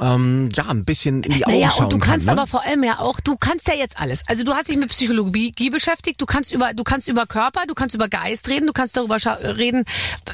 ähm, 0.00 0.48
ja 0.54 0.68
ein 0.68 0.84
bisschen 0.84 1.22
in 1.22 1.32
die 1.32 1.44
Augen 1.44 1.52
Naja, 1.54 1.70
schauen 1.70 1.84
und 1.86 1.92
du 1.92 1.98
kannst 1.98 2.26
kann. 2.26 2.36
ne? 2.36 2.40
aber 2.40 2.48
vor 2.48 2.64
allem 2.64 2.82
ja 2.82 2.98
auch, 2.98 3.20
du 3.20 3.36
kannst 3.36 3.68
ja 3.68 3.74
jetzt 3.74 3.98
alles. 3.98 4.22
Also 4.26 4.44
du 4.44 4.54
hast 4.54 4.68
dich 4.68 4.76
mit 4.76 4.88
Psychologie 4.88 5.52
beschäftigt, 5.70 6.20
du 6.20 6.26
kannst 6.26 6.52
über, 6.52 6.72
du 6.72 6.82
kannst 6.82 7.08
über 7.08 7.26
Körper, 7.26 7.64
du 7.66 7.74
kannst 7.74 7.94
über 7.94 8.08
Geist 8.08 8.48
reden, 8.48 8.66
du 8.66 8.72
kannst 8.72 8.96
darüber 8.96 9.18
reden, 9.58 9.84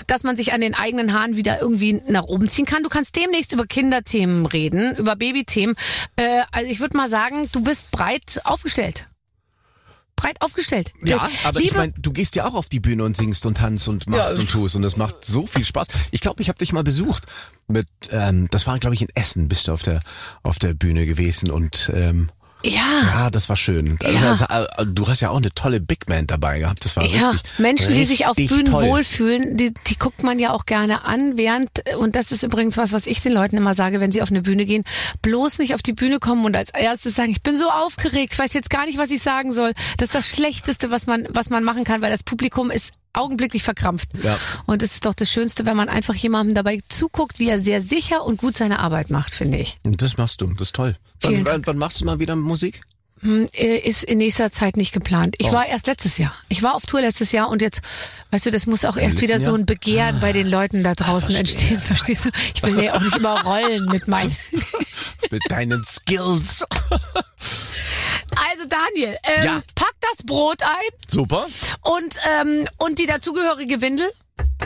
dass 0.07 0.23
man 0.23 0.37
sich 0.37 0.53
an 0.53 0.61
den 0.61 0.75
eigenen 0.75 1.13
Haaren 1.13 1.37
wieder 1.37 1.61
irgendwie 1.61 2.01
nach 2.09 2.25
oben 2.25 2.49
ziehen 2.49 2.67
kann. 2.67 2.83
Du 2.83 2.89
kannst 2.89 3.17
demnächst 3.17 3.53
über 3.53 3.67
Kinderthemen 3.67 4.47
reden, 4.47 4.97
über 4.97 5.17
Babythemen. 5.17 5.75
Äh, 6.17 6.43
also 6.53 6.71
ich 6.71 6.81
würde 6.81 6.97
mal 6.97 7.09
sagen, 7.09 7.49
du 7.53 7.63
bist 7.63 7.91
breit 7.91 8.41
aufgestellt. 8.45 9.08
Breit 10.19 10.43
aufgestellt. 10.43 10.93
Ja, 11.05 11.29
aber 11.45 11.61
Liebe, 11.61 11.71
ich 11.73 11.77
meine, 11.77 11.93
du 11.97 12.13
gehst 12.13 12.35
ja 12.37 12.45
auch 12.47 12.55
auf 12.55 12.69
die 12.69 12.81
Bühne 12.81 13.05
und 13.05 13.17
singst 13.17 13.47
und 13.47 13.57
tanzt 13.59 13.89
und 13.89 14.07
machst 14.09 14.35
Ja. 14.35 14.41
und 14.41 14.51
tust 14.51 14.77
und 14.77 14.83
das 14.83 14.97
macht 14.97 15.25
so 15.25 15.47
viel 15.47 15.65
Spaß. 15.65 15.87
Ich 16.11 16.21
glaube, 16.21 16.43
ich 16.43 16.49
habe 16.49 16.59
dich 16.59 16.73
mal 16.73 16.83
besucht 16.85 17.25
mit, 17.69 17.87
ähm, 18.11 18.49
das 18.51 18.67
war 18.67 18.79
glaube 18.79 18.95
ich 18.95 19.03
in 19.03 19.09
Essen, 19.15 19.49
bist 19.49 19.69
du 19.69 19.73
auf 19.73 19.83
der 19.83 20.01
auf 20.43 20.59
der 20.59 20.75
Bühne 20.75 21.07
gewesen 21.07 21.51
und 21.51 21.91
ähm, 21.95 22.29
ja. 22.65 22.81
ja, 23.03 23.31
das 23.31 23.49
war 23.49 23.57
schön. 23.57 23.99
Also, 24.03 24.19
Ja. 24.19 24.29
also, 24.31 24.45
äh, 24.47 24.87
du 24.87 25.07
hast 25.09 25.21
ja 25.21 25.31
auch 25.31 25.37
eine 25.37 25.51
tolle 25.51 25.81
Big 25.81 26.07
Band 26.07 26.31
dabei 26.31 26.59
gehabt. 26.59 26.85
Das 26.85 26.97
war 26.97 27.05
Ja, 27.05 27.31
richtig. 27.31 27.59
Menschen, 27.59 27.95
die 27.95 28.05
sich 28.05 28.27
auf 28.27 28.37
richtig 28.37 28.57
Bühnen 28.57 28.73
toll. 28.73 28.85
wohlfühlen, 28.85 29.57
die, 29.57 29.73
die 29.87 29.97
guckt 29.99 30.23
man 30.23 30.39
ja 30.39 30.53
auch 30.53 30.67
gerne 30.67 31.05
an, 31.05 31.37
während, 31.37 31.71
und 31.99 32.17
das 32.17 32.33
ist 32.33 32.43
übrigens 32.43 32.77
was, 32.77 32.93
was 32.93 33.07
ich 33.07 33.21
den 33.21 33.33
Leuten 33.33 33.57
immer 33.57 33.75
sage, 33.75 34.01
wenn 34.01 34.13
sie 34.13 34.23
auf 34.23 34.31
eine 34.31 34.43
Bühne 34.43 34.65
gehen, 34.67 34.85
bloß 35.23 35.59
nicht 35.59 35.75
auf 35.75 35.83
die 35.83 35.93
Bühne 35.93 36.19
kommen 36.19 36.45
und 36.45 36.57
als 36.57 36.71
erstes 36.71 37.15
sagen, 37.15 37.31
ich 37.31 37.43
bin 37.43 37.57
so 37.57 37.71
aufgeregt, 37.71 38.33
ich 38.33 38.39
weiß 38.39 38.53
jetzt 38.55 38.71
gar 38.71 38.87
nicht, 38.87 38.99
was 38.99 39.11
ich 39.11 39.23
sagen 39.23 39.53
soll. 39.53 39.73
Das 39.97 40.09
ist 40.09 40.15
das 40.15 40.27
Schlechteste, 40.27 40.91
was 40.91 41.07
man, 41.07 41.27
was 41.31 41.51
man 41.51 41.63
machen 41.65 41.85
kann, 41.85 42.01
weil 42.03 42.11
das 42.11 42.23
Publikum 42.23 42.71
ist 42.71 42.93
augenblicklich 43.19 43.63
verkrampft. 43.63 44.11
Ja. 44.23 44.39
Und 44.67 44.83
es 44.83 44.95
ist 44.95 45.07
doch 45.07 45.15
das 45.15 45.31
Schönste, 45.31 45.67
wenn 45.67 45.77
man 45.77 45.89
einfach 45.89 46.15
jemandem 46.15 46.55
dabei 46.55 46.81
zuguckt, 46.89 47.39
wie 47.39 47.49
er 47.49 47.61
sehr 47.61 47.81
sicher 47.81 48.25
und 48.25 48.39
gut 48.39 48.57
seine 48.57 48.79
Arbeit 48.79 49.11
macht, 49.11 49.35
finde 49.35 49.59
ich. 49.59 49.79
Und 49.85 50.01
das 50.03 50.17
machst 50.17 50.41
du, 50.41 50.47
das 50.49 50.69
ist 50.69 50.77
toll. 50.77 50.97
Wann, 51.21 51.47
wann, 51.47 51.67
wann 51.67 51.79
machst 51.79 52.01
du 52.01 52.05
mal 52.05 52.19
wieder 52.19 52.37
Musik? 52.37 52.81
Hm, 53.23 53.49
äh, 53.55 53.79
ist 53.79 54.03
in 54.05 54.19
nächster 54.19 54.51
Zeit 54.51 54.77
nicht 54.77 54.93
geplant. 54.93 55.37
Oh. 55.41 55.45
Ich 55.47 55.53
war 55.53 55.67
erst 55.67 55.87
letztes 55.87 56.19
Jahr. 56.19 56.35
Ich 56.49 56.63
war 56.63 56.75
auf 56.75 56.87
Tour 56.87 57.01
letztes 57.01 57.33
Jahr 57.33 57.49
und 57.49 57.63
jetzt, 57.63 57.81
weißt 58.31 58.47
du, 58.47 58.51
das 58.51 58.67
muss 58.67 58.85
auch 58.85 58.97
erst 58.97 59.21
wieder 59.21 59.39
so 59.39 59.47
Jahr? 59.47 59.55
Ah, 59.55 59.59
ein 59.59 59.67
Begehren 59.67 60.21
bei 60.21 60.33
den 60.33 60.47
Leuten 60.49 60.83
da 60.83 60.95
draußen 60.95 61.31
verstehe. 61.31 61.41
entstehen, 61.41 61.81
verstehst 61.81 62.25
du? 62.27 62.31
Ich 62.55 62.63
will 62.63 62.83
ja 62.83 62.95
auch 62.95 63.01
nicht 63.01 63.17
überrollen 63.17 63.87
mit 63.87 64.07
meinen. 64.09 64.37
Mit 65.31 65.43
deinen 65.51 65.85
Skills. 65.85 66.65
Also 68.51 68.65
Daniel, 68.69 69.17
ähm, 69.25 69.45
Ja. 69.45 69.63
pack 69.75 69.95
das 70.01 70.25
Brot 70.25 70.63
ein 70.63 70.71
Super. 71.09 71.47
und 71.83 72.15
ähm, 72.25 72.67
und 72.79 72.99
die 72.99 73.07
dazugehörige 73.07 73.81
Windel. 73.81 74.11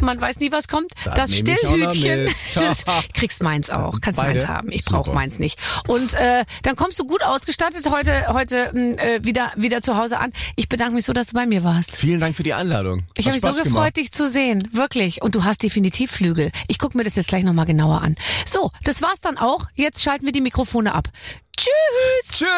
Man 0.00 0.20
weiß 0.20 0.40
nie, 0.40 0.50
was 0.50 0.68
kommt. 0.68 0.92
Das 1.04 1.14
das 1.14 1.34
Stillhütchen. 1.34 2.28
Das, 2.54 2.84
kriegst 3.14 3.42
meins 3.42 3.70
auch. 3.70 4.00
Kannst 4.00 4.18
Beide? 4.18 4.34
meins 4.34 4.48
haben. 4.48 4.72
Ich 4.72 4.84
brauche 4.84 5.12
meins 5.12 5.38
nicht. 5.38 5.58
Und 5.86 6.14
äh, 6.14 6.44
dann 6.62 6.76
kommst 6.76 6.98
du 6.98 7.06
gut 7.06 7.24
ausgestattet 7.24 7.88
heute 7.90 8.26
heute 8.28 8.70
mh, 8.72 9.02
äh, 9.02 9.24
wieder 9.24 9.52
wieder 9.56 9.82
zu 9.82 9.96
Hause 9.96 10.18
an. 10.18 10.32
Ich 10.56 10.68
bedanke 10.68 10.94
mich 10.94 11.04
so, 11.04 11.12
dass 11.12 11.28
du 11.28 11.34
bei 11.34 11.46
mir 11.46 11.62
warst. 11.62 11.94
Vielen 11.94 12.20
Dank 12.20 12.36
für 12.36 12.42
die 12.42 12.54
Einladung. 12.54 13.04
Ich 13.14 13.26
habe 13.26 13.34
mich 13.34 13.42
so 13.42 13.48
Spaß 13.48 13.62
gefreut, 13.62 13.74
gemacht. 13.74 13.96
dich 13.98 14.12
zu 14.12 14.30
sehen. 14.30 14.68
Wirklich. 14.72 15.22
Und 15.22 15.34
du 15.34 15.44
hast 15.44 15.62
definitiv 15.62 16.10
Flügel. 16.10 16.50
Ich 16.68 16.78
gucke 16.78 16.96
mir 16.96 17.04
das 17.04 17.14
jetzt 17.14 17.28
gleich 17.28 17.44
nochmal 17.44 17.66
genauer 17.66 18.02
an. 18.02 18.16
So, 18.44 18.70
das 18.84 19.02
war's 19.02 19.20
dann 19.20 19.38
auch. 19.38 19.66
Jetzt 19.74 20.02
schalten 20.02 20.26
wir 20.26 20.32
die 20.32 20.40
Mikrofone 20.40 20.94
ab. 20.94 21.08
Tschüss. 21.56 22.38
Tschüss. 22.38 22.48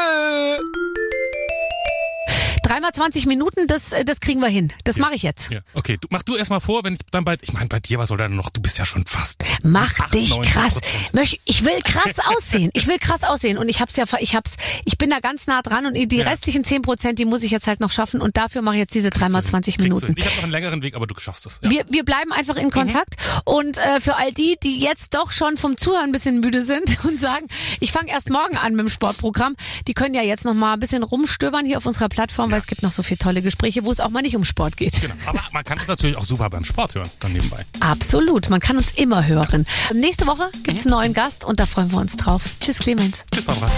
Dreimal 2.64 2.92
20 2.92 3.26
Minuten, 3.26 3.66
das, 3.66 3.92
äh, 3.92 4.04
das 4.04 4.20
kriegen 4.20 4.40
wir 4.40 4.48
hin. 4.48 4.72
Das 4.84 4.96
mache 4.96 5.14
ich 5.14 5.22
jetzt. 5.22 5.50
Ja, 5.50 5.60
okay. 5.74 5.98
Du, 6.00 6.08
mach 6.10 6.22
du 6.22 6.34
erst 6.36 6.50
mal 6.50 6.60
vor, 6.60 6.82
wenn 6.82 6.94
ich 6.94 7.00
dann 7.10 7.24
bei, 7.24 7.36
ich 7.42 7.52
meine, 7.52 7.66
bei 7.68 7.78
dir, 7.78 7.98
was 7.98 8.08
soll 8.08 8.18
da 8.18 8.28
noch? 8.28 8.50
Du 8.50 8.60
bist 8.60 8.78
ja 8.78 8.86
schon 8.86 9.04
fast. 9.06 9.44
Mach 9.62 9.92
dich 10.10 10.32
98%. 10.32 10.42
krass. 10.50 10.80
Möch- 11.12 11.38
Ich 11.44 11.64
will 11.64 11.80
krass 11.84 12.16
aussehen. 12.34 12.70
Ich 12.74 12.86
will 12.88 12.98
krass 12.98 13.22
aussehen. 13.22 13.58
Und 13.58 13.68
ich 13.68 13.80
hab's 13.80 13.96
ja, 13.96 14.04
ich 14.18 14.34
hab's, 14.34 14.56
ich 14.84 14.98
bin 14.98 15.10
da 15.10 15.20
ganz 15.20 15.46
nah 15.46 15.62
dran 15.62 15.86
und 15.86 15.94
die 15.94 16.16
Ja. 16.16 16.26
restlichen 16.26 16.64
10 16.64 16.82
Prozent, 16.82 17.18
die 17.18 17.24
muss 17.26 17.42
ich 17.42 17.50
jetzt 17.50 17.66
halt 17.66 17.80
noch 17.80 17.90
schaffen. 17.90 18.20
Und 18.20 18.36
dafür 18.36 18.62
mache 18.62 18.76
ich 18.76 18.80
jetzt 18.80 18.94
diese 18.94 19.10
dreimal 19.10 19.42
20 19.44 19.76
Kriegst 19.76 19.90
du 19.90 19.94
Minuten. 20.06 20.14
Ich 20.18 20.24
habe 20.26 20.36
noch 20.36 20.42
einen 20.44 20.52
längeren 20.52 20.82
Weg, 20.82 20.94
aber 20.96 21.06
du 21.06 21.14
schaffst 21.20 21.46
es. 21.46 21.60
Ja. 21.62 21.70
Wir, 21.70 21.84
wir 21.90 22.04
bleiben 22.04 22.32
einfach 22.32 22.56
in 22.56 22.70
Kontakt. 22.70 23.14
Und 23.44 23.78
äh, 23.78 24.00
für 24.00 24.16
all 24.16 24.32
die, 24.32 24.56
die 24.62 24.80
jetzt 24.80 25.14
doch 25.14 25.30
schon 25.30 25.56
vom 25.58 25.76
Zuhören 25.76 26.04
ein 26.06 26.12
bisschen 26.12 26.40
müde 26.40 26.62
sind 26.62 27.04
und 27.04 27.18
sagen, 27.18 27.46
ich 27.80 27.92
fange 27.92 28.10
erst 28.10 28.30
morgen 28.30 28.56
an 28.56 28.72
mit 28.74 28.86
dem 28.86 28.88
Sportprogramm, 28.88 29.54
die 29.86 29.94
können 29.94 30.14
ja 30.14 30.22
jetzt 30.22 30.44
noch 30.46 30.54
mal 30.54 30.72
ein 30.74 30.80
bisschen 30.80 31.02
rumstöbern 31.02 31.66
hier 31.66 31.76
auf 31.78 31.86
unserer 31.86 32.08
Plattform, 32.08 32.50
weil 32.54 32.60
es 32.60 32.68
gibt 32.68 32.84
noch 32.84 32.92
so 32.92 33.02
viele 33.02 33.18
tolle 33.18 33.42
Gespräche, 33.42 33.84
wo 33.84 33.90
es 33.90 33.98
auch 33.98 34.10
mal 34.10 34.22
nicht 34.22 34.36
um 34.36 34.44
Sport 34.44 34.76
geht. 34.76 35.00
Genau. 35.00 35.14
Aber 35.26 35.40
man 35.52 35.64
kann 35.64 35.76
es 35.76 35.88
natürlich 35.88 36.16
auch 36.16 36.24
super 36.24 36.48
beim 36.48 36.62
Sport 36.62 36.94
hören, 36.94 37.10
dann 37.18 37.32
nebenbei. 37.32 37.66
Absolut, 37.80 38.48
man 38.48 38.60
kann 38.60 38.76
uns 38.76 38.92
immer 38.92 39.26
hören. 39.26 39.66
Nächste 39.92 40.28
Woche 40.28 40.52
gibt's 40.62 40.86
einen 40.86 40.92
neuen 40.92 41.14
Gast 41.14 41.44
und 41.44 41.58
da 41.58 41.66
freuen 41.66 41.90
wir 41.90 41.98
uns 41.98 42.16
drauf. 42.16 42.42
Tschüss 42.60 42.78
Clemens. 42.78 43.24
Tschüss, 43.32 43.44
Barbara. 43.44 43.72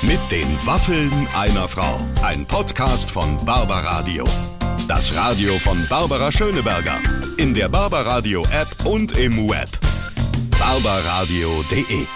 Mit 0.00 0.20
den 0.30 0.46
Waffeln 0.64 1.12
einer 1.36 1.68
Frau. 1.68 2.00
Ein 2.22 2.46
Podcast 2.46 3.10
von 3.10 3.44
Barbaradio. 3.44 4.24
Das 4.88 5.14
Radio 5.14 5.58
von 5.58 5.86
Barbara 5.90 6.32
Schöneberger. 6.32 7.02
In 7.36 7.52
der 7.52 7.68
Barbaradio 7.68 8.42
App 8.46 8.86
und 8.86 9.18
im 9.18 9.50
Web. 9.50 9.68
barbaradio.de 10.58 12.06